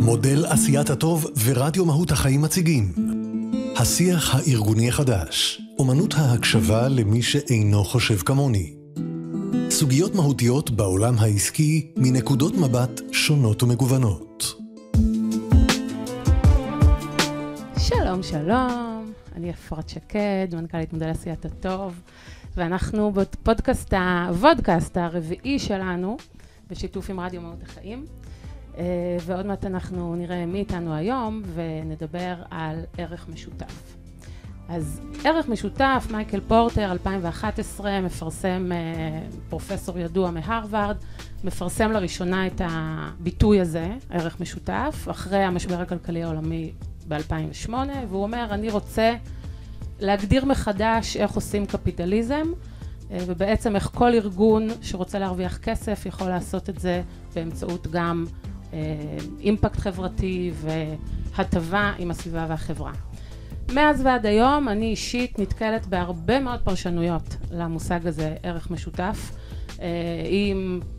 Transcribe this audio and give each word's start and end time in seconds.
מודל 0.00 0.46
עשיית 0.46 0.90
הטוב 0.90 1.26
ורדיו 1.44 1.84
מהות 1.84 2.10
החיים 2.10 2.42
מציגים. 2.42 2.92
השיח 3.76 4.34
הארגוני 4.34 4.88
החדש, 4.88 5.62
אומנות 5.78 6.14
ההקשבה 6.14 6.88
למי 6.88 7.22
שאינו 7.22 7.84
חושב 7.84 8.16
כמוני. 8.16 8.74
סוגיות 9.70 10.14
מהותיות 10.14 10.70
בעולם 10.70 11.14
העסקי 11.18 11.92
מנקודות 11.96 12.54
מבט 12.54 13.00
שונות 13.12 13.62
ומגוונות. 13.62 14.54
שלום, 17.78 18.22
שלום, 18.22 19.12
אני 19.36 19.50
אפרת 19.50 19.88
שקד, 19.88 20.48
מנכ"לית 20.52 20.92
מודל 20.92 21.08
עשיית 21.08 21.44
הטוב, 21.44 22.00
ואנחנו 22.56 23.12
בפודקאסט, 23.12 23.94
הוודקאסט 23.94 24.96
הרביעי 24.96 25.58
שלנו, 25.58 26.16
בשיתוף 26.70 27.10
עם 27.10 27.20
רדיו 27.20 27.40
מהות 27.40 27.62
החיים. 27.62 28.04
אה, 28.78 28.84
ועוד 29.22 29.46
מעט 29.46 29.64
אנחנו 29.64 30.14
נראה 30.14 30.46
מי 30.46 30.58
איתנו 30.58 30.94
היום 30.94 31.42
ונדבר 31.54 32.34
על 32.50 32.84
ערך 32.98 33.28
משותף. 33.28 33.98
אז 34.68 35.00
ערך 35.24 35.48
משותף, 35.48 36.06
מייקל 36.10 36.40
פורטר, 36.40 36.92
2011, 36.92 38.00
מפרסם, 38.00 38.72
אה, 38.72 38.78
פרופסור 39.48 39.98
ידוע 39.98 40.30
מהרווארד, 40.30 40.96
מפרסם 41.44 41.92
לראשונה 41.92 42.46
את 42.46 42.60
הביטוי 42.64 43.60
הזה, 43.60 43.88
ערך 44.10 44.40
משותף, 44.40 45.06
אחרי 45.10 45.38
המשבר 45.38 45.80
הכלכלי 45.80 46.22
העולמי 46.22 46.72
ב-2008, 47.08 47.72
והוא 48.08 48.22
אומר, 48.22 48.46
אני 48.50 48.70
רוצה 48.70 49.14
להגדיר 50.00 50.44
מחדש 50.44 51.16
איך 51.16 51.32
עושים 51.32 51.66
קפיטליזם, 51.66 52.52
אה, 53.10 53.18
ובעצם 53.26 53.76
איך 53.76 53.90
כל 53.94 54.14
ארגון 54.14 54.68
שרוצה 54.82 55.18
להרוויח 55.18 55.58
כסף 55.58 56.06
יכול 56.06 56.28
לעשות 56.28 56.68
את 56.68 56.78
זה 56.78 57.02
באמצעות 57.34 57.86
גם 57.86 58.24
אימפקט 59.40 59.76
חברתי 59.76 60.52
והטבה 61.36 61.92
עם 61.98 62.10
הסביבה 62.10 62.46
והחברה. 62.48 62.92
מאז 63.72 64.02
ועד 64.04 64.26
היום 64.26 64.68
אני 64.68 64.86
אישית 64.86 65.38
נתקלת 65.38 65.86
בהרבה 65.86 66.40
מאוד 66.40 66.60
פרשנויות 66.60 67.36
למושג 67.50 68.06
הזה 68.06 68.36
ערך 68.42 68.70
משותף, 68.70 69.32
אם 70.30 70.80
אה, 70.82 70.98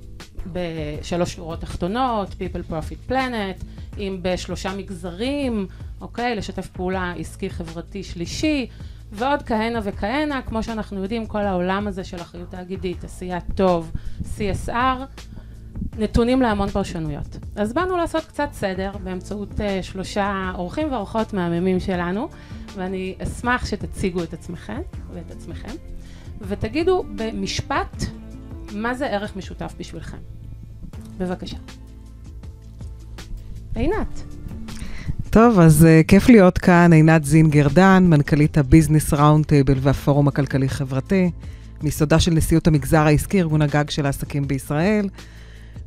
בשלוש 0.54 1.34
שורות 1.34 1.62
תחתונות, 1.62 2.30
People 2.30 2.72
Profit 2.72 3.12
Planet, 3.12 3.66
אם 3.98 4.20
בשלושה 4.22 4.76
מגזרים, 4.78 5.68
אוקיי, 6.02 6.36
לשתף 6.36 6.68
פעולה 6.68 7.14
עסקי 7.18 7.50
חברתי 7.50 8.04
שלישי, 8.04 8.68
ועוד 9.12 9.44
כהנה 9.44 9.80
וכהנה, 9.84 10.42
כמו 10.42 10.64
שאנחנו 10.64 11.02
יודעים, 11.02 11.26
כל 11.26 11.42
העולם 11.42 11.88
הזה 11.88 12.04
של 12.04 12.22
אחריות 12.22 12.50
תאגידית, 12.50 13.04
עשיית 13.04 13.44
טוב, 13.56 13.92
CSR, 14.38 14.98
נתונים 16.00 16.42
להמון 16.42 16.70
פרשנויות. 16.70 17.38
אז 17.56 17.74
באנו 17.74 17.98
לעשות 17.98 18.26
קצת 18.26 18.50
סדר 18.54 18.92
באמצעות 19.04 19.52
uh, 19.52 19.62
שלושה 19.82 20.52
אורחים 20.56 20.92
ואורחות 20.92 21.34
מהממים 21.34 21.80
שלנו, 21.80 22.30
ואני 22.76 23.16
אשמח 23.24 23.66
שתציגו 23.66 24.24
את 24.24 24.34
עצמכם 24.34 24.82
ואת 25.14 25.32
עצמכם, 25.32 25.72
ותגידו 26.42 27.06
במשפט 27.16 28.04
מה 28.74 28.94
זה 28.94 29.06
ערך 29.08 29.36
משותף 29.36 29.74
בשבילכם. 29.80 30.18
בבקשה. 31.18 31.58
עינת. 33.76 34.24
טוב, 35.30 35.60
אז 35.60 35.86
uh, 35.86 36.08
כיף 36.08 36.30
להיות 36.30 36.58
כאן, 36.58 36.94
עינת 36.94 37.24
זינגר 37.24 37.68
דן, 37.68 38.06
מנכ"לית 38.08 38.58
ה 38.58 38.64
business 38.64 39.14
round 39.14 39.46
table 39.46 39.78
והפורום 39.82 40.28
הכלכלי-חברתי, 40.28 41.32
מיסודה 41.84 42.20
של 42.20 42.32
נשיאות 42.32 42.68
המגזר 42.68 43.02
העסקי, 43.02 43.40
ארגון 43.40 43.62
הגג 43.62 43.90
של 43.90 44.06
העסקים 44.06 44.48
בישראל. 44.48 45.08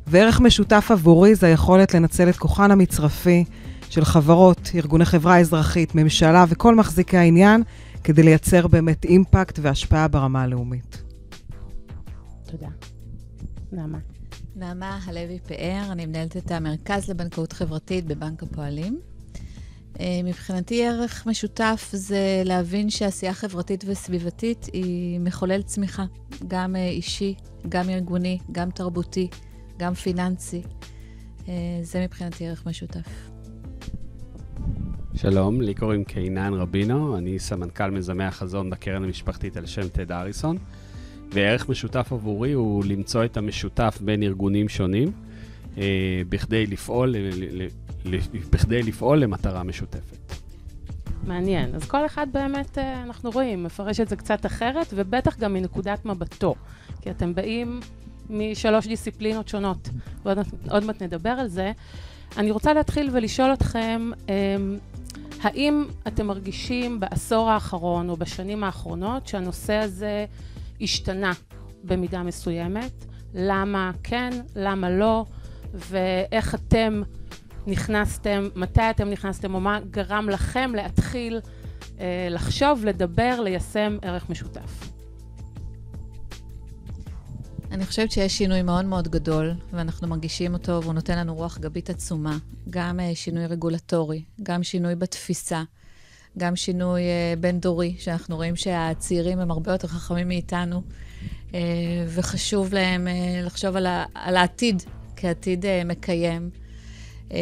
וערך 0.07 0.41
משותף 0.41 0.87
עבורי 0.91 1.35
זה 1.35 1.47
היכולת 1.47 1.93
לנצל 1.93 2.29
את 2.29 2.37
כוחן 2.37 2.71
המצרפי 2.71 3.45
של 3.89 4.05
חברות, 4.05 4.69
ארגוני 4.75 5.05
חברה 5.05 5.39
אזרחית, 5.39 5.95
ממשלה 5.95 6.45
וכל 6.49 6.75
מחזיקי 6.75 7.17
העניין, 7.17 7.63
כדי 8.03 8.23
לייצר 8.23 8.67
באמת 8.67 9.05
אימפקט 9.05 9.59
והשפעה 9.61 10.07
ברמה 10.07 10.41
הלאומית. 10.41 11.03
תודה. 12.45 12.67
נעמה. 13.71 13.97
נעמה 14.55 14.99
הלוי 15.05 15.39
פאר, 15.47 15.91
אני 15.91 16.05
מנהלת 16.05 16.37
את 16.37 16.51
המרכז 16.51 17.09
לבנקאות 17.09 17.53
חברתית 17.53 18.05
בבנק 18.05 18.43
הפועלים. 18.43 18.99
אה, 19.99 20.21
מבחינתי 20.23 20.85
ערך 20.85 21.27
משותף 21.27 21.89
זה 21.93 22.41
להבין 22.45 22.89
שעשייה 22.89 23.33
חברתית 23.33 23.83
וסביבתית 23.87 24.65
היא 24.73 25.19
מחולל 25.19 25.61
צמיחה, 25.61 26.05
גם 26.47 26.75
אה, 26.75 26.89
אישי, 26.89 27.35
גם 27.69 27.89
ארגוני, 27.89 28.39
גם 28.51 28.71
תרבותי. 28.71 29.27
גם 29.77 29.93
פיננסי. 29.93 30.61
אה, 31.47 31.53
זה 31.81 32.03
מבחינתי 32.03 32.47
ערך 32.47 32.65
משותף. 32.65 33.29
שלום, 35.15 35.61
לי 35.61 35.73
קוראים 35.73 36.03
קינן 36.03 36.53
רבינו, 36.53 37.17
אני 37.17 37.39
סמנכ"ל 37.39 37.89
מיזמי 37.89 38.23
החזון 38.23 38.69
בקרן 38.69 39.03
המשפחתית 39.03 39.57
על 39.57 39.65
שם 39.65 39.87
טד 39.87 40.11
אריסון, 40.11 40.57
וערך 41.31 41.69
משותף 41.69 42.07
עבורי 42.11 42.51
הוא 42.51 42.85
למצוא 42.85 43.25
את 43.25 43.37
המשותף 43.37 43.97
בין 44.01 44.23
ארגונים 44.23 44.69
שונים, 44.69 45.11
אה, 45.77 46.21
בכדי 46.29 46.65
לפעול, 46.65 47.15
בכדי 48.51 48.83
לפעול 48.83 49.19
למטרה 49.19 49.63
משותפת. 49.63 50.33
מעניין. 51.27 51.75
אז 51.75 51.85
כל 51.85 52.05
אחד 52.05 52.27
באמת, 52.31 52.77
אה, 52.77 53.03
אנחנו 53.03 53.31
רואים, 53.31 53.63
מפרש 53.63 53.99
את 53.99 54.09
זה 54.09 54.15
קצת 54.15 54.45
אחרת, 54.45 54.87
ובטח 54.95 55.37
גם 55.37 55.53
מנקודת 55.53 56.05
מבטו. 56.05 56.55
כי 57.01 57.11
אתם 57.11 57.35
באים 57.35 57.79
משלוש 58.29 58.87
דיסציפלינות 58.87 59.47
שונות, 59.47 59.89
ועוד 60.25 60.83
מעט 60.83 61.01
נדבר 61.01 61.29
על 61.29 61.47
זה. 61.47 61.71
אני 62.37 62.51
רוצה 62.51 62.73
להתחיל 62.73 63.09
ולשאול 63.13 63.53
אתכם, 63.53 64.11
אמ, 64.29 64.77
האם 65.41 65.85
אתם 66.07 66.27
מרגישים 66.27 66.99
בעשור 66.99 67.49
האחרון 67.49 68.09
או 68.09 68.17
בשנים 68.17 68.63
האחרונות 68.63 69.27
שהנושא 69.27 69.73
הזה 69.73 70.25
השתנה 70.81 71.31
במידה 71.83 72.23
מסוימת? 72.23 73.05
למה 73.33 73.91
כן, 74.03 74.29
למה 74.55 74.89
לא, 74.89 75.25
ואיך 75.73 76.55
אתם 76.55 77.01
נכנסתם, 77.67 78.47
מתי 78.55 78.89
אתם 78.89 79.09
נכנסתם, 79.09 79.53
או 79.53 79.59
מה 79.59 79.79
גרם 79.91 80.29
לכם 80.29 80.71
להתחיל 80.75 81.39
אה, 81.99 82.27
לחשוב, 82.29 82.85
לדבר, 82.85 83.41
ליישם 83.41 83.97
ערך 84.01 84.29
משותף? 84.29 84.92
אני 87.73 87.85
חושבת 87.85 88.11
שיש 88.11 88.37
שינוי 88.37 88.61
מאוד 88.61 88.85
מאוד 88.85 89.07
גדול, 89.07 89.53
ואנחנו 89.71 90.07
מרגישים 90.07 90.53
אותו, 90.53 90.79
והוא 90.83 90.93
נותן 90.93 91.17
לנו 91.17 91.35
רוח 91.35 91.57
גבית 91.57 91.89
עצומה. 91.89 92.37
גם 92.69 92.99
uh, 92.99 93.15
שינוי 93.15 93.45
רגולטורי, 93.45 94.23
גם 94.43 94.63
שינוי 94.63 94.95
בתפיסה, 94.95 95.63
גם 96.37 96.55
שינוי 96.55 97.01
uh, 97.01 97.39
בין-דורי, 97.39 97.95
שאנחנו 97.99 98.35
רואים 98.35 98.55
שהצעירים 98.55 99.39
הם 99.39 99.51
הרבה 99.51 99.71
יותר 99.71 99.87
חכמים 99.87 100.27
מאיתנו, 100.27 100.81
uh, 101.47 101.53
וחשוב 102.07 102.73
להם 102.73 103.07
uh, 103.07 103.45
לחשוב 103.45 103.75
על, 103.75 103.85
ה- 103.85 104.05
על 104.13 104.37
העתיד 104.37 104.83
כעתיד 105.15 105.65
uh, 105.65 105.67
מקיים. 105.85 106.49
Um, 107.29 107.33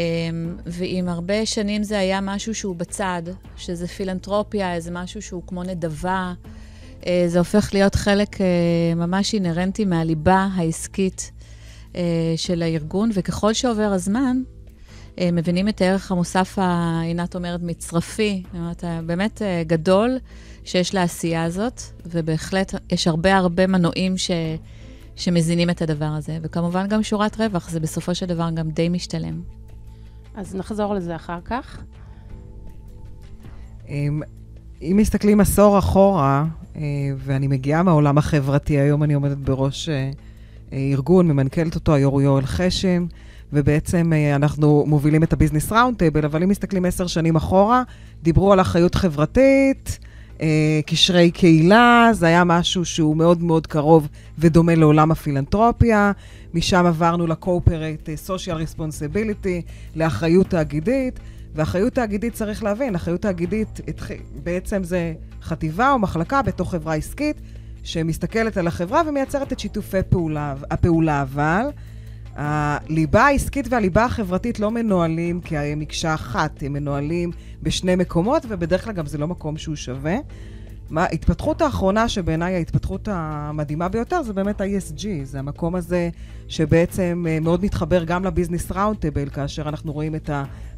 ואם 0.66 1.06
הרבה 1.10 1.46
שנים 1.46 1.84
זה 1.84 2.00
היה 2.00 2.22
משהו 2.22 2.56
שהוא 2.56 2.76
בצד, 2.76 3.24
שזה 3.58 3.88
פילנטרופיה, 3.88 4.76
איזה 4.76 4.92
משהו 4.92 5.22
שהוא 5.22 5.44
כמו 5.48 5.64
נדבה, 5.64 6.34
אה, 6.46 6.52
זה 7.28 7.40
הופך 7.40 7.70
להיות 7.74 7.96
חלק 7.96 8.42
אה, 8.42 8.46
ממש 8.96 9.34
אינהרנטי 9.34 9.86
מהליבה 9.86 10.48
העסקית 10.56 11.32
אה, 11.96 12.02
של 12.36 12.62
הארגון, 12.62 13.10
וככל 13.14 13.54
שעובר 13.54 13.92
הזמן, 13.94 14.42
מבינים 15.22 15.68
את 15.68 15.82
הערך 15.82 16.12
המוסף, 16.12 16.58
עינת 17.04 17.36
אומרת, 17.36 17.60
מצרפי, 17.64 18.44
זאת 18.46 18.56
אומרת, 18.56 18.84
באמת 19.06 19.42
גדול 19.68 20.18
שיש 20.64 20.94
לעשייה 20.94 21.44
הזאת, 21.44 21.82
ובהחלט 22.06 22.74
יש 22.92 23.08
הרבה 23.08 23.36
הרבה 23.36 23.68
מנועים 23.68 24.18
ש, 24.18 24.32
שמזינים 25.16 25.70
את 25.70 25.82
הדבר 25.82 26.06
הזה. 26.06 26.38
וכמובן 26.42 26.88
גם 26.88 27.04
שורת 27.04 27.42
רווח, 27.42 27.70
זה 27.70 27.80
בסופו 27.80 28.16
של 28.16 28.26
דבר 28.26 28.50
גם 28.54 28.70
די 28.70 28.90
משתלם. 28.90 29.42
אז 30.36 30.56
נחזור 30.56 30.94
לזה 30.94 31.16
אחר 31.16 31.40
כך. 31.46 31.84
אם 34.82 34.98
מסתכלים 34.98 35.40
עשור 35.40 35.80
אחורה, 35.80 36.46
אה, 36.76 36.82
ואני 37.18 37.48
מגיעה 37.48 37.84
מהעולם 37.84 38.18
החברתי, 38.18 38.80
היום 38.80 39.04
אני 39.04 39.14
עומדת 39.14 39.38
בראש 39.38 39.90
אה, 39.90 40.12
אה, 40.74 40.78
ארגון, 40.92 41.28
ממנכ"לת 41.28 41.76
אותו, 41.76 41.94
היו"ר 41.94 42.22
יואל 42.22 42.46
חשן, 42.46 43.06
ובעצם 43.54 44.12
אנחנו 44.36 44.84
מובילים 44.88 45.24
את 45.24 45.34
ה 45.34 45.38
business 45.38 45.72
round 45.72 45.98
table, 45.98 46.26
אבל 46.26 46.44
אם 46.44 46.50
מסתכלים 46.50 46.86
עשר 46.86 47.08
שנים 47.08 47.36
אחורה, 47.36 47.84
דיברו 48.24 48.54
על 48.54 48.62
אחריות 48.62 48.96
חברתית, 48.96 50.00
קשרי 50.86 51.32
קהילה, 51.32 52.10
זה 52.14 52.26
היה 52.26 52.44
משהו 52.44 52.86
שהוא 52.86 53.18
מאוד 53.18 53.44
מאוד 53.44 53.68
קרוב 53.68 54.08
ודומה 54.38 54.76
לעולם 54.76 55.12
הפילנטרופיה. 55.12 56.12
משם 56.54 56.86
עברנו 56.86 57.28
ל-corporate 57.28 58.28
social 58.28 58.78
responsibility, 58.78 59.72
לאחריות 59.96 60.48
תאגידית. 60.48 61.20
ואחריות 61.56 61.94
תאגידית 61.94 62.34
צריך 62.34 62.64
להבין, 62.64 62.96
אחריות 62.96 63.22
תאגידית 63.22 63.82
בעצם 64.44 64.84
זה 64.84 65.14
חטיבה 65.42 65.92
או 65.92 66.00
מחלקה 66.00 66.42
בתוך 66.42 66.72
חברה 66.72 66.96
עסקית 66.96 67.42
שמסתכלת 67.84 68.58
על 68.58 68.68
החברה 68.68 69.02
ומייצרת 69.08 69.54
את 69.54 69.60
שיתופי 69.60 69.98
פעולה, 70.10 70.56
הפעולה, 70.72 71.22
אבל 71.22 71.66
הליבה 72.36 73.22
העסקית 73.22 73.68
והליבה 73.70 74.06
החברתית 74.06 74.60
לא 74.60 74.72
מנוהלים 74.72 75.42
כמקשה 75.42 76.14
אחת, 76.14 76.64
הם 76.64 76.74
מנוהלים 76.74 77.32
בשני 77.64 77.96
מקומות, 77.96 78.46
ובדרך 78.50 78.84
כלל 78.84 78.94
גם 78.94 79.06
זה 79.06 79.18
לא 79.18 79.28
מקום 79.28 79.58
שהוא 79.58 79.76
שווה. 79.76 80.16
ההתפתחות 80.98 81.62
האחרונה, 81.62 82.10
שבעיניי 82.10 82.56
ההתפתחות 82.56 83.08
המדהימה 83.12 83.90
ביותר, 83.90 84.24
זה 84.24 84.34
באמת 84.34 84.62
ה-ESG. 84.62 85.06
זה 85.24 85.40
המקום 85.40 85.76
הזה 85.76 86.10
שבעצם 86.48 87.26
אה, 87.30 87.40
מאוד 87.40 87.64
מתחבר 87.64 88.04
גם 88.04 88.26
לביזנס 88.26 88.72
ראונטבל, 88.72 89.30
כאשר 89.30 89.70
אנחנו 89.70 89.94
רואים 89.94 90.16
את 90.16 90.30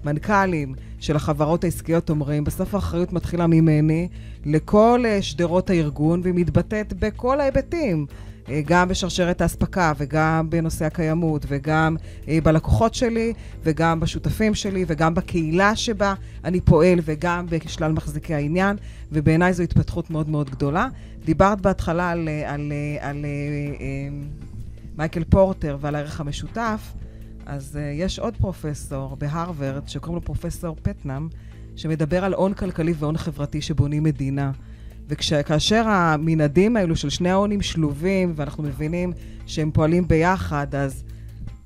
המנכ"לים 0.04 0.75
של 1.00 1.15
החברות 1.15 1.63
העסקיות 1.63 2.10
אומרים, 2.10 2.44
בסוף 2.44 2.75
האחריות 2.75 3.13
מתחילה 3.13 3.48
ממני 3.48 4.07
לכל 4.45 5.04
אה, 5.06 5.21
שדרות 5.21 5.69
הארגון, 5.69 6.21
והיא 6.24 6.33
מתבטאת 6.36 6.94
בכל 6.94 7.39
ההיבטים. 7.39 8.06
אה, 8.50 8.62
גם 8.66 8.90
בשרשרת 8.90 9.42
האספקה 9.42 9.94
וגם 9.98 10.50
בנושא 10.50 10.86
הקיימות 10.86 11.45
וגם 11.48 11.95
אה, 12.28 12.40
בלקוחות 12.44 12.94
שלי 12.94 13.34
וגם 13.63 14.00
בשותפים 14.00 14.56
שלי 14.56 14.86
וגם 14.88 15.13
בקהילה 15.13 15.75
שבה 15.75 16.13
אני 16.44 16.62
פועל 16.62 17.00
וגם 17.04 17.45
בשלל 17.50 17.92
מחזיקי 17.92 18.34
העניין, 18.34 18.78
ובעיניי 19.12 19.54
זו 19.54 19.63
התפתחות 19.63 20.10
מאוד 20.10 20.30
מאוד 20.30 20.50
גדולה. 20.50 20.88
דיברת 21.25 21.62
בהתחלה 21.62 22.10
על, 22.10 22.30
אה, 22.30 22.54
על, 22.54 22.74
על, 23.01 23.10
על 23.10 23.25
מייקל 24.98 25.24
פורטר 25.24 25.78
ועל 25.81 25.96
הערך 25.96 26.19
המשותף, 26.19 26.94
אז 27.46 27.80
יש 27.94 28.19
עוד 28.19 28.38
פרופסור 28.38 29.16
בהרווארד 29.16 29.88
שקוראים 29.88 30.16
לו 30.16 30.22
פרופסור 30.22 30.75
פטנאם, 30.81 31.28
שמדבר 31.75 32.25
על 32.25 32.34
הון 32.34 32.54
כלכלי 32.54 32.94
והון 32.98 33.18
חברתי 33.18 33.62
שבונים 33.62 34.04
מדינה. 34.04 34.51
וכאשר 35.07 35.83
המנעדים 35.88 36.77
האלו 36.77 36.95
של 36.95 37.09
שני 37.09 37.29
ההונים 37.29 37.61
שלובים, 37.61 38.33
ואנחנו 38.35 38.63
מבינים 38.63 39.13
שהם 39.45 39.71
פועלים 39.71 40.07
ביחד, 40.07 40.75
אז 40.75 41.03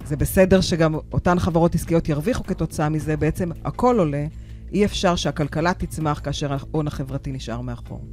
זה 0.05 0.15
בסדר 0.15 0.61
שגם 0.61 0.95
אותן 1.13 1.39
חברות 1.39 1.75
עסקיות 1.75 2.09
ירוויחו 2.09 2.43
כתוצאה 2.43 2.89
מזה, 2.89 3.17
בעצם 3.17 3.49
הכל 3.65 3.99
עולה. 3.99 4.25
אי 4.71 4.85
אפשר 4.85 5.15
שהכלכלה 5.15 5.73
תצמח 5.73 6.21
כאשר 6.23 6.53
ההון 6.53 6.87
החברתי 6.87 7.31
נשאר 7.31 7.61
מאחור. 7.61 8.05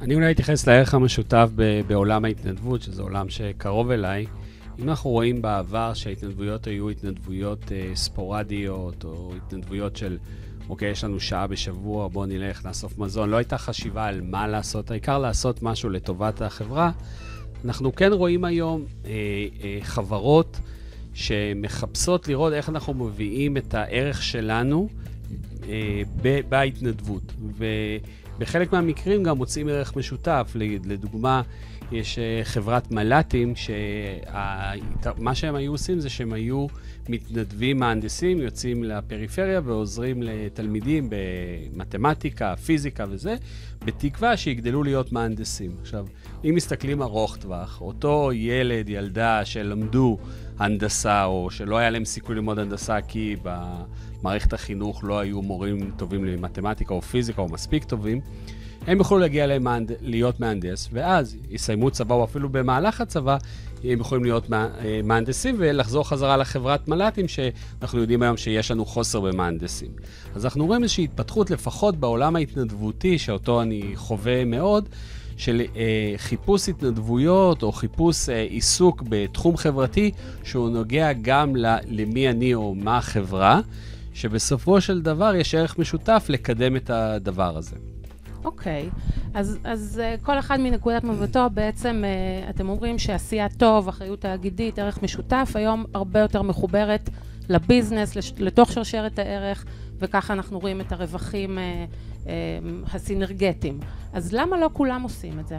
אני 0.00 0.14
אולי 0.14 0.30
אתייחס 0.30 0.66
לערך 0.66 0.94
המשותף 0.94 1.50
בעולם 1.86 2.24
ההתנדבות, 2.24 2.82
שזה 2.82 3.02
עולם 3.02 3.28
שקרוב 3.28 3.90
אליי. 3.90 4.26
אם 4.78 4.88
אנחנו 4.88 5.10
רואים 5.10 5.42
בעבר 5.42 5.94
שההתנדבויות 5.94 6.66
היו 6.66 6.88
התנדבויות 6.88 7.72
אה, 7.72 7.90
ספורדיות, 7.94 9.04
או 9.04 9.32
התנדבויות 9.36 9.96
של 9.96 10.18
אוקיי, 10.68 10.90
יש 10.90 11.04
לנו 11.04 11.20
שעה 11.20 11.46
בשבוע, 11.46 12.08
בואו 12.08 12.26
נלך 12.26 12.66
לאסוף 12.66 12.98
מזון. 12.98 13.30
לא 13.30 13.36
הייתה 13.36 13.58
חשיבה 13.58 14.06
על 14.06 14.20
מה 14.20 14.46
לעשות, 14.46 14.90
העיקר 14.90 15.18
לעשות 15.18 15.62
משהו 15.62 15.90
לטובת 15.90 16.42
החברה. 16.42 16.90
אנחנו 17.64 17.94
כן 17.94 18.12
רואים 18.12 18.44
היום 18.44 18.84
אה, 19.04 19.10
אה, 19.62 19.78
חברות 19.82 20.60
שמחפשות 21.14 22.28
לראות 22.28 22.52
איך 22.52 22.68
אנחנו 22.68 22.94
מביאים 22.94 23.56
את 23.56 23.74
הערך 23.74 24.22
שלנו 24.22 24.88
אה, 25.68 26.02
ב- 26.22 26.40
ובחלק 28.38 28.72
מהמקרים 28.72 29.22
גם 29.22 29.36
מוצאים 29.36 29.68
ערך 29.68 29.96
משותף. 29.96 30.52
לדוגמה, 30.84 31.42
יש 31.92 32.18
אה, 32.18 32.40
חברת 32.44 32.90
מל"טים, 32.90 33.52
שמה 33.56 35.34
שהם 35.34 35.54
היו 35.54 35.72
עושים 35.72 36.00
זה 36.00 36.08
שהם 36.08 36.32
היו 36.32 36.66
מתנדבים 37.08 37.78
מהנדסים, 37.78 38.38
יוצאים 38.38 38.84
לפריפריה 38.84 39.60
ועוזרים 39.64 40.22
לתלמידים 40.22 41.10
במתמטיקה, 41.10 42.56
פיזיקה 42.56 43.04
וזה, 43.10 43.36
בתקווה 43.84 44.36
שיגדלו 44.36 44.82
להיות 44.82 45.12
מהנדסים. 45.12 45.70
עכשיו, 45.80 46.06
אם 46.44 46.54
מסתכלים 46.54 47.02
ארוך 47.02 47.36
טווח, 47.36 47.80
אותו 47.80 48.30
ילד, 48.32 48.88
ילדה 48.88 49.44
שלמדו 49.44 50.18
הנדסה, 50.58 51.24
או 51.24 51.50
שלא 51.50 51.78
היה 51.78 51.90
להם 51.90 52.04
סיכוי 52.04 52.34
ללמוד 52.34 52.58
הנדסה 52.58 53.00
כי 53.00 53.36
במערכת 53.42 54.52
החינוך 54.52 55.04
לא 55.04 55.18
היו 55.18 55.42
מורים 55.42 55.90
טובים 55.96 56.24
למתמטיקה 56.24 56.94
או 56.94 57.02
פיזיקה 57.02 57.42
או 57.42 57.48
מספיק 57.48 57.84
טובים, 57.84 58.20
הם 58.88 58.98
יוכלו 58.98 59.18
להגיע 59.18 59.46
למהנד... 59.46 59.92
להיות 60.00 60.40
מהנדס, 60.40 60.88
ואז 60.92 61.36
יסיימו 61.50 61.90
צבא, 61.90 62.14
או 62.14 62.24
אפילו 62.24 62.48
במהלך 62.48 63.00
הצבא, 63.00 63.36
הם 63.84 64.00
יכולים 64.00 64.24
להיות. 64.24 64.52
אה, 64.52 65.00
מהנדסים 65.04 65.54
ולחזור 65.58 66.08
חזרה 66.08 66.36
לחברת 66.36 66.88
מל"טים, 66.88 67.28
שאנחנו 67.28 68.00
יודעים 68.00 68.22
היום 68.22 68.36
שיש 68.36 68.70
לנו 68.70 68.84
חוסר 68.84 69.20
במהנדסים. 69.20 69.88
אז 70.34 70.44
אנחנו 70.44 70.66
רואים 70.66 70.82
איזושהי 70.82 71.04
התפתחות, 71.04 71.50
לפחות 71.50 71.96
בעולם 71.96 72.36
ההתנדבותי, 72.36 73.18
שאותו 73.18 73.62
אני 73.62 73.92
חווה 73.94 74.44
מאוד, 74.44 74.88
של 75.36 75.62
אה, 75.76 76.14
חיפוש 76.16 76.68
התנדבויות 76.68 77.62
או 77.62 77.72
חיפוש 77.72 78.28
אה, 78.28 78.42
עיסוק 78.42 79.02
בתחום 79.08 79.56
חברתי, 79.56 80.10
שהוא 80.44 80.70
נוגע 80.70 81.12
גם 81.22 81.56
ל... 81.56 81.76
למי 81.86 82.28
אני 82.28 82.54
או 82.54 82.74
מה 82.74 82.98
החברה, 82.98 83.60
שבסופו 84.14 84.80
של 84.80 85.02
דבר 85.02 85.34
יש 85.34 85.54
ערך 85.54 85.78
משותף 85.78 86.26
לקדם 86.28 86.76
את 86.76 86.90
הדבר 86.90 87.56
הזה. 87.56 87.76
אוקיי, 88.44 88.90
אז, 89.34 89.58
אז 89.64 90.00
uh, 90.00 90.24
כל 90.24 90.38
אחד 90.38 90.60
מנקודת 90.60 91.04
מבטו 91.04 91.50
בעצם 91.54 92.04
uh, 92.04 92.50
אתם 92.50 92.68
אומרים 92.68 92.98
שעשייה 92.98 93.48
טוב, 93.48 93.88
אחריות 93.88 94.20
תאגידית, 94.20 94.78
ערך 94.78 95.02
משותף, 95.02 95.52
היום 95.54 95.84
הרבה 95.94 96.20
יותר 96.20 96.42
מחוברת 96.42 97.10
לביזנס, 97.48 98.16
לש, 98.16 98.32
לתוך 98.38 98.72
שרשרת 98.72 99.18
הערך, 99.18 99.64
וככה 99.98 100.32
אנחנו 100.32 100.58
רואים 100.58 100.80
את 100.80 100.92
הרווחים 100.92 101.58
uh, 101.58 102.24
uh, 102.24 102.28
הסינרגטיים. 102.92 103.80
אז 104.12 104.32
למה 104.32 104.58
לא 104.58 104.70
כולם 104.72 105.02
עושים 105.02 105.40
את 105.40 105.48
זה? 105.48 105.58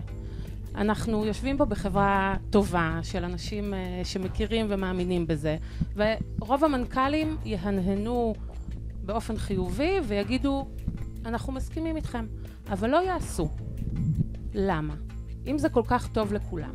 אנחנו 0.75 1.25
יושבים 1.25 1.57
פה 1.57 1.65
בחברה 1.65 2.35
טובה 2.49 2.99
של 3.03 3.23
אנשים 3.23 3.73
uh, 3.73 4.07
שמכירים 4.07 4.65
ומאמינים 4.69 5.27
בזה, 5.27 5.57
ורוב 5.95 6.63
המנכ"לים 6.63 7.37
יהנהנו 7.45 8.33
באופן 9.05 9.37
חיובי 9.37 9.93
ויגידו, 10.07 10.67
אנחנו 11.25 11.53
מסכימים 11.53 11.95
איתכם. 11.95 12.25
אבל 12.71 12.89
לא 12.89 12.97
יעשו. 12.97 13.49
למה? 14.53 14.93
אם 15.47 15.57
זה 15.57 15.69
כל 15.69 15.83
כך 15.87 16.07
טוב 16.07 16.33
לכולם. 16.33 16.71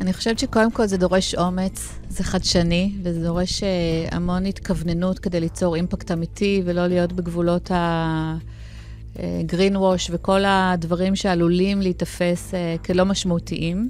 אני 0.00 0.12
חושבת 0.12 0.38
שקודם 0.38 0.70
כל 0.70 0.86
זה 0.86 0.96
דורש 0.96 1.34
אומץ, 1.34 1.98
זה 2.08 2.24
חדשני, 2.24 2.92
וזה 3.02 3.22
דורש 3.22 3.62
אה, 3.62 3.68
המון 4.12 4.46
התכווננות 4.46 5.18
כדי 5.18 5.40
ליצור 5.40 5.76
אימפקט 5.76 6.10
אמיתי 6.10 6.62
ולא 6.64 6.86
להיות 6.86 7.12
בגבולות 7.12 7.70
הגרין 9.16 9.76
ווש 9.76 10.10
אה, 10.10 10.14
וכל 10.14 10.40
הדברים 10.46 11.16
שעלולים 11.16 11.82
להיתפס 11.82 12.54
אה, 12.54 12.76
כלא 12.84 13.04
משמעותיים. 13.04 13.88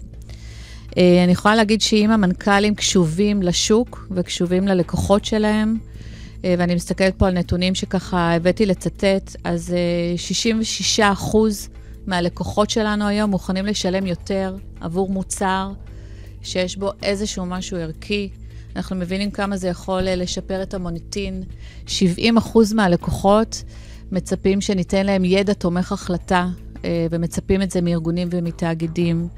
אני 0.97 1.33
יכולה 1.33 1.57
להגיד 1.57 1.81
שאם 1.81 2.11
המנכ"לים 2.11 2.75
קשובים 2.75 3.43
לשוק 3.43 4.09
וקשובים 4.11 4.69
ללקוחות 4.69 5.25
שלהם, 5.25 5.79
ואני 6.43 6.75
מסתכלת 6.75 7.15
פה 7.19 7.29
על 7.29 7.35
נתונים 7.35 7.75
שככה 7.75 8.35
הבאתי 8.35 8.67
לצטט, 8.67 9.37
אז 9.45 9.75
66 10.17 11.01
אה, 11.01 11.13
אחוז 11.13 11.69
מהלקוחות 12.07 12.71
שלנו 12.71 13.07
היום 13.07 13.31
מוכנים 13.31 13.67
לשלם 13.67 14.07
יותר 14.07 14.57
עבור 14.81 15.09
מוצר 15.09 15.73
שיש 16.43 16.77
בו 16.77 16.91
איזשהו 17.03 17.47
משהו 17.47 17.77
ערכי. 17.77 18.29
אנחנו 18.77 18.97
מבינים 18.97 19.31
כמה 19.31 19.57
זה 19.57 19.69
יכול 19.69 20.09
אה, 20.09 20.15
לשפר 20.17 20.63
את 20.63 20.75
המוניטין. 20.75 21.43
70 21.87 22.37
אחוז 22.37 22.73
מהלקוחות 22.73 23.63
מצפים 24.13 24.61
שניתן 24.61 25.07
להם 25.07 25.25
ידע 25.25 25.53
תומך 25.53 25.93
החלטה, 25.93 26.49
ומצפים 27.11 27.63
את 27.63 27.71
זה 27.71 27.81
מארגונים 27.81 28.29
ומתאגידים. 28.31 29.29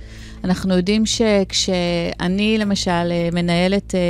אנחנו 0.44 0.74
יודעים 0.74 1.06
שכשאני 1.06 2.58
למשל 2.58 3.12
מנהלת 3.32 3.94
אה, 3.94 4.00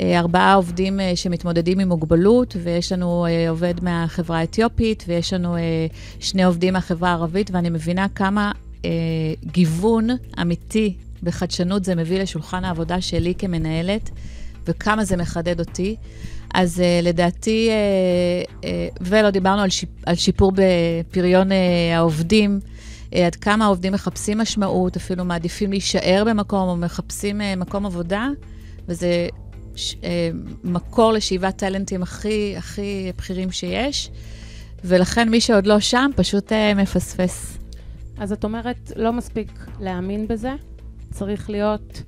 ארבעה 0.00 0.54
עובדים 0.54 1.00
אה, 1.00 1.16
שמתמודדים 1.16 1.78
עם 1.78 1.88
מוגבלות, 1.88 2.56
ויש 2.62 2.92
לנו 2.92 3.26
אה, 3.26 3.50
עובד 3.50 3.74
מהחברה 3.82 4.38
האתיופית, 4.38 5.04
ויש 5.08 5.32
לנו 5.32 5.56
שני 6.20 6.44
עובדים 6.44 6.72
מהחברה 6.72 7.10
הערבית, 7.10 7.50
ואני 7.50 7.70
מבינה 7.70 8.06
כמה 8.14 8.52
גיוון 9.44 10.08
אמיתי 10.40 10.94
וחדשנות 11.22 11.84
זה 11.84 11.94
מביא 11.94 12.18
לשולחן 12.18 12.64
העבודה 12.64 13.00
שלי 13.00 13.34
כמנהלת, 13.38 14.10
וכמה 14.66 15.04
זה 15.04 15.16
מחדד 15.16 15.60
אותי. 15.60 15.96
אז 16.54 16.78
uh, 16.78 17.04
לדעתי, 17.06 17.70
uh, 17.70 18.50
uh, 18.60 18.64
ולא 19.00 19.30
דיברנו 19.30 19.62
על, 19.62 19.70
שיפ, 19.70 19.88
על 20.06 20.14
שיפור 20.14 20.52
בפריון 20.54 21.52
uh, 21.52 21.54
העובדים, 21.94 22.60
uh, 23.10 23.16
עד 23.16 23.34
כמה 23.34 23.64
העובדים 23.64 23.92
מחפשים 23.92 24.38
משמעות, 24.38 24.96
אפילו 24.96 25.24
מעדיפים 25.24 25.70
להישאר 25.70 26.24
במקום 26.26 26.68
או 26.68 26.76
מחפשים 26.76 27.40
uh, 27.40 27.44
מקום 27.56 27.86
עבודה, 27.86 28.28
וזה 28.88 29.28
ש, 29.76 29.94
אה, 30.04 30.30
מקור 30.64 31.12
לשאיבת 31.12 31.56
טאלנטים 31.56 32.02
הכי, 32.02 32.54
הכי 32.56 33.12
בכירים 33.16 33.50
שיש, 33.50 34.10
ולכן 34.84 35.28
מי 35.28 35.40
שעוד 35.40 35.66
לא 35.66 35.80
שם 35.80 36.10
פשוט 36.16 36.52
אה, 36.52 36.74
מפספס. 36.74 37.58
אז 38.18 38.32
את 38.32 38.44
אומרת, 38.44 38.92
לא 38.96 39.12
מספיק 39.12 39.66
להאמין 39.80 40.28
בזה, 40.28 40.52
צריך 41.10 41.50
להיות 41.50 42.02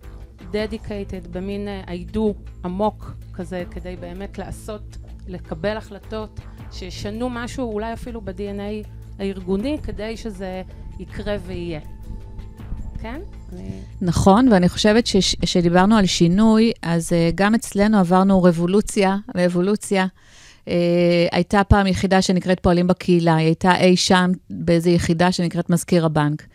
dedicated 0.53 1.29
במין 1.31 1.69
I 1.87 2.15
do 2.15 2.21
עמוק 2.65 3.15
כזה, 3.35 3.65
כדי 3.71 3.97
באמת 3.97 4.39
לעשות, 4.39 4.97
לקבל 5.29 5.77
החלטות 5.77 6.41
שישנו 6.73 7.29
משהו, 7.31 7.73
אולי 7.73 7.93
אפילו 7.93 8.21
ב-DNA 8.21 8.89
הארגוני, 9.19 9.79
כדי 9.83 10.17
שזה 10.17 10.63
יקרה 10.99 11.37
ויהיה. 11.47 11.81
כן? 13.07 13.21
אני... 13.53 13.71
נכון, 14.01 14.49
ואני 14.53 14.69
חושבת 14.69 15.07
שכשדיברנו 15.07 15.97
על 15.97 16.07
שינוי, 16.07 16.73
אז 16.83 17.13
uh, 17.13 17.35
גם 17.35 17.55
אצלנו 17.55 17.99
עברנו 17.99 18.43
רבולוציה 18.43 19.17
ואבולוציה. 19.35 20.07
Uh, 20.65 20.69
הייתה 21.33 21.65
פעם 21.65 21.87
יחידה 21.87 22.23
שנקראת 22.23 22.61
פועלים 22.61 22.87
בקהילה, 22.87 23.37
היא 23.37 23.47
הייתה 23.47 23.77
אי 23.81 23.97
שם 23.97 24.31
באיזו 24.51 24.91
יחידה 24.91 25.33
שנקראת 25.33 25.71
מזכיר 25.71 26.07
הבנק. 26.07 26.47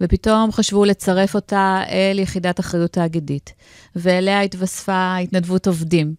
ופתאום 0.00 0.52
חשבו 0.52 0.84
לצרף 0.84 1.34
אותה 1.34 1.82
אל 1.88 2.18
יחידת 2.18 2.60
אחריות 2.60 2.92
תאגידית, 2.92 3.52
ואליה 3.96 4.40
התווספה 4.40 5.16
התנדבות 5.16 5.66
עובדים. 5.66 6.14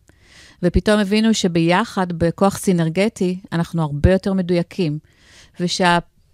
ופתאום 0.64 1.00
הבינו 1.00 1.34
שביחד, 1.34 2.08
בכוח 2.14 2.58
סינרגטי, 2.58 3.40
אנחנו 3.52 3.82
הרבה 3.82 4.12
יותר 4.12 4.34
מדויקים. 4.34 5.00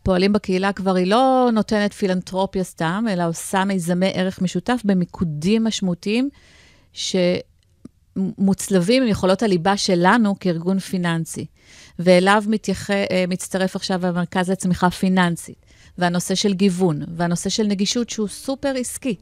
ושהפועלים 0.07 0.33
בקהילה 0.33 0.73
כבר 0.73 0.95
היא 0.95 1.07
לא 1.07 1.49
נותנת 1.53 1.93
פילנטרופיה 1.93 2.63
סתם, 2.63 3.05
אלא 3.09 3.27
עושה 3.27 3.65
מיזמי 3.65 4.11
ערך 4.13 4.41
משותף 4.41 4.81
במיקודים 4.85 5.63
משמעותיים, 5.63 6.29
שמוצלבים 8.17 9.03
עם 9.03 9.09
יכולות 9.09 9.43
הליבה 9.43 9.77
שלנו 9.77 10.35
כארגון 10.39 10.79
פיננסי. 10.79 11.45
ואליו 11.99 12.43
מתייח... 12.47 12.91
אה, 12.91 13.25
מצטרף 13.27 13.75
עכשיו 13.75 14.05
המרכז 14.05 14.49
לצמיחה 14.49 14.89
פיננסית, 14.89 15.65
והנושא 15.97 16.35
של 16.35 16.53
גיוון, 16.53 17.01
והנושא 17.15 17.49
של 17.49 17.63
נגישות 17.63 18.09
שהוא 18.09 18.27
סופר 18.27 18.73
עסקי. 18.77 19.15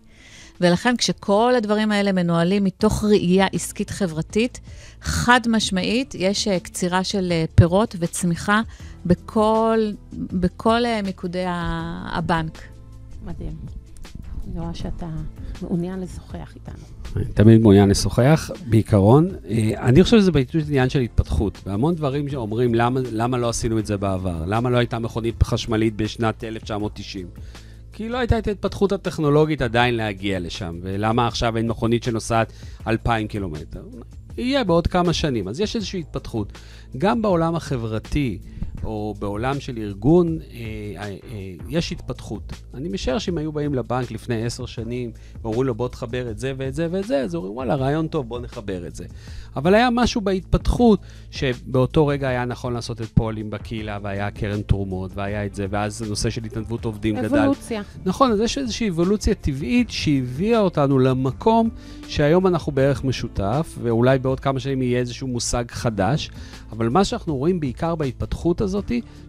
ולכן 0.62 0.98
כשכל 0.98 1.54
הדברים 1.58 1.92
האלה 1.92 2.12
מנוהלים 2.12 2.63
מתוך 2.63 3.04
ראייה 3.04 3.48
עסקית 3.54 3.89
חברתית, 3.89 4.60
חד 5.01 5.39
משמעית, 5.48 6.15
יש 6.18 6.48
אה, 6.48 6.60
קצירה 6.60 7.04
של 7.04 7.32
אה, 7.32 7.46
פירות 7.56 7.96
וצמיחה 8.00 8.62
בכל, 9.06 9.80
בכל 10.14 10.86
אה, 10.86 11.02
מיקודי 11.02 11.44
הבנק. 12.12 12.62
מדהים. 13.26 13.58
אני 14.52 14.60
רואה 14.60 14.74
שאתה 14.74 15.08
מעוניין 15.62 16.00
לשוחח 16.00 16.54
איתנו. 16.56 16.84
אני 17.16 17.26
תמיד 17.26 17.62
מעוניין 17.62 17.90
לשוחח, 17.90 18.50
בעיקרון. 18.70 19.30
אני 19.78 20.04
חושב 20.04 20.20
שזה 20.20 20.32
בעצם 20.32 20.60
עניין 20.68 20.90
של 20.90 21.00
התפתחות. 21.00 21.62
והמון 21.66 21.96
דברים 21.96 22.30
שאומרים, 22.30 22.76
למה, 22.76 23.00
למה 23.12 23.38
לא 23.38 23.50
עשינו 23.50 23.80
את 23.80 23.86
זה 23.86 23.98
בעבר? 23.98 24.44
למה 24.48 24.70
לא 24.70 24.78
הייתה 24.78 25.00
מכונית 25.00 25.44
חשמלית 25.44 25.96
בשנת 25.96 26.44
1990? 26.44 27.28
כי 27.94 28.10
לא 28.10 28.18
הייתה 28.18 28.38
את 28.38 28.48
ההתפתחות 28.48 28.92
הטכנולוגית 28.92 29.62
עדיין 29.62 29.96
להגיע 29.96 30.40
לשם, 30.40 30.80
ולמה 30.82 31.28
עכשיו 31.28 31.58
אין 31.58 31.68
מכונית 31.68 32.04
שנוסעת 32.04 32.54
2,000 32.88 33.28
קילומטר? 33.28 33.84
יהיה 34.38 34.64
בעוד 34.64 34.88
כמה 34.88 35.14
שנים. 35.14 35.48
אז 35.48 35.60
יש 35.60 35.76
איזושהי 35.76 36.00
התפתחות. 36.00 36.58
גם 36.98 37.22
בעולם 37.22 37.56
החברתי, 37.56 38.40
או 38.86 39.13
בעולם 39.20 39.60
של 39.60 39.77
ארגון, 39.77 40.39
אה, 40.42 40.58
אה, 40.98 41.15
אה, 41.32 41.54
יש 41.70 41.92
התפתחות. 41.92 42.54
אני 42.74 42.89
משער 42.89 43.20
שאם 43.20 43.38
היו 43.38 43.51
באים 43.51 43.74
לבנק 43.74 44.12
לפני 44.12 44.46
עשר 44.46 44.65
שנים, 44.65 45.12
ואומרים 45.42 45.63
לו 45.63 45.75
בוא 45.75 45.88
תחבר 45.88 46.32
את 46.32 46.39
זה 46.39 46.54
ואת 46.58 46.74
זה 46.74 46.88
ואת 46.92 47.08
זה, 47.08 47.22
אז 47.22 47.36
אומרים 47.36 47.54
וואלה, 47.54 47.75
רעיון 47.75 48.08
טוב, 48.08 48.27
בוא 48.27 48.39
נחבר 48.39 48.88
את 48.88 48.96
זה. 48.96 49.06
אבל 49.56 49.75
היה 49.75 49.89
משהו 49.89 50.22
בהתפתחות, 50.22 51.00
שבאותו 51.32 52.08
רגע 52.08 52.27
היה 52.27 52.46
נכון 52.46 52.74
לעשות 52.74 53.01
את 53.01 53.08
פועלים 53.08 53.50
בקהילה, 53.50 53.98
והיה 54.01 54.32
קרן 54.32 54.62
תרומות, 54.62 55.12
והיה 55.15 55.46
את 55.46 55.56
זה, 55.56 55.65
ואז 55.70 56.01
הנושא 56.01 56.30
של 56.30 56.44
התנדבות 56.44 56.86
עובדים 56.86 57.15
אבולוציה. 57.15 57.38
גדל. 57.38 57.46
אבולוציה. 57.46 57.82
נכון, 58.06 58.32
אז 58.32 58.39
יש 58.39 58.58
איזושהי 58.58 58.89
אבולוציה 58.89 59.36
טבעית 59.36 59.89
שהביאה 59.89 60.60
אותנו 60.60 61.00
למקום 61.00 61.70
שהיום 62.08 62.48
אנחנו 62.48 62.72
בערך 62.72 63.04
משותף, 63.04 63.77
ואולי 63.82 64.20
בעוד 64.20 64.39
כמה 64.39 64.60
שנים 64.60 64.82
יהיה 64.82 65.00
איזשהו 65.00 65.27
מושג 65.27 65.65
חדש, 65.72 66.32
אבל 66.72 66.89
מה 66.89 67.04
שאנחנו 67.04 67.38
רואים 67.38 67.60
בעיקר 67.60 67.96
בהתפתחות 67.96 68.62
הזאת, 68.62 68.75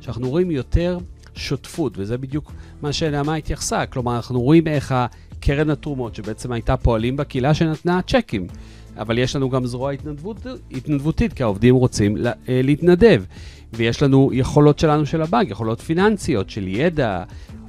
שאנחנו 0.00 0.30
רואים 0.30 0.50
יותר 0.50 0.98
שותפות, 1.34 1.92
וזה 1.96 2.18
בדיוק 2.18 2.52
מה 2.82 2.92
שנעמה 2.92 3.34
התייחסה. 3.34 3.86
כלומר, 3.86 4.16
אנחנו 4.16 4.40
רואים 4.40 4.66
איך 4.66 4.94
הקרן 4.96 5.70
התרומות, 5.70 6.14
שבעצם 6.14 6.52
הייתה 6.52 6.76
פועלים 6.76 7.16
בקהילה 7.16 7.54
שנתנה 7.54 8.00
צ'קים. 8.02 8.46
אבל 8.98 9.18
יש 9.18 9.36
לנו 9.36 9.50
גם 9.50 9.66
זרוע 9.66 9.90
התנדבות, 9.90 10.36
התנדבותית, 10.72 11.32
כי 11.32 11.42
העובדים 11.42 11.74
רוצים 11.74 12.16
לה, 12.16 12.32
אה, 12.48 12.60
להתנדב. 12.64 13.24
ויש 13.72 14.02
לנו 14.02 14.30
יכולות 14.32 14.78
שלנו 14.78 15.06
של 15.06 15.22
הבנק, 15.22 15.50
יכולות 15.50 15.80
פיננסיות, 15.80 16.50
של 16.50 16.68
ידע. 16.68 17.22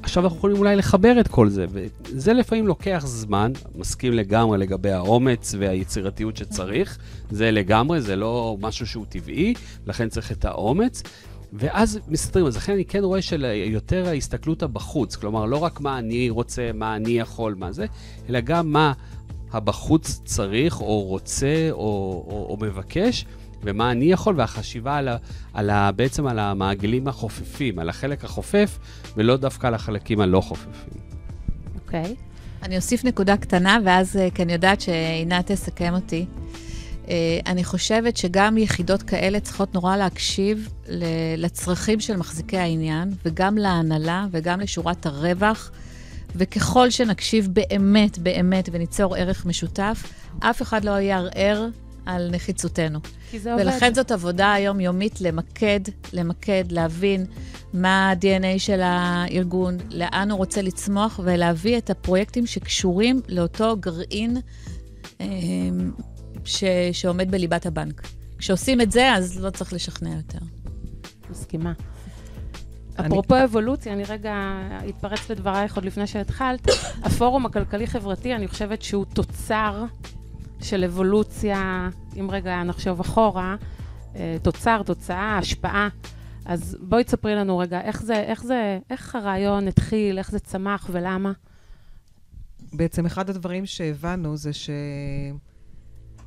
עכשיו 0.03 0.23
אנחנו 0.23 0.37
יכולים 0.37 0.57
אולי 0.57 0.75
לחבר 0.75 1.19
את 1.19 1.27
כל 1.27 1.49
זה, 1.49 1.65
וזה 1.69 2.33
לפעמים 2.33 2.67
לוקח 2.67 3.03
זמן, 3.05 3.51
מסכים 3.75 4.13
לגמרי 4.13 4.57
לגבי 4.57 4.91
האומץ 4.91 5.55
והיצירתיות 5.59 6.37
שצריך, 6.37 6.97
זה 7.31 7.51
לגמרי, 7.51 8.01
זה 8.01 8.15
לא 8.15 8.57
משהו 8.61 8.87
שהוא 8.87 9.05
טבעי, 9.09 9.53
לכן 9.87 10.09
צריך 10.09 10.31
את 10.31 10.45
האומץ. 10.45 11.03
ואז 11.53 11.99
מסתדרים, 12.07 12.47
אז 12.47 12.57
לכן 12.57 12.73
אני 12.73 12.85
כן 12.85 13.03
רואה 13.03 13.21
של 13.21 13.45
יותר 13.65 14.07
ההסתכלות 14.07 14.63
הבחוץ, 14.63 15.15
כלומר, 15.15 15.45
לא 15.45 15.57
רק 15.57 15.81
מה 15.81 15.97
אני 15.97 16.29
רוצה, 16.29 16.71
מה 16.73 16.95
אני 16.95 17.11
יכול, 17.11 17.55
מה 17.57 17.71
זה, 17.71 17.85
אלא 18.29 18.39
גם 18.39 18.71
מה 18.71 18.93
הבחוץ 19.51 20.21
צריך, 20.25 20.81
או 20.81 21.01
רוצה, 21.01 21.67
או, 21.71 21.77
או, 21.77 22.47
או 22.49 22.57
מבקש, 22.61 23.25
ומה 23.63 23.91
אני 23.91 24.05
יכול, 24.05 24.35
והחשיבה 24.37 24.97
על 24.97 25.07
ה, 25.07 25.17
על 25.53 25.69
ה, 25.69 25.91
בעצם 25.91 26.27
על 26.27 26.39
המעגלים 26.39 27.07
החופפים, 27.07 27.79
על 27.79 27.89
החלק 27.89 28.23
החופף, 28.23 28.79
ולא 29.17 29.37
דווקא 29.37 29.67
על 29.67 29.73
החלקים 29.73 30.19
הלא 30.19 30.41
חופפים. 30.41 31.01
אוקיי. 31.75 32.03
Okay. 32.03 32.27
אני 32.63 32.75
אוסיף 32.75 33.05
נקודה 33.05 33.37
קטנה, 33.37 33.79
ואז, 33.85 34.17
אה, 34.17 34.27
כי 34.35 34.43
אני 34.43 34.53
יודעת 34.53 34.81
שעינת 34.81 35.51
תסכם 35.51 35.93
אותי. 35.93 36.25
אה, 37.09 37.39
אני 37.45 37.63
חושבת 37.63 38.17
שגם 38.17 38.57
יחידות 38.57 39.03
כאלה 39.03 39.39
צריכות 39.39 39.73
נורא 39.73 39.97
להקשיב 39.97 40.69
לצרכים 41.37 41.99
של 41.99 42.17
מחזיקי 42.17 42.57
העניין, 42.57 43.13
וגם 43.25 43.57
להנהלה 43.57 44.25
וגם 44.31 44.59
לשורת 44.59 45.05
הרווח. 45.05 45.71
וככל 46.35 46.89
שנקשיב 46.89 47.47
באמת, 47.53 48.17
באמת, 48.17 48.69
וניצור 48.71 49.15
ערך 49.15 49.45
משותף, 49.45 50.03
אף 50.39 50.61
אחד 50.61 50.85
לא 50.85 50.91
יערער 50.91 51.67
על 52.05 52.29
נחיצותנו. 52.31 52.99
כי 53.31 53.39
זה 53.39 53.53
עובד. 53.53 53.63
ולכן 53.65 53.93
זאת 53.93 54.11
עבודה 54.11 54.53
היומיומית 54.53 55.21
למקד, 55.21 55.79
למקד, 56.13 56.63
להבין 56.69 57.25
מה 57.73 58.09
ה-DNA 58.09 58.59
של 58.59 58.79
הארגון, 58.83 59.77
לאן 59.89 60.31
הוא 60.31 60.37
רוצה 60.37 60.61
לצמוח, 60.61 61.19
ולהביא 61.23 61.77
את 61.77 61.89
הפרויקטים 61.89 62.45
שקשורים 62.45 63.21
לאותו 63.27 63.77
גרעין 63.79 64.37
אה, 65.21 65.25
ש, 66.47 66.63
שעומד 66.91 67.31
בליבת 67.31 67.65
הבנק. 67.65 68.01
כשעושים 68.37 68.81
את 68.81 68.91
זה, 68.91 69.13
אז 69.13 69.39
לא 69.39 69.49
צריך 69.49 69.73
לשכנע 69.73 70.09
יותר. 70.15 70.39
מסכימה. 71.29 71.73
אפרופו 72.95 73.43
אבולוציה, 73.43 73.93
אני 73.93 74.03
רגע 74.03 74.33
אתפרץ 74.89 75.29
לדברייך 75.29 75.75
עוד 75.75 75.85
לפני 75.85 76.07
שהתחלת. 76.07 76.67
הפורום 77.05 77.45
הכלכלי-חברתי, 77.45 78.35
אני 78.35 78.47
חושבת 78.47 78.81
שהוא 78.81 79.05
תוצר 79.05 79.85
של 80.61 80.83
אבולוציה, 80.83 81.89
אם 82.19 82.31
רגע 82.31 82.63
נחשוב 82.63 82.99
אחורה, 82.99 83.55
אה, 84.15 84.37
תוצר, 84.41 84.83
תוצאה, 84.83 85.37
השפעה. 85.37 85.89
אז 86.45 86.77
בואי 86.81 87.03
תספרי 87.03 87.35
לנו 87.35 87.57
רגע, 87.57 87.81
איך 87.81 88.01
זה, 88.01 88.23
איך 88.23 88.43
זה, 88.43 88.79
איך 88.89 89.15
הרעיון 89.15 89.67
התחיל, 89.67 90.17
איך 90.17 90.31
זה 90.31 90.39
צמח 90.39 90.89
ולמה? 90.91 91.31
בעצם 92.73 93.05
אחד 93.05 93.29
הדברים 93.29 93.65
שהבנו 93.65 94.37
זה 94.37 94.53
ש... 94.53 94.69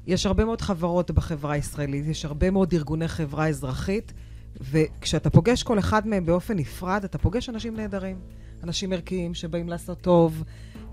יש 0.06 0.26
הרבה 0.26 0.44
מאוד 0.44 0.60
חברות 0.60 1.10
בחברה 1.10 1.52
הישראלית, 1.52 2.06
יש 2.06 2.24
הרבה 2.24 2.50
מאוד 2.50 2.72
ארגוני 2.72 3.08
חברה 3.08 3.48
אזרחית, 3.48 4.12
וכשאתה 4.60 5.30
פוגש 5.30 5.62
כל 5.62 5.78
אחד 5.78 6.06
מהם 6.06 6.26
באופן 6.26 6.56
נפרד, 6.56 7.04
אתה 7.04 7.18
פוגש 7.18 7.48
אנשים 7.48 7.76
נהדרים. 7.76 8.20
אנשים 8.64 8.92
ערכיים 8.92 9.34
שבאים 9.34 9.68
לעשות 9.68 10.00
טוב, 10.00 10.44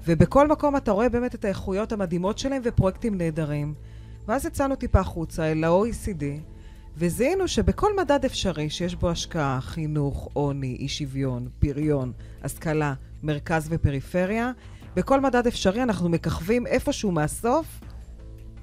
ובכל 0.06 0.48
מקום 0.48 0.76
אתה 0.76 0.92
רואה 0.92 1.10
באמת 1.10 1.36
את 1.36 1.46
האיכויות 1.46 1.92
המדהימות 1.92 2.38
שלהם 2.38 2.62
ופרויקטים 2.66 3.18
נהדרים. 3.18 3.74
ואז 4.28 4.46
יצאנו 4.46 4.76
טיפה 4.76 5.00
החוצה 5.00 5.52
אל 5.52 5.64
ה-OECD, 5.64 6.24
וזיהינו 6.98 7.48
שבכל 7.48 7.98
מדד 7.98 8.26
אפשרי 8.26 8.70
שיש 8.70 8.96
בו 8.96 9.10
השקעה, 9.10 9.62
חינוך, 9.62 10.30
עוני, 10.34 10.78
אי 10.80 10.88
שוויון, 10.88 11.48
פריון, 11.60 12.12
השכלה, 12.44 12.94
מרכז 13.24 13.68
ופריפריה, 13.70 14.52
בכל 14.96 15.22
מדד 15.22 15.48
אפשרי 15.48 15.84
אנחנו 15.84 16.10
מככבים 16.10 16.68
איפשהו 16.68 17.12
מהסוף 17.12 17.80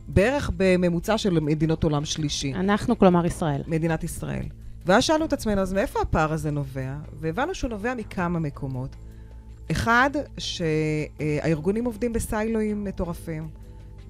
בערך 0.08 0.50
בממוצע 0.56 1.18
של 1.18 1.40
מדינות 1.40 1.84
עולם 1.84 2.04
שלישי. 2.04 2.54
אנחנו, 2.54 2.98
כלומר 2.98 3.26
ישראל. 3.26 3.62
מדינת 3.66 4.04
ישראל. 4.04 4.44
ואז 4.86 5.04
שאלנו 5.04 5.24
את 5.24 5.32
עצמנו, 5.32 5.60
אז 5.60 5.72
מאיפה 5.72 6.00
הפער 6.00 6.32
הזה 6.32 6.50
נובע? 6.50 6.94
והבנו 7.20 7.54
שהוא 7.54 7.70
נובע 7.70 7.94
מכמה 7.94 8.38
מקומות. 8.38 8.96
אחד, 9.70 10.10
שהארגונים 10.38 11.84
עובדים 11.84 12.12
בסיילואים 12.12 12.84
מטורפים. 12.84 13.48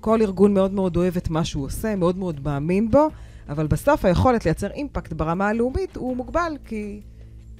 כל 0.00 0.22
ארגון 0.22 0.54
מאוד 0.54 0.72
מאוד 0.72 0.96
אוהב 0.96 1.16
את 1.16 1.30
מה 1.30 1.44
שהוא 1.44 1.64
עושה, 1.64 1.96
מאוד 1.96 2.18
מאוד 2.18 2.40
מאמין 2.44 2.90
בו, 2.90 3.08
אבל 3.48 3.66
בסוף 3.66 4.04
היכולת 4.04 4.44
לייצר 4.44 4.70
אימפקט 4.70 5.12
ברמה 5.12 5.48
הלאומית 5.48 5.96
הוא 5.96 6.16
מוגבל, 6.16 6.56
כי 6.64 7.00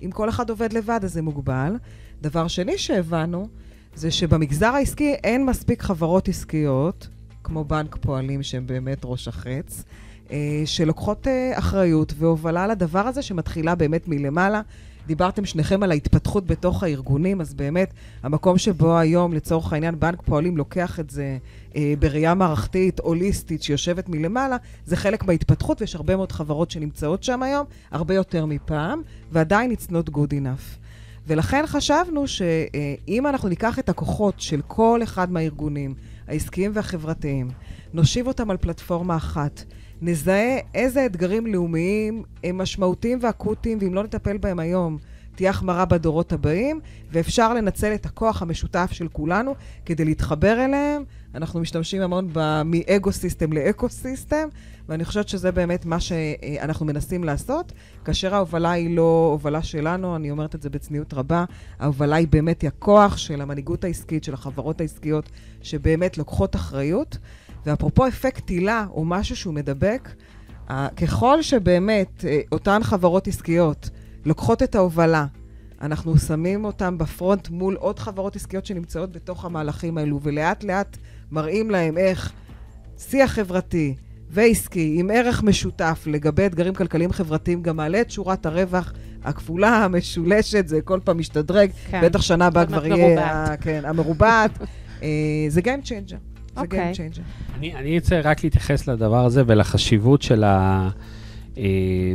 אם 0.02 0.10
כל 0.10 0.28
אחד 0.28 0.50
עובד 0.50 0.72
לבד 0.72 1.00
אז 1.02 1.12
זה 1.12 1.22
מוגבל. 1.22 1.76
דבר 2.22 2.48
שני 2.48 2.78
שהבנו, 2.78 3.48
זה 3.94 4.10
שבמגזר 4.10 4.66
העסקי 4.66 5.14
אין 5.24 5.46
מספיק 5.46 5.82
חברות 5.82 6.28
עסקיות, 6.28 7.08
כמו 7.44 7.64
בנק 7.64 7.96
פועלים 8.00 8.42
שהם 8.42 8.66
באמת 8.66 8.98
ראש 9.04 9.28
החץ, 9.28 9.84
אה, 10.30 10.62
שלוקחות 10.64 11.26
אה, 11.26 11.58
אחריות 11.58 12.12
והובלה 12.18 12.66
לדבר 12.66 13.00
הזה 13.00 13.22
שמתחילה 13.22 13.74
באמת 13.74 14.08
מלמעלה, 14.08 14.60
דיברתם 15.06 15.44
שניכם 15.44 15.82
על 15.82 15.90
ההתפתחות 15.90 16.46
בתוך 16.46 16.82
הארגונים, 16.82 17.40
אז 17.40 17.54
באמת, 17.54 17.92
המקום 18.22 18.58
שבו 18.58 18.98
היום, 18.98 19.32
לצורך 19.32 19.72
העניין, 19.72 20.00
בנק 20.00 20.22
פועלים 20.22 20.56
לוקח 20.56 21.00
את 21.00 21.10
זה 21.10 21.38
אה, 21.76 21.94
בראייה 21.98 22.34
מערכתית, 22.34 23.00
הוליסטית, 23.00 23.62
שיושבת 23.62 24.08
מלמעלה, 24.08 24.56
זה 24.86 24.96
חלק 24.96 25.24
מההתפתחות, 25.24 25.80
ויש 25.80 25.94
הרבה 25.94 26.16
מאוד 26.16 26.32
חברות 26.32 26.70
שנמצאות 26.70 27.22
שם 27.22 27.42
היום, 27.42 27.66
הרבה 27.90 28.14
יותר 28.14 28.46
מפעם, 28.46 29.02
ועדיין 29.32 29.72
it's 29.72 29.90
not 29.90 30.10
good 30.10 30.30
enough. 30.30 30.84
ולכן 31.26 31.64
חשבנו 31.66 32.28
שאם 32.28 33.26
אנחנו 33.26 33.48
ניקח 33.48 33.78
את 33.78 33.88
הכוחות 33.88 34.34
של 34.40 34.60
כל 34.66 35.00
אחד 35.02 35.32
מהארגונים, 35.32 35.94
העסקיים 36.28 36.70
והחברתיים, 36.74 37.50
נושיב 37.92 38.26
אותם 38.26 38.50
על 38.50 38.56
פלטפורמה 38.56 39.16
אחת, 39.16 39.64
נזהה 40.02 40.58
איזה 40.74 41.06
אתגרים 41.06 41.46
לאומיים 41.46 42.22
הם 42.44 42.58
משמעותיים 42.58 43.18
ואקוטיים, 43.22 43.78
ואם 43.80 43.94
לא 43.94 44.02
נטפל 44.02 44.36
בהם 44.36 44.58
היום, 44.58 44.98
תהיה 45.34 45.50
החמרה 45.50 45.84
בדורות 45.84 46.32
הבאים, 46.32 46.80
ואפשר 47.12 47.54
לנצל 47.54 47.94
את 47.94 48.06
הכוח 48.06 48.42
המשותף 48.42 48.88
של 48.92 49.08
כולנו 49.08 49.54
כדי 49.86 50.04
להתחבר 50.04 50.64
אליהם. 50.64 51.04
אנחנו 51.34 51.60
משתמשים 51.60 52.02
המון 52.02 52.28
מאגו-סיסטם 52.64 53.52
לאקו-סיסטם, 53.52 54.48
ואני 54.88 55.04
חושבת 55.04 55.28
שזה 55.28 55.52
באמת 55.52 55.84
מה 55.84 56.00
שאנחנו 56.00 56.86
מנסים 56.86 57.24
לעשות. 57.24 57.72
כאשר 58.04 58.34
ההובלה 58.34 58.70
היא 58.70 58.96
לא 58.96 59.28
הובלה 59.32 59.62
שלנו, 59.62 60.16
אני 60.16 60.30
אומרת 60.30 60.54
את 60.54 60.62
זה 60.62 60.70
בצניעות 60.70 61.14
רבה, 61.14 61.44
ההובלה 61.78 62.16
היא 62.16 62.28
באמת 62.30 62.64
הכוח 62.64 63.16
של 63.16 63.40
המנהיגות 63.40 63.84
העסקית, 63.84 64.24
של 64.24 64.34
החברות 64.34 64.80
העסקיות, 64.80 65.30
שבאמת 65.62 66.18
לוקחות 66.18 66.56
אחריות. 66.56 67.18
ואפרופו 67.66 68.08
אפקט 68.08 68.48
הילה, 68.48 68.86
או 68.90 69.04
משהו 69.04 69.36
שהוא 69.36 69.54
מדבק, 69.54 70.08
ככל 70.96 71.42
שבאמת 71.42 72.24
אה, 72.24 72.40
אותן 72.52 72.82
חברות 72.82 73.28
עסקיות 73.28 73.90
לוקחות 74.24 74.62
את 74.62 74.74
ההובלה, 74.74 75.26
אנחנו 75.80 76.18
שמים 76.18 76.64
אותם 76.64 76.98
בפרונט 76.98 77.48
מול 77.48 77.76
עוד 77.76 77.98
חברות 77.98 78.36
עסקיות 78.36 78.66
שנמצאות 78.66 79.12
בתוך 79.12 79.44
המהלכים 79.44 79.98
האלו, 79.98 80.20
ולאט 80.22 80.64
לאט 80.64 80.96
מראים 81.30 81.70
להם 81.70 81.98
איך 81.98 82.32
שיח 82.98 83.32
חברתי 83.32 83.94
ועסקי 84.34 84.96
עם 84.98 85.10
ערך 85.14 85.42
משותף 85.42 86.04
לגבי 86.06 86.46
אתגרים 86.46 86.74
כלכליים 86.74 87.12
חברתיים 87.12 87.62
גם 87.62 87.76
מעלה 87.76 88.00
את 88.00 88.10
שורת 88.10 88.46
הרווח 88.46 88.92
הכפולה, 89.24 89.84
המשולשת, 89.84 90.68
זה 90.68 90.80
כל 90.80 91.00
פעם 91.04 91.18
משתדרג, 91.18 91.70
כן. 91.90 92.00
בטח 92.04 92.22
שנה 92.22 92.46
הבאה 92.46 92.66
כבר 92.66 92.86
יהיה... 92.86 93.56
כן, 93.56 93.82
המרובעת. 93.84 94.50
אה, 95.02 95.08
זה 95.48 95.60
Game 95.60 95.86
Changer. 95.86 96.08
זה 96.08 96.16
okay. 96.56 96.60
אוקיי. 96.60 96.92
Game 96.92 96.96
Changer. 96.96 97.20
אני, 97.58 97.74
אני 97.74 97.98
רוצה 97.98 98.20
רק 98.20 98.44
להתייחס 98.44 98.88
לדבר 98.88 99.24
הזה 99.24 99.42
ולחשיבות 99.46 100.22
של, 100.22 100.44
ה, 100.44 100.88
אה, 101.58 101.64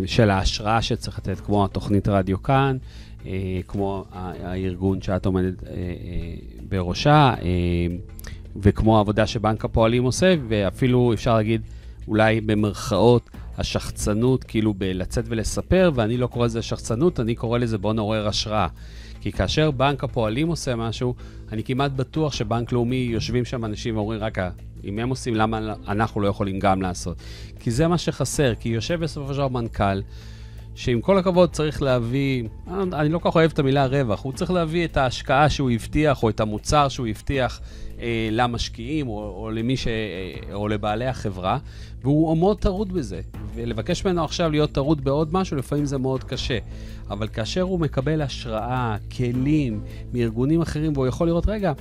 של 0.05 0.29
ההשראה 0.29 0.81
שצריך 0.81 1.19
לתת, 1.19 1.39
כמו 1.39 1.65
התוכנית 1.65 2.07
רדיו 2.07 2.43
כאן, 2.43 2.77
אה, 3.25 3.59
כמו 3.67 4.05
הארגון 4.13 5.01
שאת 5.01 5.25
עומדת 5.25 5.63
אה, 5.63 5.73
בראשה, 6.69 7.33
וכמו 8.55 8.97
העבודה 8.97 9.27
שבנק 9.27 9.65
הפועלים 9.65 10.03
עושה, 10.03 10.35
ואפילו 10.47 11.13
אפשר 11.13 11.35
להגיד, 11.35 11.61
אולי 12.09 12.41
במרכאות, 12.41 13.29
השחצנות, 13.57 14.43
כאילו 14.43 14.73
בלצאת 14.73 15.25
ולספר, 15.27 15.91
ואני 15.95 16.17
לא 16.17 16.27
קורא 16.27 16.45
לזה 16.45 16.61
שחצנות, 16.61 17.19
אני 17.19 17.35
קורא 17.35 17.57
לזה 17.57 17.77
בוא 17.77 17.93
נעורר 17.93 18.27
השראה. 18.27 18.67
כי 19.21 19.31
כאשר 19.31 19.71
בנק 19.71 20.03
הפועלים 20.03 20.47
עושה 20.47 20.75
משהו, 20.75 21.15
אני 21.51 21.63
כמעט 21.63 21.91
בטוח 21.91 22.33
שבנק 22.33 22.71
לאומי, 22.71 22.95
יושבים 23.11 23.45
שם 23.45 23.65
אנשים 23.65 23.95
ואומרים, 23.97 24.19
רק 24.19 24.37
אם 24.83 24.99
הם 24.99 25.09
עושים, 25.09 25.35
למה 25.35 25.73
אנחנו 25.87 26.21
לא 26.21 26.27
יכולים 26.27 26.59
גם 26.59 26.81
לעשות? 26.81 27.17
כי 27.59 27.71
זה 27.71 27.87
מה 27.87 27.97
שחסר, 27.97 28.53
כי 28.59 28.69
יושב 28.69 28.99
בסופו 28.99 29.33
של 29.33 29.39
דבר 29.39 29.47
מנכ"ל, 29.47 30.01
שעם 30.75 31.01
כל 31.01 31.17
הכבוד 31.17 31.49
צריך 31.49 31.81
להביא, 31.81 32.43
אני 32.67 33.09
לא 33.09 33.19
כל 33.19 33.29
כך 33.29 33.35
אוהב 33.35 33.51
את 33.51 33.59
המילה 33.59 33.85
רווח, 33.85 34.23
הוא 34.23 34.33
צריך 34.33 34.51
להביא 34.51 34.85
את 34.85 34.97
ההשקעה 34.97 35.49
שהוא 35.49 35.71
הבטיח, 35.71 36.23
או 36.23 36.29
את 36.29 36.39
המוצר 36.39 36.87
שהוא 36.87 37.07
הבטיח 37.07 37.61
אה, 38.01 38.29
למשקיעים, 38.31 39.07
או, 39.07 39.33
או 39.43 39.51
למי 39.51 39.77
ש... 39.77 39.87
אה, 39.87 40.53
או 40.53 40.67
לבעלי 40.67 41.07
החברה, 41.07 41.57
והוא 42.01 42.37
מאוד 42.37 42.59
טרוד 42.59 42.93
בזה. 42.93 43.21
ולבקש 43.55 44.05
ממנו 44.05 44.23
עכשיו 44.23 44.49
להיות 44.49 44.71
טרוד 44.71 45.03
בעוד 45.03 45.33
משהו, 45.33 45.57
לפעמים 45.57 45.85
זה 45.85 45.97
מאוד 45.97 46.23
קשה. 46.23 46.57
אבל 47.09 47.27
כאשר 47.27 47.61
הוא 47.61 47.79
מקבל 47.79 48.21
השראה, 48.21 48.95
כלים 49.17 49.81
מארגונים 50.13 50.61
אחרים, 50.61 50.93
והוא 50.93 51.07
יכול 51.07 51.27
לראות, 51.27 51.47
רגע, 51.47 51.73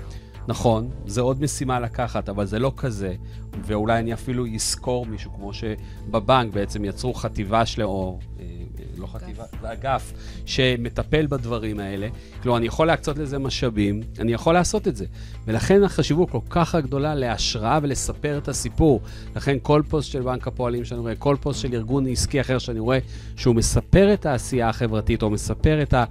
נכון, 0.49 0.91
זה 1.07 1.21
עוד 1.21 1.43
משימה 1.43 1.81
לקחת, 1.81 2.29
אבל 2.29 2.47
זה 2.47 2.59
לא 2.59 2.73
כזה. 2.77 3.15
ואולי 3.63 3.99
אני 3.99 4.13
אפילו 4.13 4.47
אזכור 4.55 5.07
מישהו, 5.07 5.33
כמו 5.35 5.53
שבבנק 5.53 6.53
בעצם 6.53 6.85
יצרו 6.85 7.15
חטיבה 7.15 7.67
של... 7.67 7.83
או 7.83 8.19
לא 8.99 9.07
חטיבה, 9.07 9.45
זה 9.61 9.73
אגף 9.73 10.13
שמטפל 10.47 11.27
בדברים 11.27 11.81
האלה. 11.81 12.09
כלומר, 12.43 12.59
אני 12.59 12.67
יכול 12.67 12.87
להקצות 12.87 13.19
לזה 13.19 13.39
משאבים, 13.39 14.03
אני 14.19 14.33
יכול 14.33 14.55
לעשות 14.55 14.89
את 14.89 14.97
זה. 14.97 15.07
ולכן 15.47 15.85
החשיבות 15.85 16.31
כל 16.31 16.39
כך 16.51 16.75
הגדולה 16.75 17.15
להשראה 17.15 17.79
ולספר 17.83 18.39
את 18.39 18.49
הסיפור. 18.49 19.01
לכן 19.37 19.57
כל 19.63 19.83
פוסט 19.89 20.11
של 20.11 20.21
בנק 20.21 20.47
הפועלים 20.47 20.85
שאני 20.85 21.01
רואה, 21.01 21.15
כל 21.15 21.37
פוסט 21.41 21.61
של 21.61 21.75
ארגון 21.75 22.07
עסקי 22.07 22.41
אחר 22.41 22.59
שאני 22.59 22.81
רואה, 22.81 22.99
שהוא 23.37 23.55
מספר 23.55 24.15
את 24.15 24.27
העשייה 24.27 24.69
החברתית, 24.69 25.23
או 25.23 25.31
מספר 25.31 25.83
את 25.83 25.95
ה... 25.95 26.05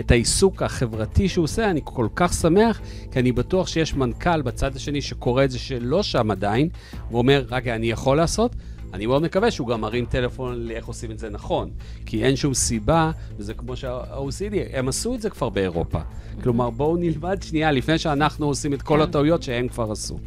את 0.00 0.10
העיסוק 0.10 0.62
החברתי 0.62 1.28
שהוא 1.28 1.44
עושה, 1.44 1.70
אני 1.70 1.80
כל 1.84 2.08
כך 2.14 2.32
שמח, 2.32 2.80
כי 3.12 3.18
אני 3.18 3.32
בטוח 3.32 3.66
שיש 3.66 3.94
מנכ"ל 3.94 4.42
בצד 4.42 4.76
השני 4.76 5.02
שקורא 5.02 5.44
את 5.44 5.50
זה 5.50 5.58
שלא 5.58 6.02
שם 6.02 6.30
עדיין, 6.30 6.68
ואומר, 7.10 7.44
רגע, 7.50 7.74
אני 7.74 7.90
יכול 7.90 8.16
לעשות? 8.16 8.56
אני 8.94 9.06
מאוד 9.06 9.22
מקווה 9.22 9.50
שהוא 9.50 9.68
גם 9.68 9.80
מרים 9.80 10.04
טלפון 10.04 10.66
לאיך 10.66 10.86
עושים 10.86 11.10
את 11.10 11.18
זה 11.18 11.30
נכון. 11.30 11.70
כי 12.06 12.24
אין 12.24 12.36
שום 12.36 12.54
סיבה, 12.54 13.10
וזה 13.36 13.54
כמו 13.54 13.76
שה-OCD, 13.76 14.54
הם 14.72 14.88
עשו 14.88 15.14
את 15.14 15.20
זה 15.20 15.30
כבר 15.30 15.48
באירופה. 15.48 15.98
כלומר, 16.42 16.70
בואו 16.70 16.96
נלמד 16.96 17.42
שנייה 17.42 17.72
לפני 17.72 17.98
שאנחנו 17.98 18.46
עושים 18.46 18.74
את 18.74 18.82
כל 18.82 18.96
כן. 18.96 19.00
הטעויות 19.00 19.42
שהם 19.42 19.68
כבר 19.68 19.92
עשו. 19.92 20.18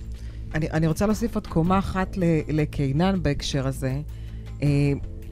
אני, 0.54 0.72
אני 0.72 0.88
רוצה 0.88 1.06
להוסיף 1.06 1.36
עוד 1.36 1.48
קומה 1.48 1.80
אחת 1.80 2.18
לקינן 2.48 3.20
בהקשר 3.24 3.68
הזה. 3.68 4.02
Uh, 4.60 4.64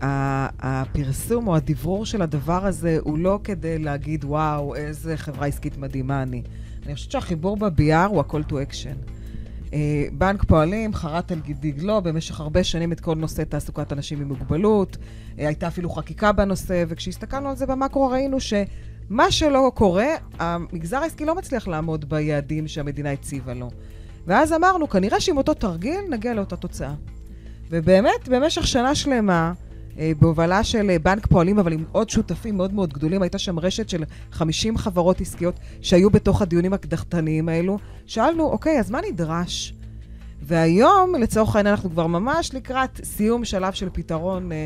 הפרסום 0.01 1.47
או 1.47 1.55
הדברור 1.55 2.05
של 2.05 2.21
הדבר 2.21 2.65
הזה 2.65 2.97
הוא 3.01 3.17
לא 3.17 3.39
כדי 3.43 3.79
להגיד, 3.79 4.25
וואו, 4.25 4.75
איזה 4.75 5.17
חברה 5.17 5.47
עסקית 5.47 5.77
מדהימה 5.77 6.21
אני. 6.23 6.41
אני 6.85 6.95
חושבת 6.95 7.11
שהחיבור 7.11 7.57
ב-BR 7.57 8.07
הוא 8.09 8.19
ה-call 8.19 8.51
to 8.51 8.53
action. 8.53 9.18
אה, 9.73 10.05
בנק 10.11 10.43
פועלים 10.43 10.93
חרט 10.93 11.31
על 11.31 11.39
דגלו 11.59 12.01
במשך 12.01 12.39
הרבה 12.39 12.63
שנים 12.63 12.91
את 12.91 12.99
כל 12.99 13.15
נושא 13.15 13.43
תעסוקת 13.43 13.93
אנשים 13.93 14.21
עם 14.21 14.27
מוגבלות. 14.27 14.97
אה, 15.39 15.47
הייתה 15.47 15.67
אפילו 15.67 15.89
חקיקה 15.89 16.31
בנושא, 16.31 16.83
וכשהסתכלנו 16.87 17.49
על 17.49 17.55
זה 17.55 17.65
במקרו 17.65 18.07
ראינו 18.07 18.37
שמה 18.39 19.31
שלא 19.31 19.71
קורה, 19.75 20.07
המגזר 20.39 20.97
העסקי 20.97 21.25
לא 21.25 21.35
מצליח 21.35 21.67
לעמוד 21.67 22.09
ביעדים 22.09 22.67
שהמדינה 22.67 23.11
הציבה 23.11 23.53
לו. 23.53 23.69
ואז 24.27 24.53
אמרנו, 24.53 24.89
כנראה 24.89 25.19
שעם 25.19 25.37
אותו 25.37 25.53
תרגיל 25.53 25.99
נגיע 26.09 26.33
לאותה 26.33 26.55
תוצאה. 26.55 26.93
ובאמת, 27.69 28.27
במשך 28.27 28.67
שנה 28.67 28.95
שלמה, 28.95 29.53
בהובלה 30.19 30.63
של 30.63 30.89
אה, 30.89 30.99
בנק 30.99 31.27
פועלים, 31.27 31.59
אבל 31.59 31.73
עם 31.73 31.83
עוד 31.91 32.09
שותפים 32.09 32.57
מאוד 32.57 32.73
מאוד 32.73 32.93
גדולים. 32.93 33.21
הייתה 33.21 33.37
שם 33.37 33.59
רשת 33.59 33.89
של 33.89 34.03
50 34.31 34.77
חברות 34.77 35.21
עסקיות 35.21 35.59
שהיו 35.81 36.09
בתוך 36.09 36.41
הדיונים 36.41 36.73
הקדחתניים 36.73 37.49
האלו. 37.49 37.77
שאלנו, 38.05 38.43
אוקיי, 38.43 38.79
אז 38.79 38.91
מה 38.91 38.99
נדרש? 39.09 39.73
והיום, 40.41 41.15
לצורך 41.15 41.55
העניין, 41.55 41.75
אנחנו 41.75 41.89
כבר 41.89 42.07
ממש 42.07 42.53
לקראת 42.53 43.01
סיום 43.03 43.45
שלב 43.45 43.73
של 43.73 43.89
פתרון 43.93 44.51
אה, 44.51 44.57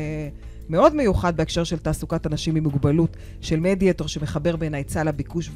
מאוד 0.68 0.94
מיוחד 0.94 1.36
בהקשר 1.36 1.64
של 1.64 1.78
תעסוקת 1.78 2.26
אנשים 2.26 2.56
עם 2.56 2.62
מוגבלות, 2.62 3.16
של 3.40 3.60
מדיאטור 3.60 4.08
שמחבר 4.08 4.56
בין 4.56 4.74
ההיצע 4.74 5.04
לביקוש 5.04 5.50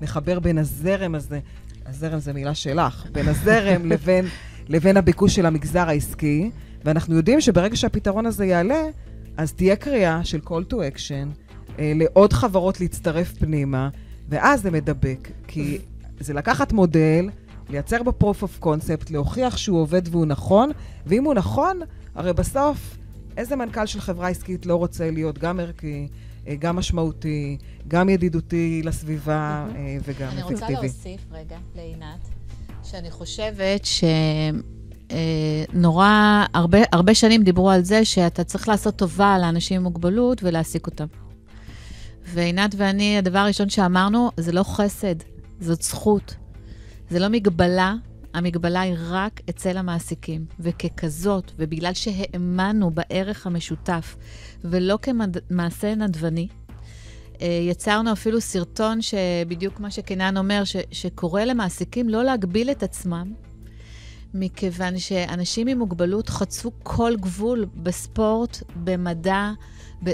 ומחבר 0.00 0.38
בין 0.38 0.58
הזרם 0.58 1.14
הזה, 1.14 1.40
הזרם 1.86 2.18
זה 2.18 2.32
מילה 2.32 2.54
שלך, 2.54 3.06
בין 3.12 3.28
הזרם 3.28 3.86
לבין, 3.92 4.26
לבין 4.68 4.96
הביקוש 4.96 5.34
של 5.34 5.46
המגזר 5.46 5.88
העסקי. 5.88 6.50
ואנחנו 6.84 7.16
יודעים 7.16 7.40
שברגע 7.40 7.76
שהפתרון 7.76 8.26
הזה 8.26 8.46
יעלה, 8.46 8.82
אז 9.36 9.52
תהיה 9.52 9.76
קריאה 9.76 10.24
של 10.24 10.40
call 10.46 10.72
to 10.72 10.74
action 10.74 11.38
אה, 11.78 11.92
לעוד 11.94 12.32
חברות 12.32 12.80
להצטרף 12.80 13.32
פנימה, 13.38 13.88
ואז 14.28 14.62
זה 14.62 14.70
מדבק. 14.70 15.30
כי 15.46 15.78
זה 16.20 16.34
לקחת 16.34 16.72
מודל, 16.72 17.30
לייצר 17.68 18.02
בו 18.02 18.12
proof 18.20 18.42
of 18.42 18.64
concept, 18.64 19.12
להוכיח 19.12 19.56
שהוא 19.56 19.80
עובד 19.80 20.02
והוא 20.10 20.26
נכון, 20.26 20.70
ואם 21.06 21.24
הוא 21.24 21.34
נכון, 21.34 21.80
הרי 22.14 22.32
בסוף, 22.32 22.96
איזה 23.36 23.56
מנכ"ל 23.56 23.86
של 23.86 24.00
חברה 24.00 24.28
עסקית 24.28 24.66
לא 24.66 24.76
רוצה 24.76 25.10
להיות 25.10 25.38
גם 25.38 25.60
ערכי, 25.60 26.08
אה, 26.48 26.54
גם 26.58 26.76
משמעותי, 26.76 27.58
גם 27.88 28.08
ידידותי 28.08 28.82
לסביבה 28.84 29.66
אה, 29.76 29.96
וגם 30.04 30.28
אפקטיבי. 30.28 30.42
אני 30.42 30.42
רוצה 30.42 30.70
להוסיף 30.70 31.20
רגע 31.32 31.58
לעינת, 31.74 32.28
שאני 32.82 33.10
חושבת 33.10 33.84
ש... 33.84 34.04
אה, 35.10 35.64
נורא, 35.72 36.44
הרבה, 36.54 36.78
הרבה 36.92 37.14
שנים 37.14 37.42
דיברו 37.42 37.70
על 37.70 37.84
זה 37.84 38.04
שאתה 38.04 38.44
צריך 38.44 38.68
לעשות 38.68 38.96
טובה 38.96 39.38
לאנשים 39.38 39.76
עם 39.76 39.82
מוגבלות 39.82 40.42
ולהעסיק 40.42 40.86
אותם. 40.86 41.06
ועינת 42.24 42.74
ואני, 42.76 43.18
הדבר 43.18 43.38
הראשון 43.38 43.68
שאמרנו, 43.68 44.30
זה 44.36 44.52
לא 44.52 44.62
חסד, 44.62 45.14
זאת 45.60 45.82
זכות. 45.82 46.34
זה 47.10 47.18
לא 47.18 47.28
מגבלה, 47.28 47.94
המגבלה 48.34 48.80
היא 48.80 48.94
רק 49.08 49.40
אצל 49.50 49.76
המעסיקים. 49.76 50.44
וככזאת, 50.60 51.52
ובגלל 51.58 51.94
שהאמנו 51.94 52.90
בערך 52.90 53.46
המשותף, 53.46 54.16
ולא 54.64 54.98
כמעשה 55.02 55.94
נדבני, 55.94 56.48
Uh, 57.34 57.36
יצרנו 57.70 58.12
אפילו 58.12 58.40
סרטון 58.40 59.02
שבדיוק 59.02 59.80
מה 59.80 59.90
שקינן 59.90 60.36
אומר, 60.36 60.64
ש, 60.64 60.76
שקורא 60.90 61.42
למעסיקים 61.42 62.08
לא 62.08 62.24
להגביל 62.24 62.70
את 62.70 62.82
עצמם, 62.82 63.32
מכיוון 64.34 64.98
שאנשים 64.98 65.66
עם 65.66 65.78
מוגבלות 65.78 66.28
חצו 66.28 66.70
כל 66.82 67.12
גבול 67.20 67.66
בספורט, 67.74 68.62
במדע, 68.76 69.50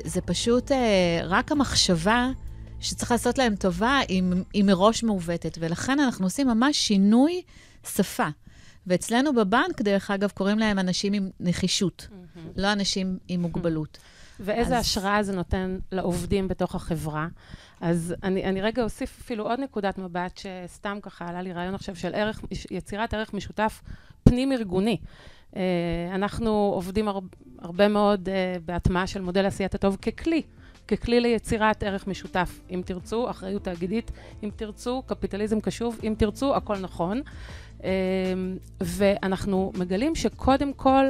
זה 0.04 0.20
פשוט 0.20 0.72
אה, 0.72 1.20
רק 1.24 1.52
המחשבה 1.52 2.30
שצריך 2.80 3.10
לעשות 3.10 3.38
להם 3.38 3.56
טובה 3.56 3.98
היא, 4.08 4.22
היא 4.52 4.64
מראש 4.64 5.02
מעוותת, 5.02 5.58
ולכן 5.60 6.00
אנחנו 6.00 6.26
עושים 6.26 6.48
ממש 6.48 6.76
שינוי 6.76 7.42
שפה. 7.86 8.28
ואצלנו 8.86 9.34
בבנק, 9.34 9.82
דרך 9.82 10.10
אגב, 10.10 10.30
קוראים 10.30 10.58
להם 10.58 10.78
אנשים 10.78 11.12
עם 11.12 11.30
נחישות, 11.40 12.08
mm-hmm. 12.10 12.38
לא 12.56 12.72
אנשים 12.72 13.18
עם 13.28 13.42
מוגבלות. 13.42 13.98
ואיזה 14.40 14.78
אז... 14.78 14.86
השראה 14.86 15.22
זה 15.22 15.32
נותן 15.32 15.78
לעובדים 15.92 16.48
בתוך 16.48 16.74
החברה. 16.74 17.28
אז 17.80 18.14
אני, 18.22 18.44
אני 18.44 18.60
רגע 18.60 18.82
אוסיף 18.82 19.18
אפילו 19.20 19.48
עוד 19.48 19.60
נקודת 19.60 19.98
מבט, 19.98 20.38
שסתם 20.38 20.98
ככה 21.02 21.28
עלה 21.28 21.42
לי 21.42 21.52
רעיון 21.52 21.74
עכשיו 21.74 21.96
של 21.96 22.14
ערך, 22.14 22.40
יצירת 22.70 23.14
ערך 23.14 23.34
משותף 23.34 23.82
פנים-ארגוני. 24.24 24.96
Uh, 25.50 25.56
אנחנו 26.14 26.50
עובדים 26.74 27.08
הר, 27.08 27.18
הרבה 27.58 27.88
מאוד 27.88 28.28
uh, 28.28 28.60
בהטמעה 28.64 29.06
של 29.06 29.20
מודל 29.20 29.46
עשיית 29.46 29.74
הטוב 29.74 29.96
ככלי. 29.96 30.42
ככלי 30.88 31.20
ליצירת 31.20 31.82
ערך 31.82 32.06
משותף. 32.06 32.60
אם 32.70 32.82
תרצו, 32.86 33.30
אחריות 33.30 33.64
תאגידית, 33.64 34.10
אם 34.42 34.50
תרצו, 34.56 35.02
קפיטליזם 35.06 35.60
קשוב, 35.60 35.98
אם 36.02 36.14
תרצו, 36.18 36.56
הכל 36.56 36.78
נכון. 36.78 37.22
אמ, 37.84 37.88
ואנחנו 38.80 39.72
מגלים 39.78 40.14
שקודם 40.14 40.72
כל 40.72 41.04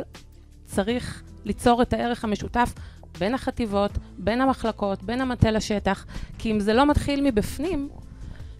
צריך 0.64 1.22
ליצור 1.44 1.82
את 1.82 1.92
הערך 1.92 2.24
המשותף 2.24 2.74
בין 3.18 3.34
החטיבות, 3.34 3.90
בין 4.18 4.40
המחלקות, 4.40 5.02
בין 5.02 5.20
המטה 5.20 5.50
לשטח, 5.50 6.06
כי 6.38 6.50
אם 6.50 6.60
זה 6.60 6.72
לא 6.72 6.86
מתחיל 6.86 7.20
מבפנים, 7.20 7.88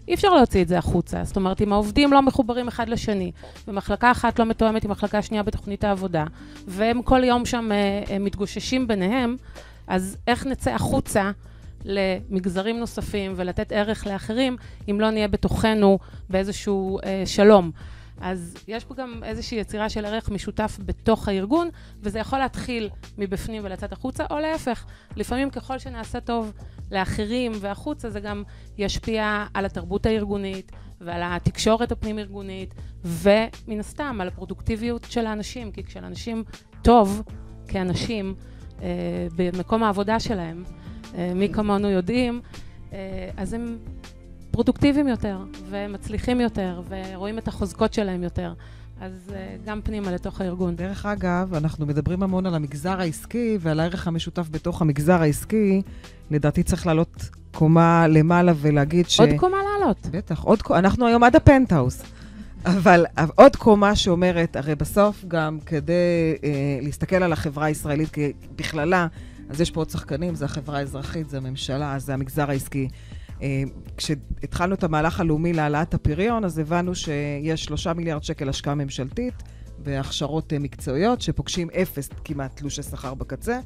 אי 0.07 0.13
אפשר 0.13 0.33
להוציא 0.33 0.61
את 0.61 0.67
זה 0.67 0.77
החוצה. 0.77 1.23
זאת 1.23 1.35
אומרת, 1.35 1.61
אם 1.61 1.73
העובדים 1.73 2.13
לא 2.13 2.21
מחוברים 2.21 2.67
אחד 2.67 2.89
לשני, 2.89 3.31
ומחלקה 3.67 4.11
אחת 4.11 4.39
לא 4.39 4.45
מתואמת 4.45 4.83
עם 4.83 4.91
מחלקה 4.91 5.21
שנייה 5.21 5.43
בתוכנית 5.43 5.83
העבודה, 5.83 6.25
והם 6.67 7.01
כל 7.01 7.23
יום 7.23 7.45
שם 7.45 7.69
אה, 7.71 8.19
מתגוששים 8.19 8.87
ביניהם, 8.87 9.37
אז 9.87 10.17
איך 10.27 10.45
נצא 10.45 10.71
החוצה 10.71 11.31
למגזרים 11.85 12.79
נוספים 12.79 13.33
ולתת 13.35 13.71
ערך 13.71 14.07
לאחרים, 14.07 14.57
אם 14.89 14.99
לא 14.99 15.09
נהיה 15.09 15.27
בתוכנו 15.27 15.99
באיזשהו 16.29 16.99
אה, 17.03 17.23
שלום? 17.25 17.71
אז 18.21 18.53
יש 18.67 18.85
פה 18.85 18.95
גם 18.95 19.23
איזושהי 19.23 19.57
יצירה 19.57 19.89
של 19.89 20.05
ערך 20.05 20.29
משותף 20.29 20.77
בתוך 20.85 21.27
הארגון, 21.27 21.69
וזה 22.01 22.19
יכול 22.19 22.39
להתחיל 22.39 22.89
מבפנים 23.17 23.61
ולצאת 23.65 23.91
החוצה, 23.91 24.25
או 24.29 24.39
להפך, 24.39 24.85
לפעמים 25.15 25.49
ככל 25.49 25.79
שנעשה 25.79 26.19
טוב 26.19 26.53
לאחרים 26.91 27.51
והחוצה, 27.59 28.09
זה 28.09 28.19
גם 28.19 28.43
ישפיע 28.77 29.45
על 29.53 29.65
התרבות 29.65 30.05
הארגונית 30.05 30.71
ועל 31.01 31.21
התקשורת 31.23 31.91
הפנים-ארגונית, 31.91 32.73
ומן 33.03 33.79
הסתם 33.79 34.17
על 34.21 34.27
הפרודוקטיביות 34.27 35.07
של 35.09 35.25
האנשים, 35.25 35.71
כי 35.71 35.83
כשלאנשים 35.83 36.43
טוב 36.81 37.23
כאנשים, 37.67 38.35
אה, 38.81 39.27
במקום 39.35 39.83
העבודה 39.83 40.19
שלהם, 40.19 40.63
אה, 41.15 41.31
מי 41.35 41.49
כמונו 41.49 41.89
יודעים, 41.89 42.41
אה, 42.93 43.29
אז 43.37 43.53
הם 43.53 43.77
פרודוקטיביים 44.51 45.07
יותר, 45.07 45.37
ומצליחים 45.69 46.41
יותר, 46.41 46.81
ורואים 46.89 47.37
את 47.37 47.47
החוזקות 47.47 47.93
שלהם 47.93 48.23
יותר. 48.23 48.53
אז 49.01 49.33
גם 49.65 49.81
פנימה 49.83 50.11
לתוך 50.11 50.41
הארגון. 50.41 50.75
דרך 50.75 51.05
אגב, 51.05 51.53
אנחנו 51.53 51.85
מדברים 51.85 52.23
המון 52.23 52.45
על 52.45 52.55
המגזר 52.55 53.01
העסקי 53.01 53.57
ועל 53.59 53.79
הערך 53.79 54.07
המשותף 54.07 54.47
בתוך 54.51 54.81
המגזר 54.81 55.21
העסקי. 55.21 55.81
לדעתי 56.31 56.63
צריך 56.63 56.87
לעלות 56.87 57.29
קומה 57.51 58.07
למעלה 58.07 58.53
ולהגיד 58.55 59.09
ש... 59.09 59.19
עוד 59.19 59.29
קומה 59.37 59.57
לעלות. 59.57 60.07
בטח, 60.11 60.43
עוד 60.43 60.61
קומה. 60.61 60.79
אנחנו 60.79 61.07
היום 61.07 61.23
עד 61.23 61.35
הפנטהאוס. 61.35 62.03
אבל 62.65 63.05
עוד 63.35 63.55
קומה 63.55 63.95
שאומרת, 63.95 64.55
הרי 64.55 64.75
בסוף 64.75 65.25
גם 65.27 65.59
כדי 65.65 65.93
אה, 66.43 66.79
להסתכל 66.81 67.15
על 67.15 67.33
החברה 67.33 67.65
הישראלית 67.65 68.09
בכללה, 68.55 69.07
אז 69.49 69.61
יש 69.61 69.71
פה 69.71 69.81
עוד 69.81 69.89
שחקנים, 69.89 70.35
זה 70.35 70.45
החברה 70.45 70.77
האזרחית, 70.77 71.29
זה 71.29 71.37
הממשלה, 71.37 71.99
זה 71.99 72.13
המגזר 72.13 72.49
העסקי. 72.49 72.87
אה, 73.41 73.63
כשהתחלנו 73.97 74.75
את 74.75 74.83
המהלך 74.83 75.19
הלאומי 75.19 75.53
להעלאת 75.53 75.93
הפריון, 75.93 76.45
אז 76.45 76.57
הבנו 76.57 76.95
שיש 76.95 77.63
שלושה 77.63 77.93
מיליארד 77.93 78.23
שקל 78.23 78.49
השקעה 78.49 78.75
ממשלתית 78.75 79.33
בהכשרות 79.83 80.53
אה, 80.53 80.59
מקצועיות, 80.59 81.21
שפוגשים 81.21 81.69
אפס 81.81 82.09
כמעט 82.23 82.55
תלושי 82.55 82.83
שכר 82.83 83.13
בקצה, 83.13 83.59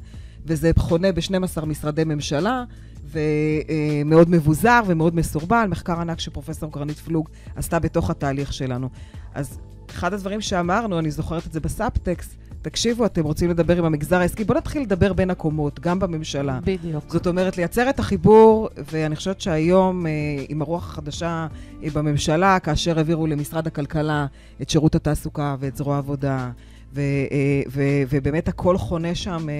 וזה 0.46 0.70
חונה 0.78 1.12
ב-12 1.12 1.64
משרדי 1.64 2.04
ממשלה, 2.04 2.64
ומאוד 3.04 4.30
מבוזר 4.30 4.80
ומאוד 4.86 5.14
מסורבל, 5.14 5.66
מחקר 5.70 6.00
ענק 6.00 6.20
שפרופסור 6.20 6.72
גרנית 6.72 6.98
פלוג 6.98 7.28
עשתה 7.56 7.78
בתוך 7.78 8.10
התהליך 8.10 8.52
שלנו. 8.52 8.88
אז 9.34 9.58
אחד 9.90 10.12
הדברים 10.12 10.40
שאמרנו, 10.40 10.98
אני 10.98 11.10
זוכרת 11.10 11.46
את 11.46 11.52
זה 11.52 11.60
בסאבטקסט, 11.60 12.36
תקשיבו, 12.66 13.06
אתם 13.06 13.24
רוצים 13.24 13.50
לדבר 13.50 13.78
עם 13.78 13.84
המגזר 13.84 14.16
העסקי, 14.16 14.44
בואו 14.44 14.58
נתחיל 14.58 14.82
לדבר 14.82 15.12
בין 15.12 15.30
הקומות, 15.30 15.80
גם 15.80 15.98
בממשלה. 15.98 16.58
בדיוק. 16.64 17.04
זאת 17.08 17.26
אומרת, 17.26 17.56
לייצר 17.56 17.90
את 17.90 17.98
החיבור, 17.98 18.68
ואני 18.92 19.16
חושבת 19.16 19.40
שהיום, 19.40 20.06
אה, 20.06 20.12
עם 20.48 20.62
הרוח 20.62 20.90
החדשה 20.90 21.46
אה, 21.82 21.88
בממשלה, 21.92 22.58
כאשר 22.58 22.98
העבירו 22.98 23.26
למשרד 23.26 23.66
הכלכלה 23.66 24.26
את 24.62 24.70
שירות 24.70 24.94
התעסוקה 24.94 25.56
ואת 25.60 25.76
זרוע 25.76 25.94
העבודה, 25.94 26.50
ו, 26.94 27.00
אה, 27.00 27.62
ו, 27.70 27.82
ובאמת 28.08 28.48
הכל 28.48 28.78
חונה 28.78 29.14
שם 29.14 29.48
אה, 29.48 29.54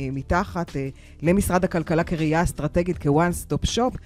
אה, 0.00 0.08
מתחת 0.12 0.70
למשרד 1.22 1.64
הכלכלה 1.64 2.04
כראייה 2.04 2.42
אסטרטגית, 2.42 2.98
כ-one 3.00 3.50
stop 3.50 3.66
shop. 3.76 3.98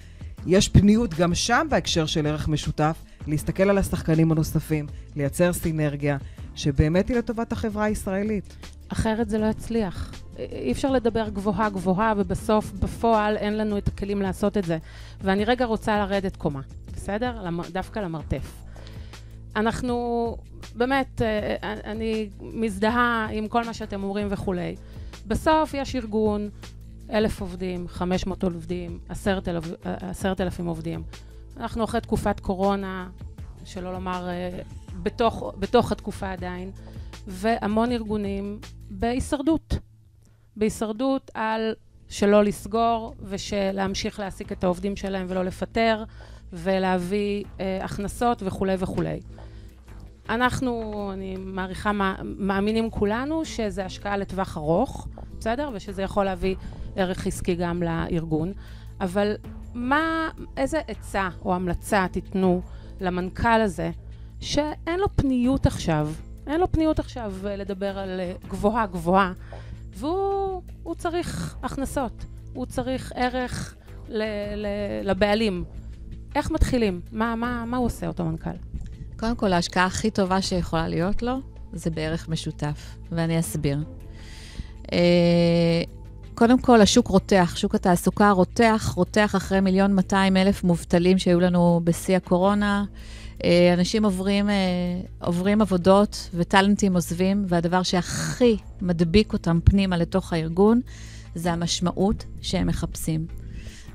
יש 0.47 0.69
פניות 0.69 1.13
גם 1.13 1.35
שם 1.35 1.67
בהקשר 1.69 2.05
של 2.05 2.27
ערך 2.27 2.47
משותף, 2.47 2.95
להסתכל 3.27 3.69
על 3.69 3.77
השחקנים 3.77 4.31
הנוספים, 4.31 4.87
לייצר 5.15 5.53
סינרגיה, 5.53 6.17
שבאמת 6.55 7.09
היא 7.09 7.17
לטובת 7.17 7.51
החברה 7.51 7.83
הישראלית. 7.83 8.55
אחרת 8.89 9.29
זה 9.29 9.37
לא 9.37 9.45
יצליח. 9.45 10.11
אי 10.37 10.71
אפשר 10.71 10.91
לדבר 10.91 11.29
גבוהה 11.29 11.69
גבוהה, 11.69 12.13
ובסוף, 12.17 12.71
בפועל, 12.71 13.37
אין 13.37 13.57
לנו 13.57 13.77
את 13.77 13.87
הכלים 13.87 14.21
לעשות 14.21 14.57
את 14.57 14.63
זה. 14.63 14.77
ואני 15.21 15.45
רגע 15.45 15.65
רוצה 15.65 15.99
לרדת 15.99 16.35
קומה, 16.35 16.61
בסדר? 16.95 17.49
דווקא 17.71 17.99
למרתף. 17.99 18.61
אנחנו, 19.55 20.37
באמת, 20.75 21.21
אה, 21.21 21.55
אה, 21.63 21.73
אני 21.91 22.29
מזדהה 22.41 23.27
עם 23.31 23.47
כל 23.47 23.65
מה 23.65 23.73
שאתם 23.73 24.03
אומרים 24.03 24.27
וכולי. 24.29 24.75
בסוף 25.27 25.73
יש 25.73 25.95
ארגון, 25.95 26.49
אלף 27.11 27.41
עובדים, 27.41 27.87
חמש 27.87 28.27
מאות 28.27 28.43
עובדים, 28.43 28.99
עשרת, 29.09 29.47
עשרת 29.83 30.41
אלפים 30.41 30.65
עובדים. 30.65 31.03
אנחנו 31.57 31.83
אחרי 31.83 32.01
תקופת 32.01 32.39
קורונה, 32.39 33.09
שלא 33.65 33.93
לומר 33.93 34.29
אה, 34.29 34.59
בתוך, 35.03 35.53
בתוך 35.59 35.91
התקופה 35.91 36.31
עדיין, 36.31 36.71
והמון 37.27 37.91
ארגונים 37.91 38.59
בהישרדות. 38.89 39.77
בהישרדות 40.55 41.31
על 41.33 41.73
שלא 42.09 42.43
לסגור 42.43 43.13
ושלהמשיך 43.23 44.19
להעסיק 44.19 44.51
את 44.51 44.63
העובדים 44.63 44.95
שלהם 44.95 45.25
ולא 45.29 45.43
לפטר 45.43 46.03
ולהביא 46.53 47.43
אה, 47.59 47.79
הכנסות 47.81 48.43
וכולי 48.45 48.75
וכולי. 48.79 49.19
אנחנו, 50.29 51.09
אני 51.13 51.35
מעריכה, 51.39 51.91
מאמינים 52.23 52.91
כולנו 52.91 53.45
שזה 53.45 53.85
השקעה 53.85 54.17
לטווח 54.17 54.57
ארוך, 54.57 55.07
בסדר? 55.39 55.69
ושזה 55.73 56.01
יכול 56.01 56.25
להביא 56.25 56.55
ערך 56.95 57.27
עסקי 57.27 57.55
גם 57.55 57.83
לארגון. 57.83 58.53
אבל 59.01 59.35
מה, 59.73 60.29
איזה 60.57 60.79
עצה 60.87 61.29
או 61.45 61.55
המלצה 61.55 62.05
תיתנו 62.11 62.61
למנכ"ל 63.01 63.61
הזה, 63.61 63.91
שאין 64.41 64.99
לו 64.99 65.07
פניות 65.15 65.65
עכשיו, 65.65 66.09
אין 66.47 66.59
לו 66.59 66.71
פניות 66.71 66.99
עכשיו 66.99 67.33
לדבר 67.43 67.97
על 67.99 68.21
גבוהה 68.47 68.85
גבוהה, 68.85 69.33
והוא 69.93 70.95
צריך 70.97 71.55
הכנסות, 71.63 72.25
הוא 72.53 72.65
צריך 72.65 73.11
ערך 73.15 73.75
ל, 74.09 74.23
ל, 74.55 74.67
לבעלים. 75.03 75.63
איך 76.35 76.51
מתחילים? 76.51 77.01
מה, 77.11 77.35
מה, 77.35 77.65
מה 77.65 77.77
הוא 77.77 77.85
עושה, 77.85 78.07
אותו 78.07 78.25
מנכ"ל? 78.25 78.49
קודם 79.19 79.35
כל, 79.35 79.53
ההשקעה 79.53 79.85
הכי 79.85 80.11
טובה 80.11 80.41
שיכולה 80.41 80.87
להיות 80.87 81.21
לו, 81.21 81.33
זה 81.73 81.89
בערך 81.89 82.29
משותף, 82.29 82.97
ואני 83.11 83.39
אסביר. 83.39 83.83
אה, 84.93 85.83
קודם 86.35 86.59
כל, 86.59 86.81
השוק 86.81 87.07
רותח, 87.07 87.53
שוק 87.55 87.75
התעסוקה 87.75 88.31
רותח, 88.31 88.93
רותח 88.95 89.33
אחרי 89.35 89.59
מיליון 89.59 89.93
200 89.95 90.37
אלף 90.37 90.63
מובטלים 90.63 91.17
שהיו 91.17 91.39
לנו 91.39 91.81
בשיא 91.83 92.17
הקורונה. 92.17 92.85
אה, 93.43 93.73
אנשים 93.73 94.05
עוברים, 94.05 94.49
אה, 94.49 94.55
עוברים 95.21 95.61
עבודות 95.61 96.29
וטאלנטים 96.33 96.93
עוזבים, 96.93 97.45
והדבר 97.47 97.83
שהכי 97.83 98.57
מדביק 98.81 99.33
אותם 99.33 99.59
פנימה 99.63 99.97
לתוך 99.97 100.33
הארגון, 100.33 100.81
זה 101.35 101.51
המשמעות 101.51 102.25
שהם 102.41 102.67
מחפשים. 102.67 103.25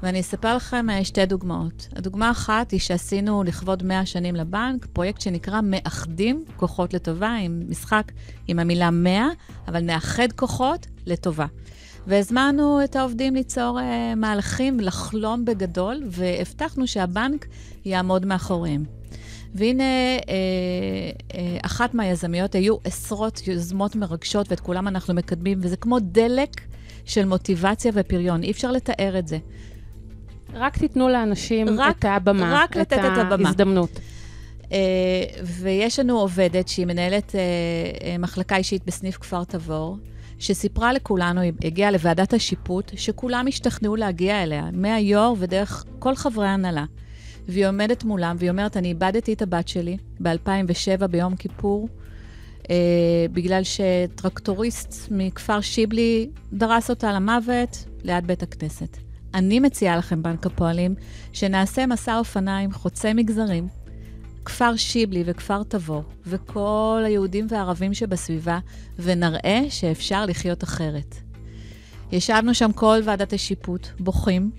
ואני 0.02 0.20
אספר 0.20 0.56
לכם 0.56 0.90
אה, 0.90 1.04
שתי 1.04 1.26
דוגמאות. 1.26 1.88
הדוגמה 1.96 2.28
האחת 2.28 2.70
היא 2.70 2.80
שעשינו 2.80 3.42
לכבוד 3.42 3.82
100 3.82 4.06
שנים 4.06 4.36
לבנק, 4.36 4.86
פרויקט 4.92 5.20
שנקרא 5.20 5.60
מאחדים 5.62 6.44
כוחות 6.56 6.94
לטובה, 6.94 7.34
עם 7.34 7.62
משחק 7.68 8.12
עם 8.48 8.58
המילה 8.58 8.90
100, 8.90 9.26
אבל 9.68 9.80
נאחד 9.80 10.32
כוחות 10.32 10.86
לטובה. 11.06 11.46
והזמנו 12.06 12.84
את 12.84 12.96
העובדים 12.96 13.34
ליצור 13.34 13.78
uh, 13.78 13.82
מהלכים, 14.16 14.80
לחלום 14.80 15.44
בגדול, 15.44 16.02
והבטחנו 16.06 16.86
שהבנק 16.86 17.46
יעמוד 17.84 18.26
מאחוריהם. 18.26 18.84
והנה, 19.54 19.84
אה, 19.84 20.20
אה, 21.34 21.58
אחת 21.62 21.94
מהיזמיות, 21.94 22.54
היו 22.54 22.76
עשרות 22.84 23.46
יוזמות 23.46 23.96
מרגשות, 23.96 24.50
ואת 24.50 24.60
כולם 24.60 24.88
אנחנו 24.88 25.14
מקדמים, 25.14 25.58
וזה 25.62 25.76
כמו 25.76 25.98
דלק 26.00 26.60
של 27.04 27.24
מוטיבציה 27.24 27.92
ופריון, 27.94 28.42
אי 28.42 28.50
אפשר 28.50 28.70
לתאר 28.70 29.18
את 29.18 29.28
זה. 29.28 29.38
רק 30.54 30.78
תיתנו 30.78 31.08
לאנשים 31.08 31.80
רק, 31.80 31.98
את 31.98 32.04
הבמה, 32.04 32.60
רק 32.62 32.76
לתת 32.76 32.98
את 32.98 33.18
הבמה. 33.18 33.48
ההזדמנות. 33.48 34.00
Uh, 34.62 34.68
ויש 35.42 35.98
לנו 35.98 36.18
עובדת 36.18 36.68
שהיא 36.68 36.86
מנהלת 36.86 37.34
uh, 37.34 38.18
מחלקה 38.18 38.56
אישית 38.56 38.82
בסניף 38.86 39.16
כפר 39.16 39.44
תבור, 39.44 39.96
שסיפרה 40.38 40.92
לכולנו, 40.92 41.40
היא 41.40 41.52
הגיעה 41.64 41.90
לוועדת 41.90 42.32
השיפוט, 42.34 42.92
שכולם 42.96 43.46
השתכנעו 43.48 43.96
להגיע 43.96 44.42
אליה, 44.42 44.70
מהיו"ר 44.72 45.36
ודרך 45.38 45.84
כל 45.98 46.14
חברי 46.14 46.46
ההנהלה. 46.46 46.84
והיא 47.48 47.66
עומדת 47.66 48.04
מולם, 48.04 48.36
והיא 48.38 48.50
אומרת, 48.50 48.76
אני 48.76 48.88
איבדתי 48.88 49.32
את 49.32 49.42
הבת 49.42 49.68
שלי 49.68 49.96
ב-2007 50.22 51.06
ביום 51.06 51.36
כיפור, 51.36 51.88
uh, 52.62 52.68
בגלל 53.32 53.62
שטרקטוריסט 53.64 55.08
מכפר 55.10 55.60
שיבלי 55.60 56.28
דרס 56.52 56.90
אותה 56.90 57.12
למוות 57.12 57.84
ליד 58.04 58.26
בית 58.26 58.42
הכנסת. 58.42 58.96
אני 59.34 59.60
מציעה 59.60 59.96
לכם, 59.96 60.22
בנק 60.22 60.46
הפועלים, 60.46 60.94
שנעשה 61.32 61.86
מסע 61.86 62.18
אופניים 62.18 62.72
חוצה 62.72 63.14
מגזרים, 63.14 63.68
כפר 64.46 64.76
שיבלי 64.76 65.22
וכפר 65.26 65.62
תבור, 65.62 66.02
וכל 66.26 67.02
היהודים 67.06 67.46
והערבים 67.50 67.94
שבסביבה, 67.94 68.58
ונראה 68.98 69.60
שאפשר 69.68 70.26
לחיות 70.26 70.64
אחרת. 70.64 71.14
ישבנו 72.12 72.54
שם 72.54 72.72
כל 72.72 72.98
ועדת 73.04 73.32
השיפוט, 73.32 73.88
בוכים. 74.00 74.50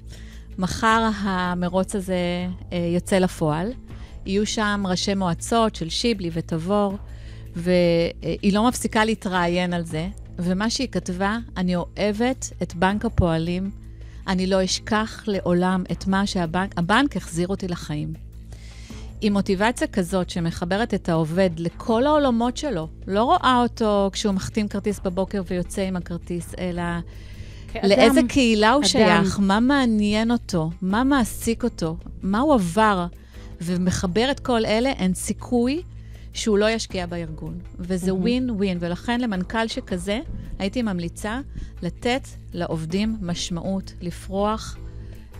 מחר 0.57 1.09
המרוץ 1.23 1.95
הזה 1.95 2.47
אה, 2.73 2.77
יוצא 2.95 3.19
לפועל. 3.19 3.71
יהיו 4.25 4.45
שם 4.45 4.83
ראשי 4.85 5.15
מועצות 5.15 5.75
של 5.75 5.89
שיבלי 5.89 6.29
ותבור, 6.33 6.97
והיא 7.55 8.53
לא 8.53 8.67
מפסיקה 8.67 9.05
להתראיין 9.05 9.73
על 9.73 9.85
זה. 9.85 10.07
ומה 10.39 10.69
שהיא 10.69 10.87
כתבה, 10.91 11.37
אני 11.57 11.75
אוהבת 11.75 12.51
את 12.61 12.75
בנק 12.75 13.05
הפועלים, 13.05 13.71
אני 14.27 14.47
לא 14.47 14.63
אשכח 14.63 15.23
לעולם 15.27 15.83
את 15.91 16.07
מה 16.07 16.25
שהבנק, 16.27 16.77
הבנק 16.77 17.17
החזיר 17.17 17.47
אותי 17.47 17.67
לחיים. 17.67 18.26
עם 19.21 19.33
מוטיבציה 19.33 19.87
כזאת 19.87 20.29
שמחברת 20.29 20.93
את 20.93 21.09
העובד 21.09 21.49
לכל 21.57 22.05
העולמות 22.05 22.57
שלו, 22.57 22.87
לא 23.07 23.23
רואה 23.23 23.59
אותו 23.63 24.09
כשהוא 24.13 24.33
מחתים 24.33 24.67
כרטיס 24.67 24.99
בבוקר 24.99 25.41
ויוצא 25.47 25.81
עם 25.81 25.95
הכרטיס, 25.95 26.53
אלא 26.59 26.83
כאדם, 27.67 27.89
לאיזה 27.89 28.21
קהילה 28.29 28.71
הוא 28.71 28.81
אדם. 28.81 28.87
שייך, 28.87 29.39
מה 29.39 29.59
מעניין 29.59 30.31
אותו, 30.31 30.69
מה 30.81 31.03
מעסיק 31.03 31.63
אותו, 31.63 31.97
מה 32.21 32.39
הוא 32.39 32.53
עבר, 32.53 33.07
ומחבר 33.61 34.31
את 34.31 34.39
כל 34.39 34.65
אלה, 34.65 34.89
אין 34.89 35.13
סיכוי 35.13 35.81
שהוא 36.33 36.57
לא 36.57 36.69
ישקיע 36.69 37.05
בארגון. 37.05 37.59
וזה 37.79 38.13
ווין 38.13 38.49
mm-hmm. 38.49 38.53
ווין, 38.53 38.77
ולכן 38.81 39.21
למנכ"ל 39.21 39.67
שכזה, 39.67 40.19
הייתי 40.59 40.81
ממליצה 40.81 41.39
לתת 41.81 42.27
לעובדים 42.53 43.17
משמעות, 43.21 43.93
לפרוח. 44.01 44.77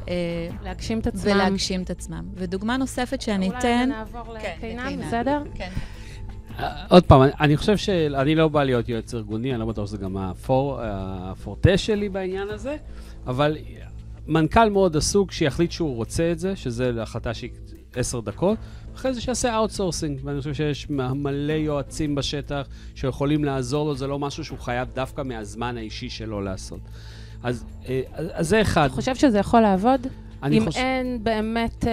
אה, 0.08 0.13
להגשים 0.63 1.00
את 1.00 1.08
עצמם. 1.08 1.32
ולהגשים 1.32 1.84
את 1.84 1.89
עצמם. 1.89 2.26
ודוגמה 2.36 2.78
נוספת 2.78 3.22
שאני 3.22 3.50
אתן... 3.50 3.58
אולי 3.58 3.86
נעבור 3.86 4.39
כן, 4.39 4.56
לקינן, 4.58 5.08
בסדר? 5.08 5.43
כן. 5.56 5.70
עוד 6.89 7.06
פעם, 7.06 7.22
אני 7.39 7.58
חושב 7.58 7.78
שאני 7.78 8.36
לא 8.36 8.48
בא 8.48 8.63
להיות 8.63 8.89
יועץ 8.89 9.13
ארגוני, 9.13 9.52
אני 9.52 9.60
לא 9.60 9.65
בטוח 9.65 9.88
שזה 9.88 9.98
גם 9.98 10.17
הפור, 10.17 10.80
הפורטה 10.82 11.78
שלי 11.78 12.10
בעניין 12.10 12.50
הזה, 12.50 12.78
אבל 13.28 13.58
מנכ"ל 14.28 14.70
מאוד 14.70 14.98
עסוק 14.98 15.32
שיחליט 15.32 15.72
שהוא 15.72 15.96
רוצה 15.96 16.32
את 16.32 16.39
זה, 16.39 16.56
שזה 16.56 17.02
החלטה 17.02 17.34
שהיא 17.34 17.52
עשר 17.96 18.20
דקות, 18.20 18.58
אחרי 18.96 19.13
זה 19.13 19.22
שיעשה 19.22 19.56
outsourcing, 19.56 20.19
ואני 20.24 20.39
חושב 20.39 20.54
שיש 20.54 20.89
מלא 20.89 21.54
יועצים 21.54 22.15
בשטח 22.15 22.67
שיכולים 22.96 23.43
לעזור 23.43 23.88
לו, 23.88 23.96
זה 23.96 24.08
לא 24.08 24.20
משהו 24.20 24.46
שהוא 24.46 24.60
חייב 24.60 24.88
דווקא 24.93 25.22
מהזמן 25.22 25.78
האישי 25.78 26.10
שלו 26.10 26.41
לעשות. 26.41 26.80
אז, 27.43 27.65
אה, 27.89 28.02
אז 28.12 28.50
זה 28.50 28.62
אחד. 28.62 28.86
אתה 28.86 28.93
חושב 28.95 29.15
שזה 29.15 29.39
יכול 29.39 29.62
לעבוד? 29.62 30.08
אם 30.43 30.65
חוש... 30.65 30.76
אין 30.76 31.19
באמת 31.23 31.88
אה, 31.88 31.91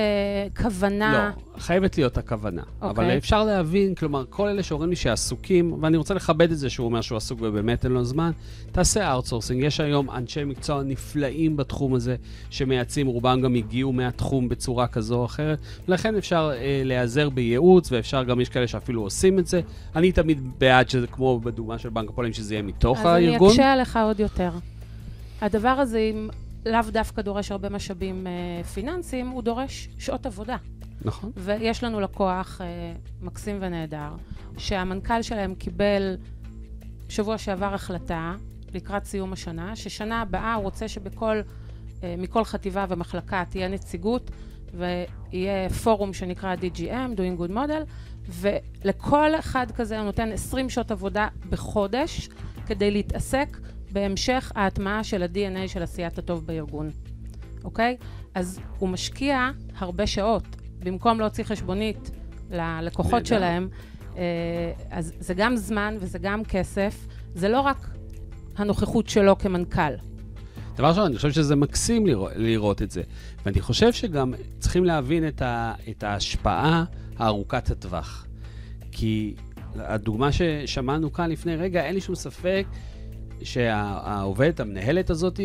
כוונה... 0.62 1.32
לא, 1.34 1.60
חייבת 1.60 1.98
להיות 1.98 2.18
הכוונה. 2.18 2.62
Okay. 2.62 2.84
אבל 2.84 3.04
אוקיי. 3.04 3.18
אפשר 3.18 3.44
להבין, 3.44 3.94
כלומר, 3.94 4.24
כל 4.30 4.48
אלה 4.48 4.62
שאומרים 4.62 4.90
לי 4.90 4.96
שעסוקים, 4.96 5.82
ואני 5.82 5.96
רוצה 5.96 6.14
לכבד 6.14 6.50
את 6.50 6.58
זה 6.58 6.70
שהוא 6.70 6.84
אומר 6.84 7.00
שהוא 7.00 7.16
עסוק 7.16 7.38
ובאמת 7.42 7.84
אין 7.84 7.92
לו 7.92 8.04
זמן, 8.04 8.30
תעשה 8.72 9.12
outsourcing. 9.12 9.64
יש 9.64 9.80
היום 9.80 10.10
אנשי 10.10 10.44
מקצוע 10.44 10.82
נפלאים 10.82 11.56
בתחום 11.56 11.94
הזה, 11.94 12.16
שמייעצים, 12.50 13.06
רובם 13.06 13.40
גם 13.40 13.54
הגיעו 13.54 13.92
מהתחום 13.92 14.48
בצורה 14.48 14.86
כזו 14.86 15.14
או 15.14 15.24
אחרת, 15.24 15.58
ולכן 15.88 16.16
אפשר 16.16 16.50
אה, 16.54 16.82
להיעזר 16.84 17.30
בייעוץ, 17.30 17.92
ואפשר 17.92 18.24
גם, 18.24 18.40
יש 18.40 18.48
כאלה 18.48 18.66
שאפילו 18.66 19.02
עושים 19.02 19.38
את 19.38 19.46
זה. 19.46 19.60
אני 19.96 20.12
תמיד 20.12 20.40
בעד 20.58 20.88
שזה 20.88 21.06
כמו 21.06 21.40
בדוגמה 21.40 21.78
של 21.78 21.88
בנק 21.88 22.10
הפועלים, 22.10 22.32
שזה 22.32 22.54
יהיה 22.54 22.62
מתוך 22.62 23.06
הארגון. 23.06 23.48
אז 23.48 23.54
אני 23.54 23.62
אקשה 23.62 23.72
עליך 23.72 23.96
עוד 23.96 24.20
יותר. 24.20 24.50
הדבר 25.44 25.68
הזה, 25.68 25.98
אם 25.98 26.28
לאו 26.66 26.80
דווקא 26.92 27.22
דורש 27.22 27.50
הרבה 27.50 27.68
משאבים 27.68 28.26
אה, 28.26 28.64
פיננסיים, 28.64 29.28
הוא 29.28 29.42
דורש 29.42 29.88
שעות 29.98 30.26
עבודה. 30.26 30.56
נכון. 31.02 31.32
ויש 31.36 31.84
לנו 31.84 32.00
לקוח 32.00 32.60
אה, 32.60 32.66
מקסים 33.22 33.58
ונהדר, 33.60 34.08
שהמנכ"ל 34.58 35.22
שלהם 35.22 35.54
קיבל 35.54 36.16
שבוע 37.08 37.38
שעבר 37.38 37.74
החלטה 37.74 38.34
לקראת 38.74 39.04
סיום 39.04 39.32
השנה, 39.32 39.76
ששנה 39.76 40.20
הבאה 40.20 40.54
הוא 40.54 40.64
רוצה 40.64 40.88
שבכל, 40.88 41.40
אה, 42.02 42.14
מכל 42.18 42.44
חטיבה 42.44 42.86
ומחלקה 42.88 43.44
תהיה 43.50 43.68
נציגות 43.68 44.30
ויהיה 44.74 45.70
פורום 45.70 46.12
שנקרא 46.12 46.54
DGM, 46.54 47.16
Doing 47.16 47.40
Good 47.40 47.52
Model, 47.54 47.84
ולכל 48.28 49.34
אחד 49.38 49.66
כזה 49.70 49.98
הוא 49.98 50.04
נותן 50.04 50.32
20 50.32 50.70
שעות 50.70 50.90
עבודה 50.90 51.28
בחודש 51.50 52.28
כדי 52.66 52.90
להתעסק 52.90 53.58
בהמשך 53.94 54.52
ההטמעה 54.54 55.04
של 55.04 55.22
ה-DNA 55.22 55.68
של 55.68 55.82
עשיית 55.82 56.18
הטוב 56.18 56.46
בארגון, 56.46 56.90
אוקיי? 57.64 57.96
אז 58.34 58.60
הוא 58.78 58.88
משקיע 58.88 59.50
הרבה 59.78 60.06
שעות. 60.06 60.42
במקום 60.78 61.20
להוציא 61.20 61.44
חשבונית 61.44 62.10
ללקוחות 62.50 63.26
שלהם, 63.26 63.68
אה, 64.16 64.22
אז 64.90 65.12
זה 65.18 65.34
גם 65.34 65.56
זמן 65.56 65.96
וזה 66.00 66.18
גם 66.18 66.44
כסף. 66.44 67.06
זה 67.34 67.48
לא 67.48 67.60
רק 67.60 67.90
הנוכחות 68.56 69.08
שלו 69.08 69.38
כמנכ"ל. 69.38 69.94
דבר 70.76 70.88
ראשון, 70.88 71.04
אני 71.04 71.16
חושב 71.16 71.30
שזה 71.30 71.56
מקסים 71.56 72.06
לראות, 72.06 72.32
לראות 72.36 72.82
את 72.82 72.90
זה. 72.90 73.02
ואני 73.44 73.60
חושב 73.60 73.92
שגם 73.92 74.34
צריכים 74.58 74.84
להבין 74.84 75.28
את, 75.28 75.42
ה, 75.42 75.74
את 75.90 76.02
ההשפעה 76.02 76.84
הארוכת 77.18 77.70
הטווח. 77.70 78.26
כי 78.92 79.34
הדוגמה 79.76 80.32
ששמענו 80.32 81.12
כאן 81.12 81.30
לפני 81.30 81.56
רגע, 81.56 81.84
אין 81.84 81.94
לי 81.94 82.00
שום 82.00 82.14
ספק 82.14 82.66
שהעובדת, 83.42 84.60
המנהלת 84.60 85.10
הזאת, 85.10 85.40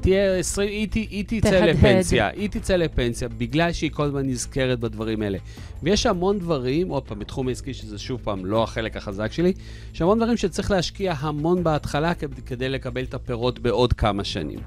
תהיה 0.00 0.36
20, 0.38 0.68
היא, 0.68 1.06
היא 1.10 1.24
תצא 1.26 1.60
לפנסיה, 1.64 2.28
היא 2.28 2.48
תצא 2.48 2.76
לפנסיה, 2.76 3.28
בגלל 3.28 3.72
שהיא 3.72 3.90
כל 3.90 4.04
הזמן 4.04 4.26
נזכרת 4.26 4.80
בדברים 4.80 5.22
האלה. 5.22 5.38
ויש 5.82 6.06
המון 6.06 6.38
דברים, 6.38 6.88
עוד 6.88 7.02
פעם, 7.02 7.18
בתחום 7.18 7.48
העסקי, 7.48 7.74
שזה 7.74 7.98
שוב 7.98 8.20
פעם 8.24 8.46
לא 8.46 8.62
החלק 8.62 8.96
החזק 8.96 9.32
שלי, 9.32 9.52
יש 9.94 10.02
המון 10.02 10.18
דברים 10.18 10.36
שצריך 10.36 10.70
להשקיע 10.70 11.14
המון 11.18 11.64
בהתחלה 11.64 12.12
כדי 12.46 12.68
לקבל 12.68 13.02
את 13.02 13.14
הפירות 13.14 13.58
בעוד 13.58 13.92
כמה 13.92 14.24
שנים. 14.24 14.58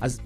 אז 0.00 0.20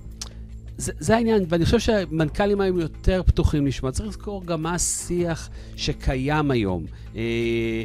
זה, 0.79 0.93
זה 0.99 1.17
העניין, 1.17 1.45
ואני 1.49 1.65
חושב 1.65 1.79
שמנכ"לים 1.79 2.61
היום 2.61 2.81
יותר 2.81 3.23
פתוחים 3.27 3.67
לשמוע. 3.67 3.93
צריך 3.93 4.09
לזכור 4.09 4.47
גם 4.47 4.63
מה 4.63 4.75
השיח 4.75 5.51
שקיים 5.77 6.51
היום. 6.51 6.85
אה, 7.17 7.85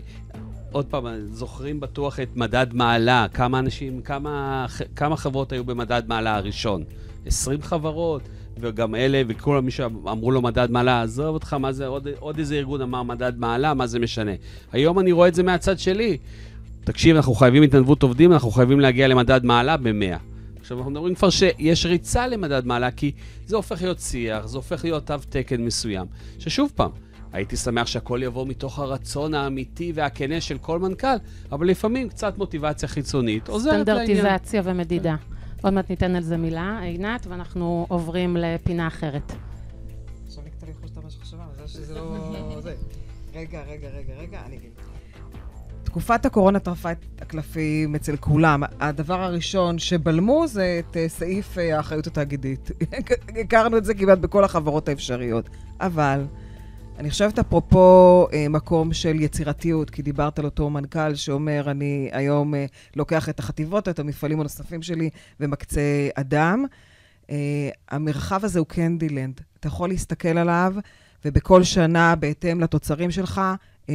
עוד 0.72 0.86
פעם, 0.86 1.06
זוכרים 1.26 1.80
בטוח 1.80 2.20
את 2.20 2.36
מדד 2.36 2.68
מעלה, 2.74 3.26
כמה 3.34 3.60
אנשים, 3.60 4.02
כמה, 4.02 4.66
כמה 4.96 5.18
חברות 5.18 5.52
היו 5.52 5.64
במדד 5.64 6.04
מעלה 6.08 6.36
הראשון? 6.36 6.84
20 7.26 7.62
חברות, 7.62 8.22
וגם 8.60 8.96
אלה, 8.96 9.22
וכל 9.28 9.62
מי 9.62 9.72
שאמרו 9.72 10.32
לו 10.32 10.42
מדד 10.42 10.72
מעלה, 10.72 11.02
עזוב 11.02 11.34
אותך, 11.34 11.54
מה 11.54 11.72
זה, 11.72 11.88
עוד, 11.88 12.08
עוד 12.20 12.38
איזה 12.38 12.56
ארגון 12.56 12.82
אמר 12.82 13.04
מדד 13.04 13.34
מעלה, 13.38 13.74
מה 13.74 13.88
זה 13.88 14.00
משנה? 14.00 14.32
היום 14.72 15.00
אני 15.00 15.12
רואה 15.12 15.28
את 15.28 15.36
זה 15.36 15.44
מהצד 15.44 15.80
שלי. 15.80 16.18
תקשיב, 16.84 17.16
אנחנו 17.16 17.34
חייבים 17.34 17.64
התנדבות 17.64 18.04
עובדים, 18.04 18.34
אנחנו 18.34 18.52
חייבים 18.52 18.80
להגיע 18.80 19.08
למדד 19.08 19.46
מעלה 19.46 19.78
ב-100. 19.78 20.18
עכשיו, 20.60 20.78
אנחנו 20.78 20.92
מדברים 20.92 21.16
כבר 21.16 21.30
שיש 21.30 21.86
ריצה 21.86 22.28
למדד 22.28 22.66
מעלה, 22.66 22.92
כי 22.92 23.12
זה 23.46 23.56
הופך 23.56 23.82
להיות 23.82 24.00
שיח, 24.00 24.46
זה 24.46 24.58
הופך 24.58 24.84
להיות 24.84 25.06
תו 25.06 25.16
תקן 25.30 25.62
מסוים. 25.62 26.06
ששוב 26.40 26.72
פעם, 26.76 26.92
הייתי 27.34 27.58
שמח 27.58 27.88
שהכל 27.88 28.20
יבוא 28.24 28.48
מתוך 28.48 28.80
הרצון 28.80 29.34
האמיתי 29.34 29.92
והכנה 29.96 30.42
של 30.42 30.58
כל 30.58 30.80
מנכ"ל, 30.80 31.08
אבל 31.52 31.68
לפעמים 31.68 32.10
קצת 32.10 32.38
מוטיבציה 32.38 32.90
חיצונית 32.90 33.48
עוזרת 33.48 33.88
לעניין. 33.88 34.18
סטנדרטיזציה 34.18 34.62
ומדידה. 34.66 35.16
עוד 35.64 35.74
מעט 35.74 35.90
ניתן 35.90 36.16
על 36.16 36.24
זה 36.24 36.38
מילה, 36.38 36.80
עינת, 36.82 37.28
ואנחנו 37.28 37.86
עוברים 37.90 38.38
לפינה 38.38 38.88
אחרת. 38.88 39.32
עכשיו 40.28 40.44
נקטע 40.46 40.66
לי 40.66 40.74
חוש 40.82 40.92
מה 41.04 41.10
שחשבה, 41.10 41.44
זה 41.58 41.68
שזה 41.68 41.96
לא... 41.96 42.62
זה. 42.62 42.76
רגע, 43.34 43.62
רגע, 43.62 43.88
רגע, 43.88 44.14
רגע, 44.18 44.42
אני 44.46 44.58
אגיד. 44.58 44.70
תקופת 45.84 46.26
הקורונה 46.26 46.60
טרפה 46.60 46.92
את 46.92 47.06
הקלפים 47.22 47.96
אצל 47.96 48.18
כולם. 48.18 48.64
הדבר 48.80 49.22
הראשון 49.22 49.80
שבלמו 49.80 50.48
זה 50.48 50.80
את 50.80 50.98
אה, 50.98 51.10
סעיף 51.10 51.58
אה, 51.58 51.78
האחריות 51.78 52.08
התאגידית. 52.08 52.72
הכרנו 53.42 53.78
את 53.78 53.86
זה 53.86 53.94
כמעט 53.94 54.18
בכל 54.18 54.44
החברות 54.44 54.90
האפשריות. 54.90 55.50
אבל 55.80 56.26
אני 57.02 57.10
חושבת 57.10 57.40
אפרופו 57.40 58.28
אה, 58.34 58.48
מקום 58.50 58.94
של 58.94 59.20
יצירתיות, 59.20 59.90
כי 59.90 60.02
דיברת 60.02 60.40
על 60.40 60.46
אותו 60.46 60.70
מנכ"ל 60.70 61.16
שאומר, 61.16 61.72
אני 61.72 62.10
היום 62.12 62.56
אה, 62.56 62.66
לוקח 62.96 63.30
את 63.30 63.40
החטיבות, 63.40 63.90
את 63.90 64.00
המפעלים 64.00 64.40
הנוספים 64.40 64.82
שלי 64.82 65.10
ומקצה 65.40 65.82
אדם. 66.16 66.66
אה, 67.30 67.70
המרחב 67.90 68.46
הזה 68.46 68.60
הוא 68.60 68.68
קנדילנד. 68.68 69.42
אתה 69.60 69.68
יכול 69.68 69.90
להסתכל 69.90 70.38
עליו, 70.38 70.76
ובכל 71.26 71.64
שנה, 71.64 72.16
בהתאם 72.16 72.62
לתוצרים 72.62 73.12
שלך, 73.12 73.42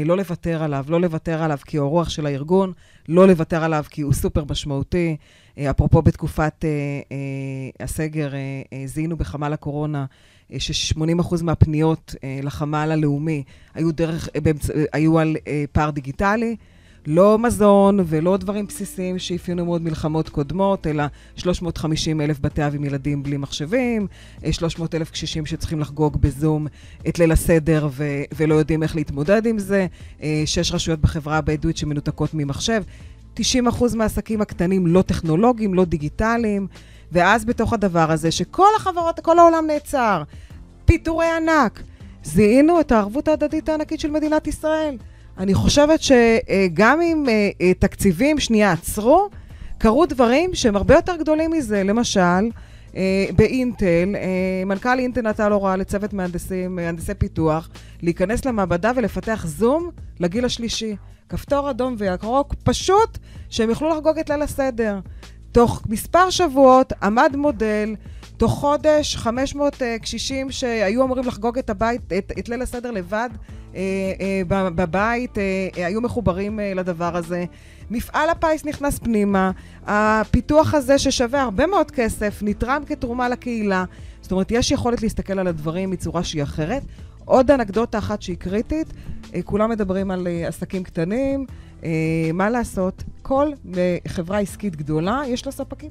לא 0.05 0.17
לוותר 0.17 0.63
עליו, 0.63 0.85
לא 0.89 1.01
לוותר 1.01 1.43
עליו 1.43 1.59
כי 1.67 1.77
הוא 1.77 1.87
הרוח 1.87 2.09
של 2.09 2.27
הארגון, 2.27 2.73
לא 3.09 3.29
לוותר 3.29 3.65
עליו 3.65 3.85
כי 3.91 4.03
הוא 4.03 4.13
סופר 4.13 4.45
משמעותי. 4.51 5.17
אה, 5.59 5.71
אפרופו 5.71 6.03
בתקופת 6.03 6.65
אה, 6.65 6.69
אה, 7.13 7.85
הסגר, 7.85 8.35
אה, 8.35 8.63
אה, 8.73 8.87
זיהינו 8.87 9.17
בחמ"ל 9.17 9.53
הקורונה 9.53 10.05
אה, 10.53 10.61
ש-80% 10.61 11.43
מהפניות 11.43 12.15
אה, 12.25 12.41
לחמ"ל 12.43 12.89
הלאומי 12.93 13.43
היו, 13.75 13.93
דרך, 13.93 14.29
אה. 14.29 14.41
אה, 14.75 14.85
היו 14.93 15.19
על 15.19 15.37
אה, 15.47 15.65
פער 15.73 15.91
דיגיטלי. 15.91 16.57
לא 17.07 17.39
מזון 17.39 18.01
ולא 18.07 18.37
דברים 18.37 18.67
בסיסיים 18.67 19.19
שאפיינו 19.19 19.65
מאוד 19.65 19.83
מלחמות 19.83 20.29
קודמות, 20.29 20.87
אלא 20.87 21.05
350 21.37 22.21
אלף 22.21 22.41
בתי 22.41 22.67
אב 22.67 22.75
עם 22.75 22.85
ילדים 22.85 23.23
בלי 23.23 23.37
מחשבים, 23.37 24.07
300 24.51 24.95
אה, 24.95 24.99
אלף 25.01 25.11
קשישים 25.11 25.47
שצריכים 25.47 25.81
לחגוג 25.81 26.17
בזום 26.21 26.67
את 27.09 27.19
ליל 27.19 27.33
הסדר 27.33 27.89
ו- 27.91 28.23
ולא 28.37 28.55
יודעים 28.55 28.83
איך 28.83 28.97
להתמודד 28.97 29.47
עם 29.47 29.59
זה, 29.59 29.87
אה, 30.23 30.43
שש 30.47 30.73
רשויות 30.73 31.01
בחברה 31.01 31.37
הבדואית 31.37 31.77
שמנותקות 31.77 32.31
ממחשב, 32.35 32.83
90 33.35 33.67
אחוז 33.67 33.95
מהעסקים 33.95 34.41
הקטנים 34.41 34.87
לא 34.87 35.03
טכנולוגיים, 35.03 35.75
לא 35.75 35.85
דיגיטליים, 35.85 36.67
ואז 37.13 37.45
בתוך 37.45 37.73
הדבר 37.73 38.11
הזה, 38.11 38.31
שכל 38.31 38.69
החברות, 38.77 39.21
כל 39.21 39.39
העולם 39.39 39.67
נעצר, 39.67 40.23
פיטורי 40.85 41.27
ענק, 41.37 41.83
זיהינו 42.25 42.81
את 42.81 42.93
הערבות 42.93 43.29
ההדדית 43.29 43.69
הענקית 43.69 44.01
של 44.01 44.11
מדינת 44.11 44.47
ישראל. 44.47 44.97
אני 45.39 45.55
חושבת 45.55 46.01
שגם 46.03 47.01
אם 47.01 47.25
אה, 47.29 47.51
אה, 47.61 47.75
תקציבים 47.75 48.41
שנייה 48.41 48.73
עצרו, 48.73 49.29
קרו 49.79 50.07
דברים 50.07 50.55
שהם 50.55 50.77
הרבה 50.77 50.95
יותר 50.95 51.17
גדולים 51.17 51.51
מזה. 51.51 51.83
למשל, 51.83 52.21
אה, 52.97 53.27
באינטל, 53.37 54.15
מנכ"ל 54.67 54.99
אינטל 54.99 55.21
נתן 55.21 55.53
הוראה 55.53 55.77
לצוות 55.77 56.13
מהנדסים, 56.13 56.77
מהנדסי 56.77 57.15
פיתוח, 57.15 57.69
להיכנס 58.03 58.45
למעבדה 58.45 58.93
ולפתח 58.97 59.47
זום 59.47 59.91
לגיל 60.21 60.45
השלישי. 60.45 60.97
כפתור 61.29 61.71
אדום 61.71 61.95
וירוק, 61.99 62.55
פשוט 62.65 63.19
שהם 63.51 63.71
יוכלו 63.71 63.89
לחגוג 63.89 64.19
את 64.19 64.31
ליל 64.31 64.43
הסדר. 64.43 64.99
תוך 65.53 65.83
מספר 65.89 66.31
שבועות 66.31 66.93
עמד 67.03 67.37
מודל 67.37 67.95
תוך 68.37 68.53
חודש, 68.53 69.17
500 69.17 69.75
uh, 69.75 69.79
קשישים 70.03 70.51
שהיו 70.51 71.05
אמורים 71.05 71.25
לחגוג 71.25 71.59
את 71.59 71.71
הבית, 71.71 72.13
את, 72.19 72.33
את 72.39 72.49
ליל 72.49 72.63
הסדר 72.63 72.91
לבד 72.91 73.29
בבית, 74.49 75.35
uh, 75.35 75.37
uh, 75.75 75.79
היו 75.81 76.01
מחוברים 76.01 76.61
לדבר 76.77 77.17
הזה. 77.17 77.45
מפעל 77.91 78.31
הפיס 78.31 78.65
נכנס 78.65 78.99
פנימה, 78.99 79.51
הפיתוח 79.87 80.75
הזה 80.75 80.99
ששווה 80.99 81.43
הרבה 81.43 81.67
מאוד 81.67 81.91
כסף, 81.91 82.39
נתרם 82.43 82.83
כתרומה 82.87 83.29
לקהילה. 83.29 83.85
זאת 84.21 84.33
אומרת, 84.33 84.51
יש 84.51 84.71
יכולת 84.71 85.03
להסתכל 85.03 85.39
על 85.39 85.47
הדברים 85.47 85.91
מצורה 85.91 86.25
שהיא 86.25 86.43
אחרת. 86.43 86.83
עוד 87.25 87.51
אנקדוטה 87.51 87.99
אחת 87.99 88.23
שהיא 88.23 88.37
קריטית, 88.37 88.93
כולם 89.45 89.71
מדברים 89.71 90.11
על 90.11 90.27
עסקים 90.47 90.83
קטנים, 90.83 91.47
מה 92.35 92.51
לעשות? 92.51 93.03
כל 93.23 93.51
חברה 94.09 94.39
עסקית 94.39 94.77
גדולה, 94.77 95.23
יש 95.27 95.47
לה 95.47 95.53
ספקים. 95.53 95.91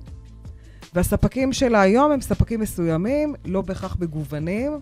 והספקים 0.94 1.54
שלה 1.54 1.82
היום 1.82 2.12
הם 2.12 2.22
ספקים 2.22 2.60
מסוימים, 2.60 3.36
לא 3.46 3.62
בהכרח 3.62 3.98
מגוונים. 4.00 4.80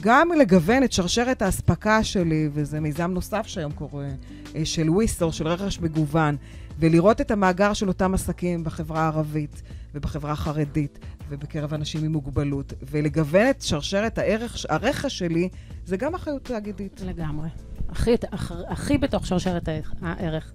גם 0.00 0.28
לגוון 0.40 0.82
את 0.82 0.92
שרשרת 0.92 1.42
האספקה 1.42 2.04
שלי, 2.04 2.48
וזה 2.52 2.80
מיזם 2.80 3.10
נוסף 3.10 3.46
שהיום 3.46 3.72
קורה, 3.72 4.08
אה, 4.56 4.64
של 4.64 4.90
וויסור, 4.90 5.32
של 5.32 5.48
רכש 5.48 5.80
מגוון, 5.80 6.36
ולראות 6.78 7.20
את 7.20 7.30
המאגר 7.30 7.72
של 7.72 7.88
אותם 7.88 8.14
עסקים 8.14 8.64
בחברה 8.64 9.00
הערבית 9.00 9.62
ובחברה 9.94 10.32
החרדית 10.32 10.98
ובקרב 11.28 11.74
אנשים 11.74 12.04
עם 12.04 12.12
מוגבלות, 12.12 12.72
ולגוון 12.90 13.50
את 13.50 13.62
שרשרת 13.62 14.18
הערך, 14.18 14.66
הרכש 14.68 15.18
שלי, 15.18 15.48
זה 15.84 15.96
גם 15.96 16.14
אחריות 16.14 16.44
תאגידית. 16.44 17.00
לגמרי. 17.04 17.48
הכי, 17.88 18.14
הכי, 18.32 18.54
הכי 18.68 18.98
בתוך 18.98 19.26
שרשרת 19.26 19.68
הערך. 20.02 20.52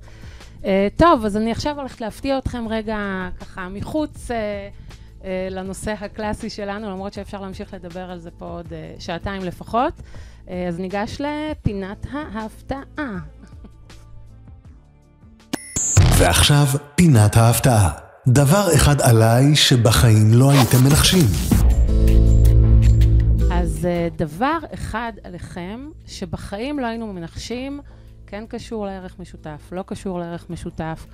Uh, 0.62 0.65
טוב, 0.97 1.25
אז 1.25 1.38
אני 1.38 1.51
עכשיו 1.51 1.79
הולכת 1.79 2.01
להפתיע 2.01 2.38
אתכם 2.38 2.67
רגע 2.69 3.29
ככה 3.39 3.69
מחוץ... 3.69 4.32
Uh, 4.32 4.34
לנושא 5.51 5.91
הקלאסי 6.01 6.49
שלנו, 6.49 6.89
למרות 6.89 7.13
שאפשר 7.13 7.41
להמשיך 7.41 7.73
לדבר 7.73 8.12
על 8.12 8.19
זה 8.19 8.31
פה 8.31 8.45
עוד 8.45 8.73
אה, 8.73 8.95
שעתיים 8.99 9.43
לפחות. 9.43 9.93
אה, 10.49 10.67
אז 10.67 10.79
ניגש 10.79 11.21
לפינת 11.21 12.05
ההפתעה. 12.12 13.17
ועכשיו, 16.17 16.65
פינת 16.95 17.36
ההפתעה. 17.38 17.91
דבר 18.27 18.67
אחד 18.75 19.01
עליי 19.01 19.55
שבחיים 19.55 20.33
לא 20.33 20.51
הייתם 20.51 20.77
מנחשים. 20.83 21.25
אז 23.51 23.88
דבר 24.17 24.57
אחד 24.73 25.13
עליכם 25.23 25.89
שבחיים 26.05 26.79
לא 26.79 26.86
היינו 26.86 27.13
מנחשים, 27.13 27.79
כן 28.27 28.43
קשור 28.49 28.86
לערך 28.86 29.19
משותף, 29.19 29.69
לא 29.71 29.83
קשור 29.88 30.19
לערך 30.19 30.49
משותף. 30.49 31.05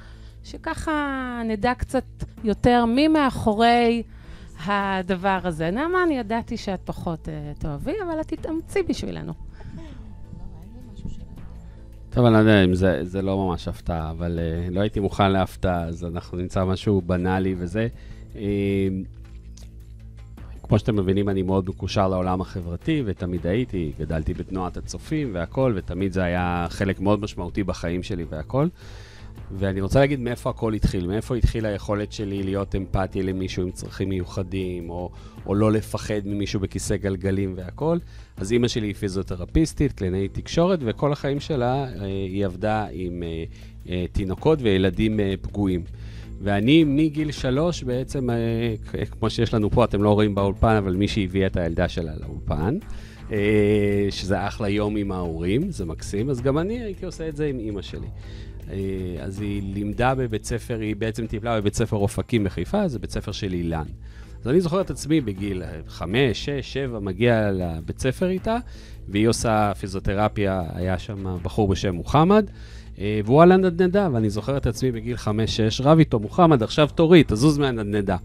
שככה 0.49 1.41
נדע 1.45 1.73
קצת 1.73 2.03
יותר 2.43 2.85
מי 2.85 3.07
מאחורי 3.07 4.03
הדבר 4.65 5.39
הזה. 5.43 5.71
נעמה, 5.71 6.03
אני 6.03 6.17
ידעתי 6.17 6.57
שאת 6.57 6.79
פחות 6.85 7.27
uh, 7.27 7.61
תאהבי, 7.61 7.93
אבל 8.05 8.21
את 8.21 8.27
תתאמצי 8.27 8.83
בשבילנו. 8.83 9.33
טוב, 12.09 12.25
אני 12.25 12.33
לא 12.33 12.39
יודע 12.39 12.63
אם 12.63 12.75
זה, 12.75 12.99
זה 13.03 13.21
לא 13.21 13.37
ממש 13.37 13.67
הפתעה, 13.67 14.11
אבל 14.11 14.39
uh, 14.39 14.73
לא 14.73 14.81
הייתי 14.81 14.99
מוכן 14.99 15.31
להפתעה, 15.31 15.83
אז 15.83 16.05
אנחנו 16.05 16.37
נמצא 16.37 16.65
משהו 16.65 17.01
בנאלי 17.01 17.55
וזה. 17.57 17.87
Uh, 18.33 18.37
כמו 20.63 20.79
שאתם 20.79 20.95
מבינים, 20.95 21.29
אני 21.29 21.41
מאוד 21.41 21.69
מקושר 21.69 22.07
לעולם 22.07 22.41
החברתי, 22.41 23.03
ותמיד 23.05 23.47
הייתי, 23.47 23.91
גדלתי 23.99 24.33
בתנועת 24.33 24.77
הצופים 24.77 25.31
והכול, 25.33 25.73
ותמיד 25.75 26.13
זה 26.13 26.23
היה 26.23 26.67
חלק 26.69 26.99
מאוד 26.99 27.21
משמעותי 27.21 27.63
בחיים 27.63 28.03
שלי 28.03 28.25
והכול. 28.29 28.69
ואני 29.51 29.81
רוצה 29.81 29.99
להגיד 29.99 30.19
מאיפה 30.19 30.49
הכל 30.49 30.73
התחיל, 30.73 31.07
מאיפה 31.07 31.35
התחילה 31.35 31.69
היכולת 31.69 32.11
שלי 32.11 32.43
להיות 32.43 32.75
אמפתי 32.75 33.23
למישהו 33.23 33.63
עם 33.63 33.71
צרכים 33.71 34.09
מיוחדים, 34.09 34.89
או, 34.89 35.09
או 35.45 35.55
לא 35.55 35.71
לפחד 35.71 36.21
ממישהו 36.25 36.59
בכיסא 36.59 36.95
גלגלים 36.95 37.53
והכול. 37.57 37.99
אז 38.37 38.51
אימא 38.51 38.67
שלי 38.67 38.87
היא 38.87 38.95
פיזיותרפיסטית, 38.95 39.91
קלינאית 39.91 40.33
תקשורת, 40.33 40.79
וכל 40.81 41.11
החיים 41.11 41.39
שלה 41.39 41.83
אה, 41.83 42.05
היא 42.05 42.45
עבדה 42.45 42.85
עם 42.91 43.23
אה, 43.23 43.43
אה, 43.89 44.05
תינוקות 44.11 44.59
וילדים 44.61 45.19
פגועים. 45.41 45.83
ואני 46.41 46.83
מגיל 46.83 47.31
שלוש 47.31 47.83
בעצם, 47.83 48.29
כמו 49.11 49.29
שיש 49.29 49.53
לנו 49.53 49.69
פה, 49.69 49.83
אתם 49.83 50.03
לא 50.03 50.13
רואים 50.13 50.35
באולפן, 50.35 50.75
אבל 50.75 50.95
מי 50.95 51.07
שהביא 51.07 51.45
את 51.45 51.57
הילדה 51.57 51.87
שלה 51.89 52.11
לאולפן, 52.19 52.77
שזה 54.09 54.47
אחלה 54.47 54.69
יום 54.69 54.95
עם 54.95 55.11
ההורים, 55.11 55.71
זה 55.71 55.85
מקסים, 55.85 56.29
אז 56.29 56.41
גם 56.41 56.57
אני 56.57 56.83
הייתי 56.83 57.05
עושה 57.05 57.29
את 57.29 57.35
זה 57.35 57.45
עם 57.45 57.59
אימא 57.59 57.81
שלי. 57.81 58.07
אה, 58.69 58.75
אז 59.21 59.41
היא 59.41 59.73
לימדה 59.73 60.15
בבית 60.15 60.45
ספר, 60.45 60.79
היא 60.79 60.95
בעצם 60.95 61.27
טיפלה 61.27 61.61
בבית 61.61 61.75
ספר 61.75 61.97
אופקים 61.97 62.43
בחיפה, 62.43 62.87
זה 62.87 62.99
בית 62.99 63.11
ספר 63.11 63.31
של 63.31 63.53
אילן. 63.53 63.85
אז 64.41 64.47
אני 64.47 64.61
זוכר 64.61 64.81
את 64.81 64.89
עצמי 64.89 65.21
בגיל 65.21 65.63
5, 65.87 66.45
6, 66.45 66.73
7, 66.73 66.99
מגיע 66.99 67.51
לבית 67.51 67.99
ספר 67.99 68.29
איתה, 68.29 68.57
והיא 69.07 69.27
עושה 69.27 69.71
פיזיותרפיה, 69.79 70.63
היה 70.73 70.99
שם 70.99 71.37
בחור 71.41 71.67
בשם 71.67 71.95
מוחמד, 71.95 72.49
אה, 72.99 73.21
והוא 73.25 73.43
על 73.43 73.51
הנדנדה, 73.51 74.09
ואני 74.13 74.29
זוכר 74.29 74.57
את 74.57 74.67
עצמי 74.67 74.91
בגיל 74.91 75.17
5-6, 75.17 75.29
רב 75.81 75.99
איתו, 75.99 76.19
מוחמד, 76.19 76.63
עכשיו 76.63 76.89
תורי, 76.95 77.23
תזוז 77.27 77.57
מהנדנדה. 77.57 78.17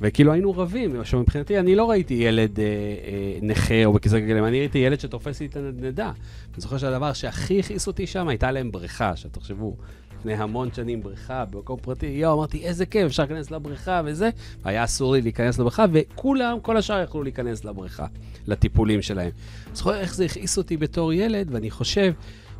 וכאילו 0.00 0.32
היינו 0.32 0.52
רבים, 0.56 1.00
עכשיו 1.00 1.20
מבחינתי 1.20 1.58
אני 1.58 1.74
לא 1.74 1.90
ראיתי 1.90 2.14
ילד 2.14 2.60
אה, 2.60 2.64
אה, 2.64 3.38
נכה 3.42 3.84
או 3.84 3.92
בכיסא 3.92 4.18
גלגלים, 4.18 4.44
אני 4.44 4.60
ראיתי 4.60 4.78
ילד 4.78 5.00
שתופס 5.00 5.40
לי 5.40 5.46
את 5.46 5.56
הנדנדה. 5.56 6.06
אני 6.54 6.60
זוכר 6.60 6.78
שהדבר 6.78 7.12
שהכי 7.12 7.60
הכעיס 7.60 7.86
אותי 7.86 8.06
שם 8.06 8.28
הייתה 8.28 8.50
להם 8.50 8.70
בריכה, 8.70 9.16
שתחשבו, 9.16 9.76
לפני 10.18 10.34
המון 10.34 10.68
שנים 10.72 11.02
בריכה 11.02 11.44
במקום 11.44 11.78
פרטי, 11.80 12.06
יואו, 12.06 12.34
אמרתי, 12.34 12.64
איזה 12.64 12.86
כיף, 12.86 13.06
אפשר 13.06 13.22
להיכנס 13.22 13.50
לבריכה 13.50 14.02
וזה, 14.04 14.30
והיה 14.62 14.84
אסור 14.84 15.12
לי 15.12 15.22
להיכנס 15.22 15.58
לבריכה, 15.58 15.84
וכולם, 15.92 16.60
כל 16.62 16.76
השאר 16.76 17.02
יכלו 17.02 17.22
להיכנס 17.22 17.64
לבריכה, 17.64 18.06
לטיפולים 18.46 19.02
שלהם. 19.02 19.30
זוכר 19.72 20.00
איך 20.00 20.14
זה 20.14 20.24
הכעיס 20.24 20.58
אותי 20.58 20.76
בתור 20.76 21.12
ילד, 21.12 21.48
ואני 21.50 21.70
חושב... 21.70 22.12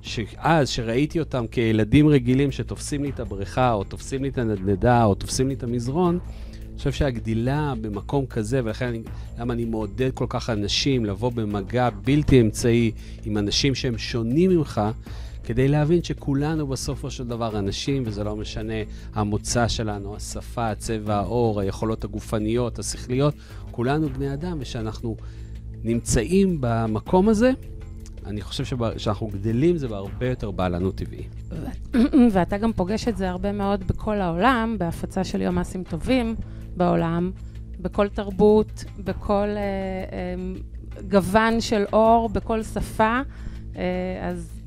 שאז, 0.02 0.68
שראיתי 0.68 1.20
אותם 1.20 1.46
כילדים 1.46 2.08
רגילים 2.08 2.52
שתופסים 2.52 3.02
לי 3.02 3.10
את 3.10 3.20
הבריכה, 3.20 3.72
או 3.72 3.84
תופסים 3.84 4.22
לי 4.22 4.28
את 4.28 4.38
הנדנדה, 4.38 5.04
או 5.04 5.14
תופסים 5.14 5.48
לי 5.48 5.54
את 5.54 5.62
המזרון, 5.62 6.18
חושב 6.78 6.92
שהגדילה 6.92 7.74
במקום 7.80 8.26
כזה, 8.26 8.60
ולכן 8.64 8.86
אני, 8.86 9.02
למה 9.38 9.52
אני 9.52 9.64
מעודד 9.64 10.10
כל 10.14 10.26
כך 10.28 10.50
אנשים 10.50 11.04
לבוא 11.04 11.32
במגע 11.32 11.88
בלתי 12.04 12.40
אמצעי 12.40 12.92
עם 13.24 13.38
אנשים 13.38 13.74
שהם 13.74 13.98
שונים 13.98 14.50
ממך, 14.50 14.80
כדי 15.44 15.68
להבין 15.68 16.02
שכולנו 16.02 16.66
בסופו 16.66 17.10
של 17.10 17.24
דבר 17.24 17.58
אנשים, 17.58 18.02
וזה 18.06 18.24
לא 18.24 18.36
משנה 18.36 18.74
המוצא 19.14 19.68
שלנו, 19.68 20.16
השפה, 20.16 20.74
צבע 20.74 21.16
העור, 21.16 21.60
היכולות 21.60 22.04
הגופניות, 22.04 22.78
השכליות, 22.78 23.34
כולנו 23.70 24.08
בני 24.08 24.32
אדם, 24.32 24.56
ושאנחנו 24.60 25.16
נמצאים 25.84 26.56
במקום 26.60 27.28
הזה, 27.28 27.50
אני 28.26 28.40
חושב 28.40 28.64
שכשאנחנו 28.64 29.26
גדלים 29.26 29.76
זה 29.76 29.88
בהרבה 29.88 30.28
יותר 30.28 30.50
בעלנות 30.50 30.94
טבעי. 30.94 31.28
ואתה 32.32 32.58
גם 32.58 32.72
פוגש 32.72 33.08
את 33.08 33.16
זה 33.16 33.30
הרבה 33.30 33.52
מאוד 33.52 33.84
בכל 33.86 34.20
העולם, 34.20 34.76
בהפצה 34.78 35.24
של 35.24 35.42
יום 35.42 35.54
מעשים 35.54 35.84
טובים 35.84 36.34
בעולם, 36.78 37.30
בכל 37.80 38.08
תרבות, 38.08 38.84
בכל 39.04 39.34
אה, 39.34 39.56
אה, 39.56 40.34
גוון 41.08 41.60
של 41.60 41.84
אור, 41.92 42.28
בכל 42.28 42.62
שפה. 42.62 43.20
אה, 43.76 43.82
אז 44.22 44.58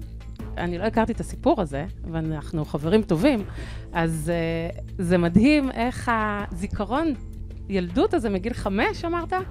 אני 0.58 0.78
לא 0.78 0.84
הכרתי 0.84 1.12
את 1.12 1.20
הסיפור 1.20 1.62
הזה, 1.62 1.86
ואנחנו 2.12 2.66
חברים 2.66 3.02
טובים, 3.02 3.44
אז 3.94 4.32
אה, 4.34 4.80
זה 4.98 5.18
מדהים 5.18 5.72
איך 5.72 6.12
הזיכרון 6.14 7.14
ילדות 7.70 8.14
הזה 8.14 8.30
מגיל 8.30 8.54
חמש, 8.54 9.06
אמרת? 9.06 9.30
כן. 9.30 9.42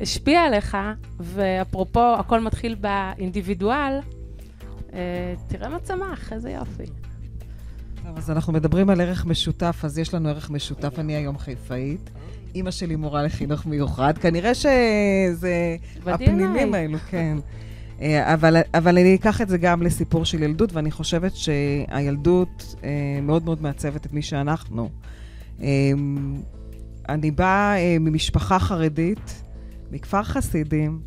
השפיע 0.00 0.40
עליך, 0.40 0.76
ואפרופו, 1.20 2.14
הכל 2.14 2.40
מתחיל 2.40 2.74
באינדיבידואל, 2.74 3.98
אה, 4.92 5.34
תראה 5.48 5.68
מה 5.68 5.78
צמח, 5.78 6.32
איזה 6.32 6.50
יופי. 6.50 6.84
טוב, 8.08 8.18
אז 8.18 8.30
אנחנו 8.30 8.52
מדברים 8.52 8.90
על 8.90 9.00
ערך 9.00 9.26
משותף, 9.26 9.80
אז 9.84 9.98
יש 9.98 10.14
לנו 10.14 10.28
ערך 10.28 10.50
משותף. 10.50 10.98
אני 10.98 11.16
היום 11.16 11.38
חיפאית. 11.38 12.10
אימא 12.54 12.70
שלי 12.70 12.96
מורה 12.96 13.22
לחינוך 13.22 13.66
מיוחד. 13.66 14.18
כנראה 14.18 14.54
שזה 14.54 15.76
הפנינים 16.06 16.74
האלו, 16.74 16.98
כן. 17.10 17.38
אה, 18.00 18.34
אבל, 18.34 18.56
אבל 18.74 18.98
אני 18.98 19.14
אקח 19.14 19.40
את 19.40 19.48
זה 19.48 19.58
גם 19.58 19.82
לסיפור 19.82 20.24
של 20.24 20.42
ילדות, 20.42 20.72
ואני 20.72 20.90
חושבת 20.90 21.36
שהילדות 21.36 22.74
אה, 22.84 22.90
מאוד 23.22 23.44
מאוד 23.44 23.62
מעצבת 23.62 24.06
את 24.06 24.12
מי 24.12 24.22
שאנחנו. 24.22 24.88
אני 27.08 27.30
באה 27.30 27.98
ממשפחה 28.00 28.58
חרדית, 28.58 29.42
מכפר 29.92 30.22
חסידים. 30.22 31.00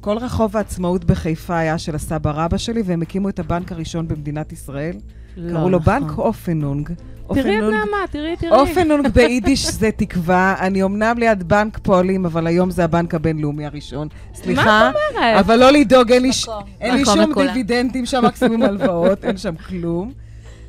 כל 0.00 0.18
רחוב 0.18 0.56
העצמאות 0.56 1.04
בחיפה 1.04 1.58
היה 1.58 1.78
של 1.78 1.94
הסבא 1.94 2.30
רבא 2.30 2.56
שלי, 2.56 2.82
והם 2.82 3.02
הקימו 3.02 3.28
את 3.28 3.38
הבנק 3.38 3.72
הראשון 3.72 4.08
במדינת 4.08 4.52
ישראל. 4.52 4.96
לא 5.36 5.58
קראו 5.58 5.70
לו 5.70 5.78
נכון. 5.78 6.00
בנק 6.00 6.18
אופנונג. 6.18 6.90
תראי 7.34 7.58
את 7.58 7.62
נעמה, 7.62 7.96
תראי, 8.10 8.36
תראי. 8.36 8.60
אופנונג 8.60 9.08
ביידיש 9.08 9.70
זה 9.70 9.90
תקווה. 9.96 10.54
אני 10.60 10.82
אמנם 10.82 11.18
ליד 11.18 11.48
בנק 11.48 11.78
פועלים, 11.78 12.26
אבל 12.26 12.46
היום 12.46 12.70
זה 12.70 12.84
הבנק 12.84 13.14
הבינלאומי 13.14 13.66
הראשון. 13.66 14.08
סליחה. 14.34 14.64
מה 14.64 14.90
את 14.90 14.94
אומרת? 15.16 15.44
אבל 15.44 15.56
לא 15.56 15.70
לדאוג, 15.70 16.12
אין 16.12 16.22
לי, 16.22 16.32
ש... 16.32 16.48
אין 16.80 16.94
לי 16.94 17.04
שום 17.04 17.32
דיבידנדים 17.34 18.06
שם, 18.06 18.24
מקסימום 18.24 18.62
הלוואות, 18.62 19.24
אין 19.24 19.36
שם 19.36 19.56
כלום. 19.56 20.12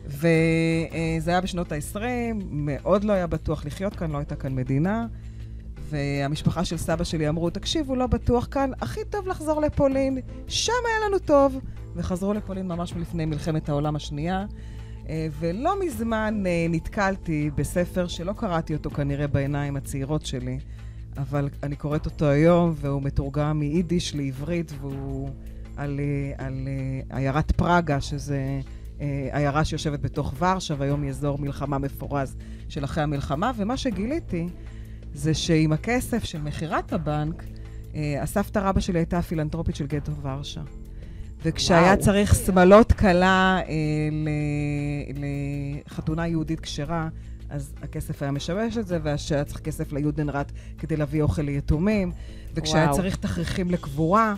וזה 0.08 1.32
היה 1.32 1.42
בשנות 1.42 1.72
ה-20, 1.72 2.00
מאוד 2.52 3.04
לא 3.04 3.14
היה 3.14 3.28
בטוח 3.28 3.66
לחיות 3.66 3.96
כאן, 3.96 4.12
לא 4.12 4.18
הייתה 4.18 4.36
כאן 4.36 4.56
מדינה. 4.56 5.06
והמשפחה 5.90 6.66
של 6.66 6.78
סבא 6.78 7.04
שלי 7.04 7.30
אמרו, 7.30 7.50
תקשיבו, 7.50 7.96
לא 7.96 8.08
בטוח 8.08 8.48
כאן, 8.52 8.72
הכי 8.82 9.00
טוב 9.10 9.28
לחזור 9.28 9.62
לפולין, 9.62 10.18
שם 10.48 10.72
היה 10.88 11.08
לנו 11.08 11.20
טוב. 11.20 11.60
וחזרו 11.96 12.34
לפולין 12.34 12.68
ממש 12.68 12.96
מלפני 12.96 13.26
מלחמת 13.26 13.70
העולם 13.70 13.96
השנייה. 13.96 14.46
אה, 15.10 15.28
ולא 15.40 15.80
מזמן 15.86 16.44
אה, 16.48 16.66
נתקלתי 16.70 17.50
בספר 17.56 18.08
שלא 18.08 18.34
קראתי 18.34 18.74
אותו 18.74 18.90
כנראה 18.90 19.28
בעיניים 19.28 19.76
הצעירות 19.76 20.26
שלי, 20.26 20.60
אבל 21.18 21.50
אני 21.64 21.76
קוראת 21.76 22.06
אותו 22.06 22.26
היום, 22.26 22.74
והוא 22.76 23.02
מתורגם 23.02 23.60
מיידיש 23.60 24.16
לעברית, 24.16 24.72
והוא 24.82 25.30
על, 25.78 26.00
אה, 26.00 26.46
על 26.46 26.68
עיירת 27.10 27.52
פראגה, 27.52 28.02
שזה 28.02 28.60
עיירה 29.32 29.66
שיושבת 29.66 30.00
בתוך 30.00 30.34
ורשה, 30.40 30.76
והיום 30.78 31.02
היא 31.02 31.10
אזור 31.10 31.40
מלחמה 31.40 31.78
מפורז 31.78 32.36
של 32.70 32.84
אחרי 32.84 33.04
המלחמה, 33.04 33.52
ומה 33.56 33.78
שגיליתי 33.78 34.48
זה 35.14 35.34
שעם 35.34 35.74
הכסף 35.74 36.24
של 36.24 36.42
מכירת 36.42 36.94
הבנק, 36.94 37.44
הסבתא 38.22 38.60
רבא 38.60 38.80
שלי 38.80 39.00
הייתה 39.00 39.18
הפילנטרופית 39.18 39.76
של 39.76 39.88
גטו 39.88 40.12
ורשה. 40.16 40.62
וכשהיה 41.44 41.82
וואו. 41.82 42.00
צריך 42.00 42.36
שמלות 42.36 42.92
כלה 42.92 43.60
אה, 43.68 44.34
לחתונה 45.86 46.28
יהודית 46.28 46.60
כשרה, 46.60 47.10
אז 47.50 47.74
הכסף 47.82 48.22
היה 48.22 48.32
משמש 48.32 48.78
את 48.78 48.88
זה, 48.88 49.00
וכשהיה 49.04 49.44
צריך 49.44 49.60
כסף 49.60 49.94
ליודנראט 49.94 50.52
כדי 50.78 50.96
להביא 50.96 51.22
אוכל 51.22 51.42
ליתומים, 51.42 52.12
וכשהיה 52.54 52.84
וואו. 52.84 52.96
צריך 52.96 53.16
תכריכים 53.16 53.72
לקבורה, 53.72 54.36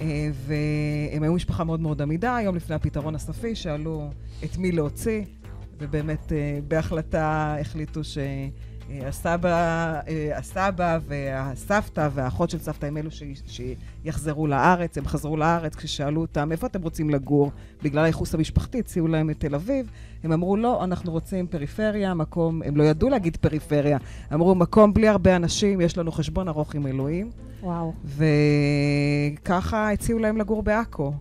אה, 0.00 0.30
והם 0.46 1.22
היו 1.22 1.32
משפחה 1.32 1.64
מאוד 1.64 1.80
מאוד 1.80 2.02
עמידה, 2.02 2.36
היום 2.36 2.56
לפני 2.56 2.74
הפתרון 2.74 3.14
הסופי, 3.14 3.54
שאלו 3.54 4.10
את 4.44 4.56
מי 4.56 4.72
להוציא, 4.72 5.22
ובאמת 5.78 6.32
אה, 6.32 6.58
בהחלטה 6.68 7.56
החליטו 7.60 8.04
ש... 8.04 8.18
אה, 8.92 9.08
הסבא, 9.08 9.48
אה, 10.08 10.38
הסבא 10.38 10.98
והסבתא 11.06 12.08
והאחות 12.14 12.50
של 12.50 12.58
סבתא 12.58 12.86
הם 12.86 12.96
אלו 12.96 13.10
ש, 13.10 13.22
שיחזרו 13.46 14.46
לארץ. 14.46 14.98
הם 14.98 15.06
חזרו 15.06 15.36
לארץ 15.36 15.74
כששאלו 15.74 16.20
אותם 16.20 16.52
איפה 16.52 16.66
אתם 16.66 16.82
רוצים 16.82 17.10
לגור. 17.10 17.52
בגלל 17.82 18.04
הייחוס 18.04 18.34
המשפחתי 18.34 18.78
הציעו 18.78 19.08
להם 19.08 19.30
את 19.30 19.40
תל 19.40 19.54
אביב. 19.54 19.90
הם 20.24 20.32
אמרו 20.32 20.56
לא, 20.56 20.84
אנחנו 20.84 21.12
רוצים 21.12 21.46
פריפריה, 21.46 22.14
מקום, 22.14 22.62
הם 22.62 22.76
לא 22.76 22.82
ידעו 22.82 23.08
להגיד 23.08 23.36
פריפריה. 23.36 23.98
אמרו 24.34 24.54
מקום 24.54 24.94
בלי 24.94 25.08
הרבה 25.08 25.36
אנשים, 25.36 25.80
יש 25.80 25.98
לנו 25.98 26.12
חשבון 26.12 26.48
ארוך 26.48 26.74
עם 26.74 26.86
אלוהים. 26.86 27.30
וואו. 27.62 27.92
וככה 29.38 29.90
הציעו 29.90 30.18
להם 30.18 30.36
לגור 30.36 30.62
בעכו. 30.62 31.12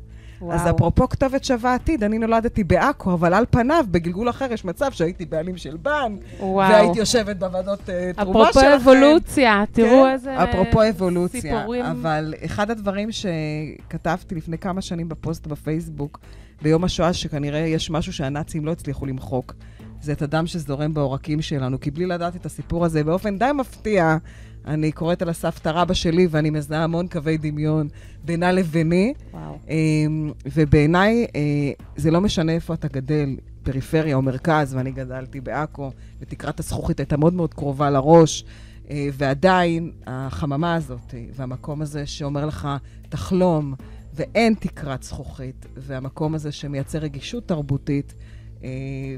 וואו. 0.41 0.55
אז 0.55 0.69
אפרופו 0.69 1.09
כתובת 1.09 1.43
שווה 1.43 1.73
עתיד, 1.73 2.03
אני 2.03 2.17
נולדתי 2.17 2.63
בעכו, 2.63 3.13
אבל 3.13 3.33
על 3.33 3.45
פניו, 3.49 3.85
בגלגול 3.91 4.29
אחר 4.29 4.53
יש 4.53 4.65
מצב 4.65 4.91
שהייתי 4.91 5.25
בעלים 5.25 5.57
של 5.57 5.77
בנק, 5.77 6.21
והייתי 6.41 6.99
יושבת 6.99 7.37
בוועדות 7.37 7.79
uh, 7.79 7.83
תרומה 8.15 8.45
שלכם. 8.45 8.59
אפרופו 8.59 8.75
אבולוציה, 8.75 9.63
תראו 9.71 10.03
כן? 10.03 10.11
איזה 10.11 10.43
אפרופו 10.43 10.89
אבולוציה, 10.89 11.41
סיפורים. 11.41 11.85
אבל 11.85 12.33
אחד 12.45 12.71
הדברים 12.71 13.09
שכתבתי 13.11 14.35
לפני 14.35 14.57
כמה 14.57 14.81
שנים 14.81 15.09
בפוסט 15.09 15.47
בפייסבוק, 15.47 16.19
ביום 16.61 16.83
השואה, 16.83 17.13
שכנראה 17.13 17.59
יש 17.59 17.89
משהו 17.89 18.13
שהנאצים 18.13 18.65
לא 18.65 18.71
הצליחו 18.71 19.05
למחוק, 19.05 19.55
זה 20.01 20.11
את 20.11 20.21
הדם 20.21 20.47
שזורם 20.47 20.93
בעורקים 20.93 21.41
שלנו, 21.41 21.79
כי 21.79 21.91
בלי 21.91 22.05
לדעת 22.05 22.35
את 22.35 22.45
הסיפור 22.45 22.85
הזה, 22.85 23.03
באופן 23.03 23.37
די 23.37 23.49
מפתיע, 23.55 24.17
אני 24.65 24.91
קוראת 24.91 25.21
על 25.21 25.29
הסבתא 25.29 25.69
רבא 25.69 25.93
שלי, 25.93 26.27
ואני 26.31 26.49
מזהה 26.49 26.83
המון 26.83 27.07
קווי 27.07 27.37
דמיון 27.37 27.87
בינה 28.25 28.51
לביני. 28.51 29.13
וואו. 29.33 29.57
אמ, 29.69 30.31
ובעיניי, 30.45 31.27
אה, 31.35 31.71
זה 31.95 32.11
לא 32.11 32.21
משנה 32.21 32.51
איפה 32.51 32.73
אתה 32.73 32.87
גדל, 32.87 33.35
פריפריה 33.63 34.15
או 34.15 34.21
מרכז, 34.21 34.73
ואני 34.73 34.91
גדלתי 34.91 35.41
בעכו, 35.41 35.91
ותקרת 36.21 36.59
הזכוכית 36.59 36.99
הייתה 36.99 37.17
מאוד 37.17 37.33
מאוד 37.33 37.53
קרובה 37.53 37.89
לראש, 37.89 38.45
אה, 38.89 39.09
ועדיין 39.13 39.91
החממה 40.07 40.75
הזאת, 40.75 41.13
אה, 41.13 41.25
והמקום 41.35 41.81
הזה 41.81 42.05
שאומר 42.05 42.45
לך, 42.45 42.67
תחלום, 43.09 43.73
ואין 44.13 44.53
תקרת 44.53 45.03
זכוכית, 45.03 45.65
והמקום 45.77 46.35
הזה 46.35 46.51
שמייצר 46.51 46.99
רגישות 46.99 47.47
תרבותית, 47.47 48.13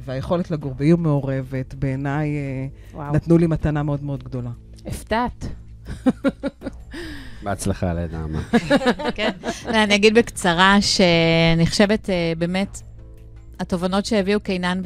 והיכולת 0.06 0.52
לגור 0.52 0.74
בעיר 0.74 0.96
מעורבת, 0.96 1.74
בעיניי 1.74 2.30
נתנו 3.14 3.38
לי 3.38 3.48
מתנה 3.48 3.84
מאוד 3.84 4.04
מאוד 4.04 4.24
גדולה. 4.24 4.50
הפתעת. 4.86 5.46
בהצלחה 7.44 7.94
לנעמה. 7.94 8.42
כן. 9.16 9.32
אני 9.68 9.96
אגיד 9.96 10.16
בקצרה 10.16 10.78
שאני 10.82 11.68
חושבת 11.68 12.10
אה, 12.10 12.34
באמת, 12.38 12.82
התובנות 13.60 14.06
שהביאו 14.06 14.40
קינן 14.40 14.82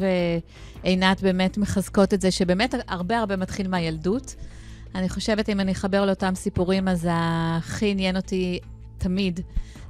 ועינת 0.83 1.21
באמת 1.21 1.57
מחזקות 1.57 2.13
את 2.13 2.21
זה, 2.21 2.31
שבאמת 2.31 2.75
הרבה 2.87 3.19
הרבה 3.19 3.35
מתחיל 3.35 3.67
מהילדות. 3.67 4.35
אני 4.95 5.09
חושבת, 5.09 5.49
אם 5.49 5.59
אני 5.59 5.71
אחבר 5.71 6.05
לאותם 6.05 6.35
סיפורים, 6.35 6.87
אז 6.87 7.07
הכי 7.11 7.91
עניין 7.91 8.15
אותי 8.15 8.59
תמיד 8.97 9.39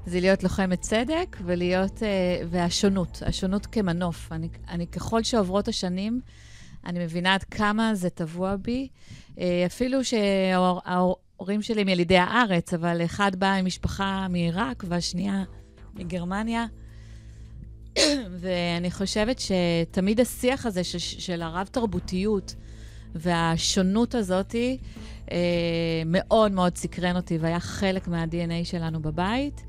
זה 0.05 0.19
להיות 0.19 0.43
לוחמת 0.43 0.81
צדק 0.81 1.37
ולהיות, 1.45 2.03
אה, 2.03 2.07
והשונות, 2.49 3.23
השונות 3.25 3.65
כמנוף. 3.65 4.31
אני, 4.31 4.49
אני 4.69 4.87
ככל 4.87 5.23
שעוברות 5.23 5.67
השנים, 5.67 6.21
אני 6.87 6.99
מבינה 6.99 7.33
עד 7.33 7.43
כמה 7.43 7.95
זה 7.95 8.09
טבוע 8.09 8.55
בי. 8.55 8.87
אה, 9.39 9.63
אפילו 9.65 9.99
שההורים 10.03 11.61
שלי 11.61 11.81
הם 11.81 11.87
ילידי 11.87 12.17
הארץ, 12.17 12.73
אבל 12.73 13.05
אחד 13.05 13.35
בא 13.35 13.61
ממשפחה 13.61 14.27
מעיראק 14.29 14.83
והשנייה 14.87 15.43
מגרמניה. 15.93 16.65
ואני 18.39 18.91
חושבת 18.91 19.39
שתמיד 19.39 20.19
השיח 20.19 20.65
הזה 20.65 20.83
של, 20.83 20.99
של 20.99 21.41
הרב-תרבותיות 21.41 22.55
והשונות 23.15 24.15
הזאתי 24.15 24.77
אה, 25.31 25.37
מאוד 26.05 26.51
מאוד 26.51 26.77
סקרן 26.77 27.15
אותי 27.15 27.37
והיה 27.37 27.59
חלק 27.59 28.07
מה-DNA 28.07 28.65
שלנו 28.65 29.01
בבית. 29.01 29.63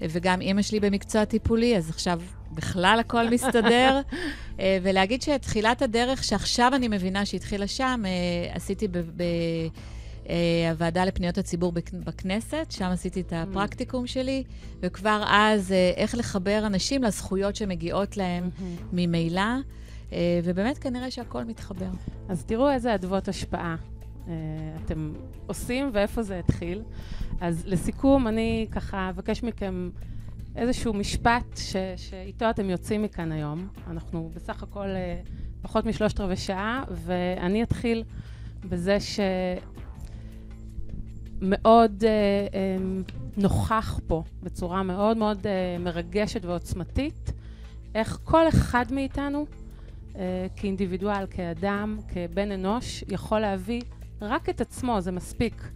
וגם 0.00 0.40
אימא 0.40 0.62
שלי 0.62 0.80
במקצוע 0.80 1.24
טיפולי, 1.24 1.76
אז 1.76 1.90
עכשיו 1.90 2.20
בכלל 2.52 2.96
הכל 3.00 3.30
מסתדר. 3.30 4.00
אה, 4.60 4.78
ולהגיד 4.82 5.22
שתחילת 5.22 5.82
הדרך, 5.82 6.24
שעכשיו 6.24 6.72
אני 6.74 6.88
מבינה 6.88 7.26
שהתחילה 7.26 7.66
שם, 7.66 8.02
אה, 8.06 8.54
עשיתי 8.54 8.88
ב... 8.88 8.98
ב 8.98 9.22
אה, 10.28 10.70
הוועדה 10.70 11.04
לפניות 11.04 11.38
הציבור 11.38 11.72
בכנסת, 11.92 12.66
שם 12.70 12.84
עשיתי 12.84 13.20
את 13.20 13.32
הפרקטיקום 13.36 14.06
שלי, 14.06 14.44
וכבר 14.80 15.24
אז 15.28 15.74
איך 15.96 16.14
לחבר 16.14 16.62
אנשים 16.66 17.02
לזכויות 17.02 17.56
שמגיעות 17.56 18.16
להם 18.16 18.50
ממילא, 18.92 19.40
אה, 20.12 20.40
ובאמת 20.44 20.78
כנראה 20.78 21.10
שהכל 21.10 21.44
מתחבר. 21.44 21.90
אז 22.28 22.44
תראו 22.44 22.70
איזה 22.70 22.94
אדוות 22.94 23.28
השפעה 23.28 23.76
אתם 24.84 25.12
עושים 25.46 25.90
ואיפה 25.92 26.22
זה 26.22 26.38
התחיל. 26.38 26.82
אז 27.40 27.62
לסיכום, 27.66 28.28
אני 28.28 28.66
ככה 28.70 29.10
אבקש 29.10 29.42
מכם 29.42 29.90
איזשהו 30.58 30.94
משפט 30.94 31.56
ש, 31.56 31.76
שאיתו 31.96 32.50
אתם 32.50 32.70
יוצאים 32.70 33.02
מכאן 33.02 33.32
היום. 33.32 33.68
אנחנו 33.86 34.30
בסך 34.34 34.62
הכל 34.62 34.86
פחות 35.62 35.86
משלושת 35.86 36.20
רבעי 36.20 36.36
שעה, 36.36 36.84
ואני 36.90 37.62
אתחיל 37.62 38.04
בזה 38.64 39.00
ש... 39.00 39.20
מאוד 41.40 42.04
אה, 42.04 42.10
אה, 42.54 43.02
נוכח 43.36 44.00
פה, 44.06 44.22
בצורה 44.42 44.82
מאוד 44.82 45.16
מאוד 45.16 45.46
אה, 45.46 45.76
מרגשת 45.80 46.44
ועוצמתית, 46.44 47.32
איך 47.94 48.18
כל 48.24 48.48
אחד 48.48 48.84
מאיתנו, 48.90 49.46
אה, 50.16 50.46
כאינדיבידואל, 50.56 51.26
כאדם, 51.30 51.98
כבן 52.08 52.52
אנוש, 52.52 53.04
יכול 53.08 53.40
להביא 53.40 53.82
רק 54.20 54.48
את 54.48 54.60
עצמו, 54.60 55.00
זה 55.00 55.12
מספיק. 55.12 55.70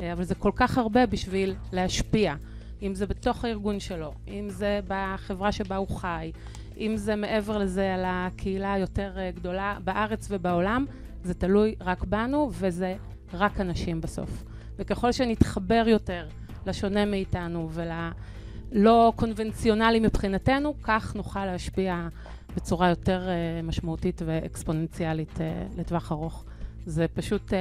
אה, 0.00 0.12
אבל 0.12 0.24
זה 0.24 0.34
כל 0.34 0.52
כך 0.54 0.78
הרבה 0.78 1.06
בשביל 1.06 1.54
להשפיע. 1.72 2.34
אם 2.82 2.94
זה 2.94 3.06
בתוך 3.06 3.44
הארגון 3.44 3.80
שלו, 3.80 4.12
אם 4.28 4.46
זה 4.48 4.80
בחברה 4.88 5.52
שבה 5.52 5.76
הוא 5.76 5.88
חי, 5.88 6.32
אם 6.78 6.96
זה 6.96 7.16
מעבר 7.16 7.58
לזה 7.58 7.94
על 7.94 8.02
הקהילה 8.06 8.72
היותר 8.72 9.18
אה, 9.18 9.30
גדולה 9.30 9.78
בארץ 9.84 10.26
ובעולם, 10.30 10.86
זה 11.22 11.34
תלוי 11.34 11.74
רק 11.80 12.04
בנו 12.04 12.50
וזה 12.52 12.96
רק 13.34 13.60
אנשים 13.60 14.00
בסוף. 14.00 14.44
וככל 14.78 15.12
שנתחבר 15.12 15.84
יותר 15.86 16.28
לשונה 16.66 17.04
מאיתנו 17.04 17.68
וללא 17.72 19.12
קונבנציונלי 19.16 20.00
מבחינתנו, 20.00 20.74
כך 20.82 21.16
נוכל 21.16 21.44
להשפיע 21.46 22.08
בצורה 22.56 22.88
יותר 22.88 23.28
uh, 23.28 23.66
משמעותית 23.66 24.22
ואקספוננציאלית 24.26 25.36
uh, 25.36 25.78
לטווח 25.78 26.12
ארוך. 26.12 26.44
זה 26.86 27.06
פשוט, 27.14 27.52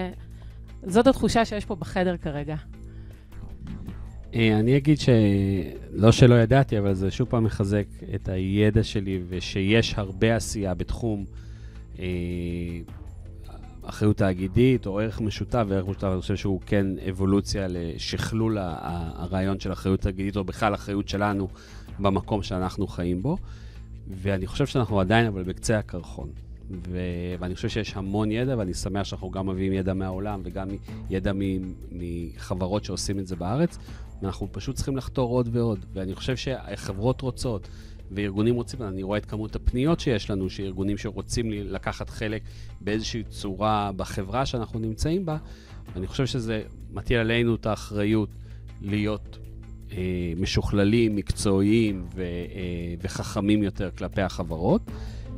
זאת 0.84 1.08
התחושה 1.08 1.46
שיש 1.46 1.66
פה 1.66 1.76
בחדר 1.76 2.18
כרגע. 2.18 2.56
אני 4.34 4.78
אגיד 4.78 4.98
שלא 5.00 6.12
שלא 6.12 6.36
ידעתי, 6.36 6.80
אבל 6.80 6.94
זה 6.94 7.12
שוב 7.12 7.28
פעם 7.30 7.44
מחזק 7.44 7.86
את 8.16 8.30
הידע 8.30 8.84
שלי, 8.84 9.22
ושיש 9.30 9.94
הרבה 9.98 10.36
עשייה 10.36 10.74
בתחום 10.74 11.26
אחריות 13.84 14.18
תאגידית 14.18 14.88
או 14.88 15.00
ערך 15.00 15.22
משותף, 15.22 15.66
וערך 15.68 15.88
משותף 15.88 16.08
אני 16.12 16.22
חושב 16.22 16.36
שהוא 16.36 16.62
כן 16.66 16.86
אבולוציה 17.10 17.68
לשכלול 17.70 18.58
הרעיון 18.62 19.60
של 19.60 19.72
אחריות 19.72 20.00
תאגידית, 20.00 20.38
או 20.38 20.44
בכלל 20.44 20.74
אחריות 20.74 21.10
שלנו 21.10 21.48
במקום 22.00 22.44
שאנחנו 22.44 22.88
חיים 22.88 23.22
בו. 23.22 23.38
ואני 24.08 24.48
חושב 24.48 24.66
שאנחנו 24.66 25.00
עדיין 25.00 25.28
אבל 25.28 25.44
בקצה 25.44 25.80
הקרחון. 25.80 26.30
ו... 26.90 27.00
ואני 27.40 27.56
חושב 27.56 27.70
שיש 27.70 27.94
המון 27.96 28.32
ידע, 28.32 28.58
ואני 28.58 28.74
שמח 28.74 29.04
שאנחנו 29.04 29.32
גם 29.32 29.50
מביאים 29.50 29.74
ידע 29.74 29.94
מהעולם 29.94 30.42
וגם 30.44 30.68
ידע 31.10 31.32
מחברות 31.92 32.84
שעושים 32.84 33.20
את 33.20 33.28
זה 33.28 33.36
בארץ, 33.36 33.78
ואנחנו 34.22 34.48
פשוט 34.52 34.76
צריכים 34.76 34.98
לחתור 34.98 35.30
עוד 35.30 35.50
ועוד. 35.52 35.86
ואני 35.94 36.16
חושב 36.16 36.38
שהחברות 36.38 37.22
רוצות, 37.22 37.70
וארגונים 38.12 38.56
רוצים, 38.56 38.82
אני 38.82 39.04
רואה 39.04 39.18
את 39.18 39.26
כמות 39.26 39.56
הפניות 39.56 40.00
שיש 40.00 40.30
לנו, 40.30 40.50
שארגונים 40.50 40.98
שרוצים 40.98 41.52
לקחת 41.52 42.10
חלק 42.10 42.42
באיזושהי 42.82 43.24
צורה 43.24 43.92
בחברה 43.96 44.46
שאנחנו 44.46 44.80
נמצאים 44.80 45.26
בה, 45.26 45.38
ואני 45.94 46.08
חושב 46.08 46.26
שזה 46.26 46.64
מטיל 46.92 47.18
עלינו 47.18 47.56
את 47.56 47.66
האחריות 47.66 48.30
להיות 48.82 49.38
אה, 49.92 50.34
משוכללים, 50.38 51.16
מקצועיים 51.16 52.06
ו, 52.16 52.22
אה, 52.22 52.96
וחכמים 53.02 53.64
יותר 53.64 53.90
כלפי 53.98 54.22
החברות. 54.22 54.82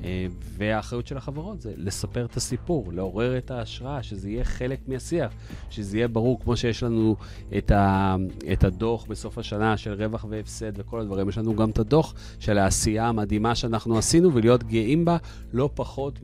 אה, 0.04 0.26
והאחריות 0.58 1.08
של 1.08 1.18
החברות 1.18 1.62
זה 1.62 1.74
לספר 1.78 2.26
את 2.26 2.38
הסיפור, 2.38 2.94
לעורר 2.94 3.38
את 3.38 3.52
ההשראה, 3.52 4.04
שזה 4.04 4.30
יהיה 4.30 4.44
חלק 4.44 4.80
מהשיח, 4.88 5.34
שזה 5.70 5.98
יהיה 5.98 6.08
ברור, 6.08 6.40
כמו 6.40 6.58
שיש 6.58 6.84
לנו 6.84 7.16
את, 7.58 7.72
ה, 7.72 8.16
את 8.54 8.64
הדוח 8.64 9.06
בסוף 9.06 9.38
השנה 9.38 9.78
של 9.78 9.94
רווח 9.94 10.26
והפסד 10.30 10.80
וכל 10.80 11.02
הדברים, 11.02 11.30
יש 11.30 11.38
לנו 11.38 11.56
גם 11.56 11.70
את 11.70 11.80
הדוח 11.80 12.14
של 12.40 12.58
העשייה 12.58 13.08
המדהימה 13.08 13.56
שאנחנו 13.56 13.98
עשינו, 13.98 14.34
ולהיות 14.34 14.64
גאים 14.64 15.06
בה 15.06 15.18
לא 15.54 15.70
פחות 15.74 16.20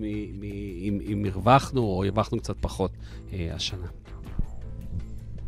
אם 1.08 1.26
הרווחנו 1.26 1.82
או 1.82 2.04
הרווחנו 2.04 2.40
קצת 2.40 2.56
פחות 2.62 2.92
אה, 3.34 3.50
השנה. 3.54 3.88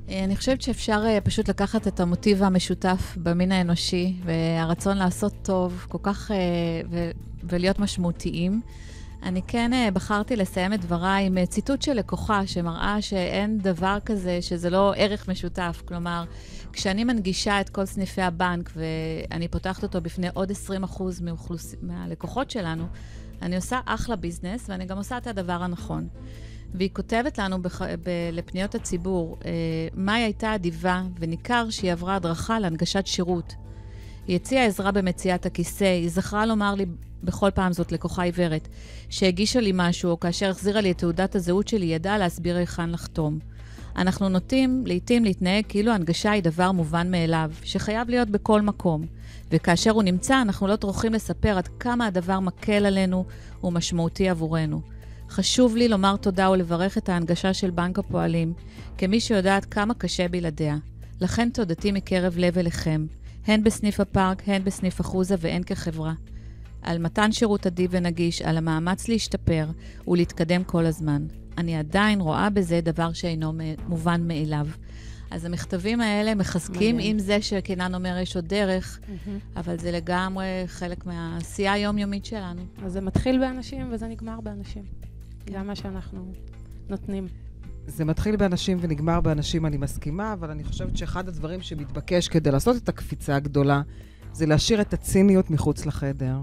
אה, 0.10 0.24
אני 0.24 0.36
חושבת 0.36 0.62
שאפשר 0.62 1.04
פשוט 1.24 1.50
לקחת 1.50 1.88
את 1.88 2.00
המוטיב 2.00 2.44
המשותף 2.44 3.18
במין 3.24 3.52
האנושי 3.52 4.14
והרצון 4.24 4.98
לעשות 4.98 5.34
טוב 5.42 5.86
כל 5.90 5.98
כך, 6.04 6.32
ולהיות 7.44 7.80
משמעותיים. 7.80 8.62
אני 9.24 9.42
כן 9.48 9.74
אה, 9.74 9.92
בחרתי 9.94 10.36
לסיים 10.36 10.74
את 10.74 10.82
דבריי 10.82 11.26
עם 11.26 11.38
אה, 11.38 11.46
ציטוט 11.46 11.82
של 11.82 11.94
לקוחה 11.94 12.48
שמראה 12.48 13.02
שאין 13.02 13.58
דבר 13.58 13.98
כזה 14.06 14.42
שזה 14.42 14.70
לא 14.70 14.94
ערך 14.96 15.28
משותף. 15.28 15.82
כלומר, 15.86 16.24
כשאני 16.74 17.04
מנגישה 17.04 17.62
את 17.62 17.70
כל 17.70 17.86
סניפי 17.86 18.22
הבנק 18.22 18.72
ואני 18.76 19.48
פותחת 19.48 19.84
אותו 19.84 20.02
בפני 20.02 20.28
עוד 20.34 20.52
20% 20.52 21.04
מאוכלוס... 21.22 21.76
מהלקוחות 21.82 22.52
שלנו, 22.52 22.86
אני 23.42 23.56
עושה 23.56 23.80
אחלה 23.86 24.16
ביזנס 24.16 24.70
ואני 24.70 24.86
גם 24.86 24.98
עושה 24.98 25.18
את 25.18 25.28
הדבר 25.28 25.64
הנכון. 25.64 26.08
והיא 26.74 26.90
כותבת 26.94 27.38
לנו 27.38 27.62
בח... 27.62 27.82
ב... 27.82 28.10
לפניות 28.32 28.76
הציבור, 28.76 29.38
אה, 29.46 29.52
מאי 29.94 30.22
הייתה 30.22 30.56
אדיבה 30.56 31.04
וניכר 31.20 31.70
שהיא 31.70 31.92
עברה 31.92 32.16
הדרכה 32.16 32.60
להנגשת 32.60 33.08
שירות. 33.08 33.54
היא 34.30 34.36
הציעה 34.36 34.66
עזרה 34.66 34.92
במציאת 34.92 35.46
הכיסא, 35.46 35.84
היא 35.84 36.10
זכרה 36.10 36.46
לומר 36.46 36.76
לי 36.76 36.86
בכל 37.24 37.52
פעם 37.52 37.74
זאת 37.74 37.92
לקוחה 37.92 38.24
עיוורת, 38.24 38.68
שהגישה 39.10 39.60
לי 39.60 39.72
משהו, 39.74 40.12
או 40.12 40.20
כאשר 40.20 40.50
החזירה 40.50 40.82
לי 40.82 40.92
את 40.92 40.98
תעודת 40.98 41.36
הזהות 41.36 41.68
שלי, 41.68 41.86
ידעה 41.86 42.18
להסביר 42.18 42.58
היכן 42.58 42.90
לחתום. 42.90 43.40
אנחנו 43.96 44.30
נוטים 44.30 44.84
לעתים 44.86 45.24
להתנהג 45.24 45.64
כאילו 45.70 45.92
הנגשה 45.92 46.32
היא 46.32 46.44
דבר 46.44 46.72
מובן 46.72 47.12
מאליו, 47.12 47.52
שחייב 47.64 48.10
להיות 48.10 48.30
בכל 48.30 48.62
מקום. 48.62 49.06
וכאשר 49.52 49.92
הוא 49.92 50.04
נמצא, 50.04 50.42
אנחנו 50.42 50.68
לא 50.68 50.76
טורחים 50.76 51.14
לספר 51.14 51.58
עד 51.58 51.68
כמה 51.68 52.06
הדבר 52.06 52.40
מקל 52.40 52.86
עלינו 52.86 53.26
ומשמעותי 53.64 54.30
עבורנו. 54.30 54.82
חשוב 55.30 55.76
לי 55.76 55.88
לומר 55.88 56.16
תודה 56.16 56.52
ולברך 56.52 56.98
את 56.98 57.10
ההנגשה 57.10 57.54
של 57.54 57.70
בנק 57.70 58.00
הפועלים, 58.00 58.54
כמי 58.98 59.20
שיודעת 59.20 59.66
כמה 59.66 59.94
קשה 59.94 60.28
בלעדיה. 60.28 60.78
לכן 61.22 61.50
תודתי 61.50 61.92
מקרב 61.92 62.38
לב 62.38 62.58
אליכם, 62.58 63.06
הן 63.48 63.64
בסניף 63.64 64.00
הפארק, 64.00 64.44
הן 64.50 64.64
בסניף 64.64 65.02
אחוזה 65.02 65.36
והן 65.40 65.64
כחברה. 65.64 66.14
על 66.82 66.98
מתן 66.98 67.32
שירות 67.32 67.68
אדיב 67.68 67.90
ונגיש, 67.94 68.42
על 68.42 68.58
המאמץ 68.58 69.08
להשתפר 69.08 69.68
ולהתקדם 70.08 70.64
כל 70.64 70.86
הזמן. 70.86 71.28
אני 71.58 71.76
עדיין 71.76 72.22
רואה 72.22 72.50
בזה 72.50 72.82
דבר 72.82 73.14
שאינו 73.14 73.54
מובן 73.88 74.28
מאליו. 74.28 74.68
אז 75.32 75.46
המכתבים 75.46 76.02
האלה 76.02 76.36
מחזקים 76.36 76.96
מעניין. 76.96 77.12
עם 77.12 77.20
זה 77.20 77.42
שקינן 77.42 77.96
אומר 77.96 78.18
יש 78.18 78.36
עוד 78.36 78.48
דרך, 78.48 79.00
mm-hmm. 79.00 79.60
אבל 79.60 79.80
זה 79.80 79.92
לגמרי 79.92 80.64
חלק 80.68 81.06
מהעשייה 81.06 81.74
היומיומית 81.74 82.26
שלנו. 82.26 82.62
אז 82.86 82.94
זה 82.94 83.02
מתחיל 83.02 83.40
באנשים 83.40 83.88
וזה 83.92 84.08
נגמר 84.08 84.42
באנשים. 84.42 84.84
כן. 85.46 85.54
גם 85.54 85.68
מה 85.68 85.76
שאנחנו 85.76 86.32
נותנים. 86.90 87.28
זה 87.90 88.06
מתחיל 88.06 88.36
באנשים 88.36 88.78
ונגמר 88.82 89.22
באנשים, 89.22 89.66
אני 89.66 89.78
מסכימה, 89.78 90.34
אבל 90.34 90.50
אני 90.50 90.64
חושבת 90.64 90.98
שאחד 90.98 91.28
הדברים 91.28 91.62
שמתבקש 91.62 92.28
כדי 92.28 92.52
לעשות 92.52 92.78
את 92.78 92.90
הקפיצה 92.90 93.36
הגדולה, 93.36 93.82
זה 94.34 94.46
להשאיר 94.46 94.82
את 94.82 94.94
הציניות 94.94 95.52
מחוץ 95.52 95.86
לחדר. 95.86 96.38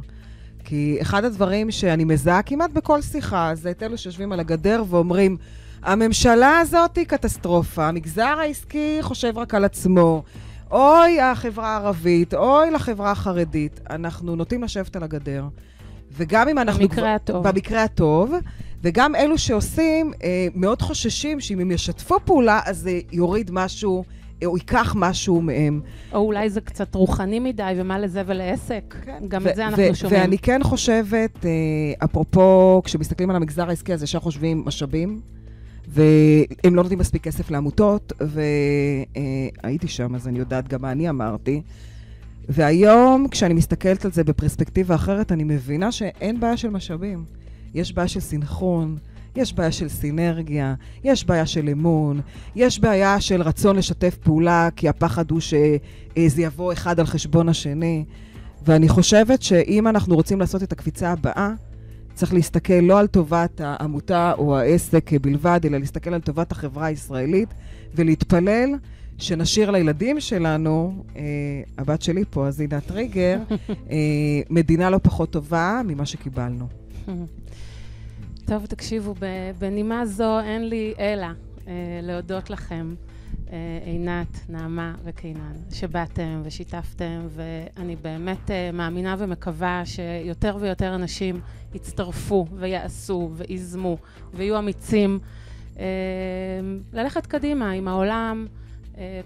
כי 0.64 0.98
אחד 1.00 1.24
הדברים 1.24 1.70
שאני 1.70 2.04
מזהה 2.04 2.42
כמעט 2.42 2.70
בכל 2.70 3.02
שיחה, 3.02 3.50
זה 3.54 3.70
את 3.70 3.82
אלו 3.82 3.98
שיושבים 3.98 4.32
על 4.32 4.40
הגדר 4.40 4.84
ואומרים, 4.88 5.36
הממשלה 5.82 6.58
הזאת 6.58 6.96
היא 6.96 7.06
קטסטרופה, 7.06 7.88
המגזר 7.88 8.34
העסקי 8.40 8.98
חושב 9.00 9.38
רק 9.38 9.54
על 9.54 9.64
עצמו, 9.64 10.22
אוי 10.70 11.20
החברה 11.20 11.68
הערבית, 11.68 12.34
אוי 12.34 12.70
לחברה 12.70 13.10
החרדית. 13.10 13.80
אנחנו 13.90 14.36
נוטים 14.36 14.62
לשבת 14.62 14.96
על 14.96 15.02
הגדר. 15.02 15.44
וגם 16.12 16.48
אם 16.48 16.58
אנחנו... 16.58 16.88
במקרה 16.88 17.14
הטוב. 17.14 17.48
במקרה 17.48 17.82
הטוב. 17.82 18.34
וגם 18.86 19.14
אלו 19.14 19.38
שעושים 19.38 20.12
אה, 20.22 20.46
מאוד 20.54 20.82
חוששים 20.82 21.40
שאם 21.40 21.60
הם 21.60 21.70
ישתפו 21.70 22.14
פעולה, 22.24 22.60
אז 22.64 22.78
זה 22.78 23.00
יוריד 23.12 23.50
משהו, 23.52 24.04
או 24.44 24.56
ייקח 24.56 24.94
משהו 24.98 25.42
מהם. 25.42 25.80
או 26.12 26.18
אולי 26.18 26.50
זה 26.50 26.60
קצת 26.60 26.94
רוחני 26.94 27.40
מדי, 27.40 27.72
ומה 27.76 27.98
לזה 27.98 28.22
ולעסק. 28.26 28.94
כן. 29.04 29.18
גם 29.28 29.48
את 29.48 29.56
זה 29.56 29.66
אנחנו 29.66 29.94
שומעים. 29.94 30.20
ואני 30.20 30.38
כן 30.38 30.60
חושבת, 30.62 31.46
אה, 31.46 31.50
אפרופו, 32.04 32.82
כשמסתכלים 32.84 33.30
על 33.30 33.36
המגזר 33.36 33.68
העסקי, 33.68 33.92
אז 33.92 34.02
ישר 34.02 34.20
חושבים 34.20 34.62
משאבים. 34.66 35.20
והם 35.88 36.74
לא 36.74 36.82
נותנים 36.82 36.98
מספיק 36.98 37.24
כסף 37.24 37.50
לעמותות, 37.50 38.12
והייתי 38.20 39.88
שם, 39.88 40.14
אז 40.14 40.28
אני 40.28 40.38
יודעת 40.38 40.68
גם 40.68 40.82
מה 40.82 40.92
אני 40.92 41.08
אמרתי. 41.08 41.62
והיום, 42.48 43.28
כשאני 43.30 43.54
מסתכלת 43.54 44.04
על 44.04 44.12
זה 44.12 44.24
בפרספקטיבה 44.24 44.94
אחרת, 44.94 45.32
אני 45.32 45.44
מבינה 45.44 45.92
שאין 45.92 46.40
בעיה 46.40 46.56
של 46.56 46.70
משאבים. 46.70 47.24
יש 47.74 47.92
בעיה 47.92 48.08
של 48.08 48.20
סינכרון, 48.20 48.96
יש 49.36 49.52
בעיה 49.52 49.72
של 49.72 49.88
סינרגיה, 49.88 50.74
יש 51.04 51.24
בעיה 51.24 51.46
של 51.46 51.68
אמון, 51.68 52.20
יש 52.56 52.80
בעיה 52.80 53.20
של 53.20 53.42
רצון 53.42 53.76
לשתף 53.76 54.16
פעולה, 54.22 54.68
כי 54.76 54.88
הפחד 54.88 55.30
הוא 55.30 55.40
שזה 55.40 56.42
יבוא 56.42 56.72
אחד 56.72 57.00
על 57.00 57.06
חשבון 57.06 57.48
השני. 57.48 58.04
ואני 58.66 58.88
חושבת 58.88 59.42
שאם 59.42 59.88
אנחנו 59.88 60.14
רוצים 60.14 60.40
לעשות 60.40 60.62
את 60.62 60.72
הקפיצה 60.72 61.12
הבאה, 61.12 61.52
צריך 62.14 62.34
להסתכל 62.34 62.72
לא 62.72 62.98
על 62.98 63.06
טובת 63.06 63.60
העמותה 63.60 64.32
או 64.38 64.58
העסק 64.58 65.10
בלבד, 65.22 65.60
אלא 65.64 65.78
להסתכל 65.78 66.14
על 66.14 66.20
טובת 66.20 66.52
החברה 66.52 66.86
הישראלית 66.86 67.48
ולהתפלל 67.94 68.70
שנשאיר 69.18 69.70
לילדים 69.70 70.20
שלנו, 70.20 71.04
אה, 71.16 71.22
הבת 71.78 72.02
שלי 72.02 72.24
פה, 72.30 72.46
אז 72.46 72.60
הנה 72.60 72.76
הטריגר, 72.76 73.38
אה, 73.90 73.96
מדינה 74.50 74.90
לא 74.90 74.98
פחות 75.02 75.30
טובה 75.30 75.80
ממה 75.84 76.06
שקיבלנו. 76.06 76.66
טוב, 78.48 78.66
תקשיבו, 78.66 79.14
בנימה 79.58 80.06
זו 80.06 80.40
אין 80.40 80.68
לי 80.68 80.94
אלא 80.98 81.26
אה, 81.68 81.72
להודות 82.02 82.50
לכם, 82.50 82.94
אה, 83.52 83.56
עינת, 83.84 84.40
נעמה 84.48 84.94
וקינן, 85.04 85.54
שבאתם 85.72 86.40
ושיתפתם, 86.44 87.26
ואני 87.28 87.96
באמת 87.96 88.50
אה, 88.50 88.70
מאמינה 88.72 89.14
ומקווה 89.18 89.82
שיותר 89.84 90.56
ויותר 90.60 90.94
אנשים 90.94 91.40
יצטרפו 91.74 92.46
ויעשו 92.52 93.30
ויזמו 93.34 93.98
ויהיו 94.34 94.58
אמיצים 94.58 95.18
ללכת 96.92 97.26
קדימה 97.26 97.70
עם 97.70 97.88
העולם, 97.88 98.46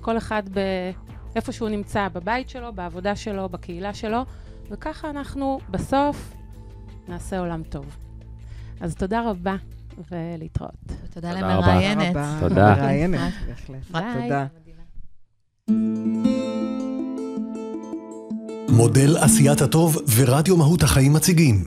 כל 0.01 0.17
אחד 0.17 0.43
באיפה 0.49 1.53
שהוא 1.53 1.69
נמצא, 1.69 2.09
בבית 2.13 2.49
שלו, 2.49 2.73
בעבודה 2.73 3.17
שלו, 3.17 3.49
בקהילה 3.49 3.95
שלו, 3.95 4.25
וככה 4.71 5.11
אנחנו 5.11 5.59
בסוף 5.71 6.40
נעשה 7.11 7.39
עולם 7.39 7.63
טוב. 7.63 7.85
אז 8.81 8.95
תודה 8.95 9.31
רבה, 9.31 9.57
ולהתראות. 10.11 10.71
תודה 11.15 11.33
למראיינת. 11.33 12.17
תודה. 12.41 12.75
מראיינת, 12.75 13.33
בהחלט. 13.91 14.23
תודה. 14.23 14.47
מודל 18.69 19.17
עשיית 19.17 19.61
הטוב 19.61 19.99
ורדיו 20.17 20.57
מהות 20.57 20.83
החיים 20.83 21.13
מציגים. 21.13 21.65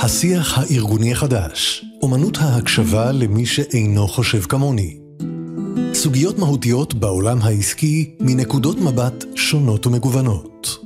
השיח 0.00 0.58
הארגוני 0.58 1.12
החדש, 1.12 1.84
אומנות 2.02 2.38
ההקשבה 2.40 3.12
למי 3.12 3.46
שאינו 3.46 4.08
חושב 4.08 4.40
כמוני. 4.40 4.98
סוגיות 5.94 6.38
מהותיות 6.38 6.94
בעולם 6.94 7.38
העסקי 7.42 8.16
מנקודות 8.20 8.78
מבט 8.78 9.24
שונות 9.34 9.86
ומגוונות. 9.86 10.78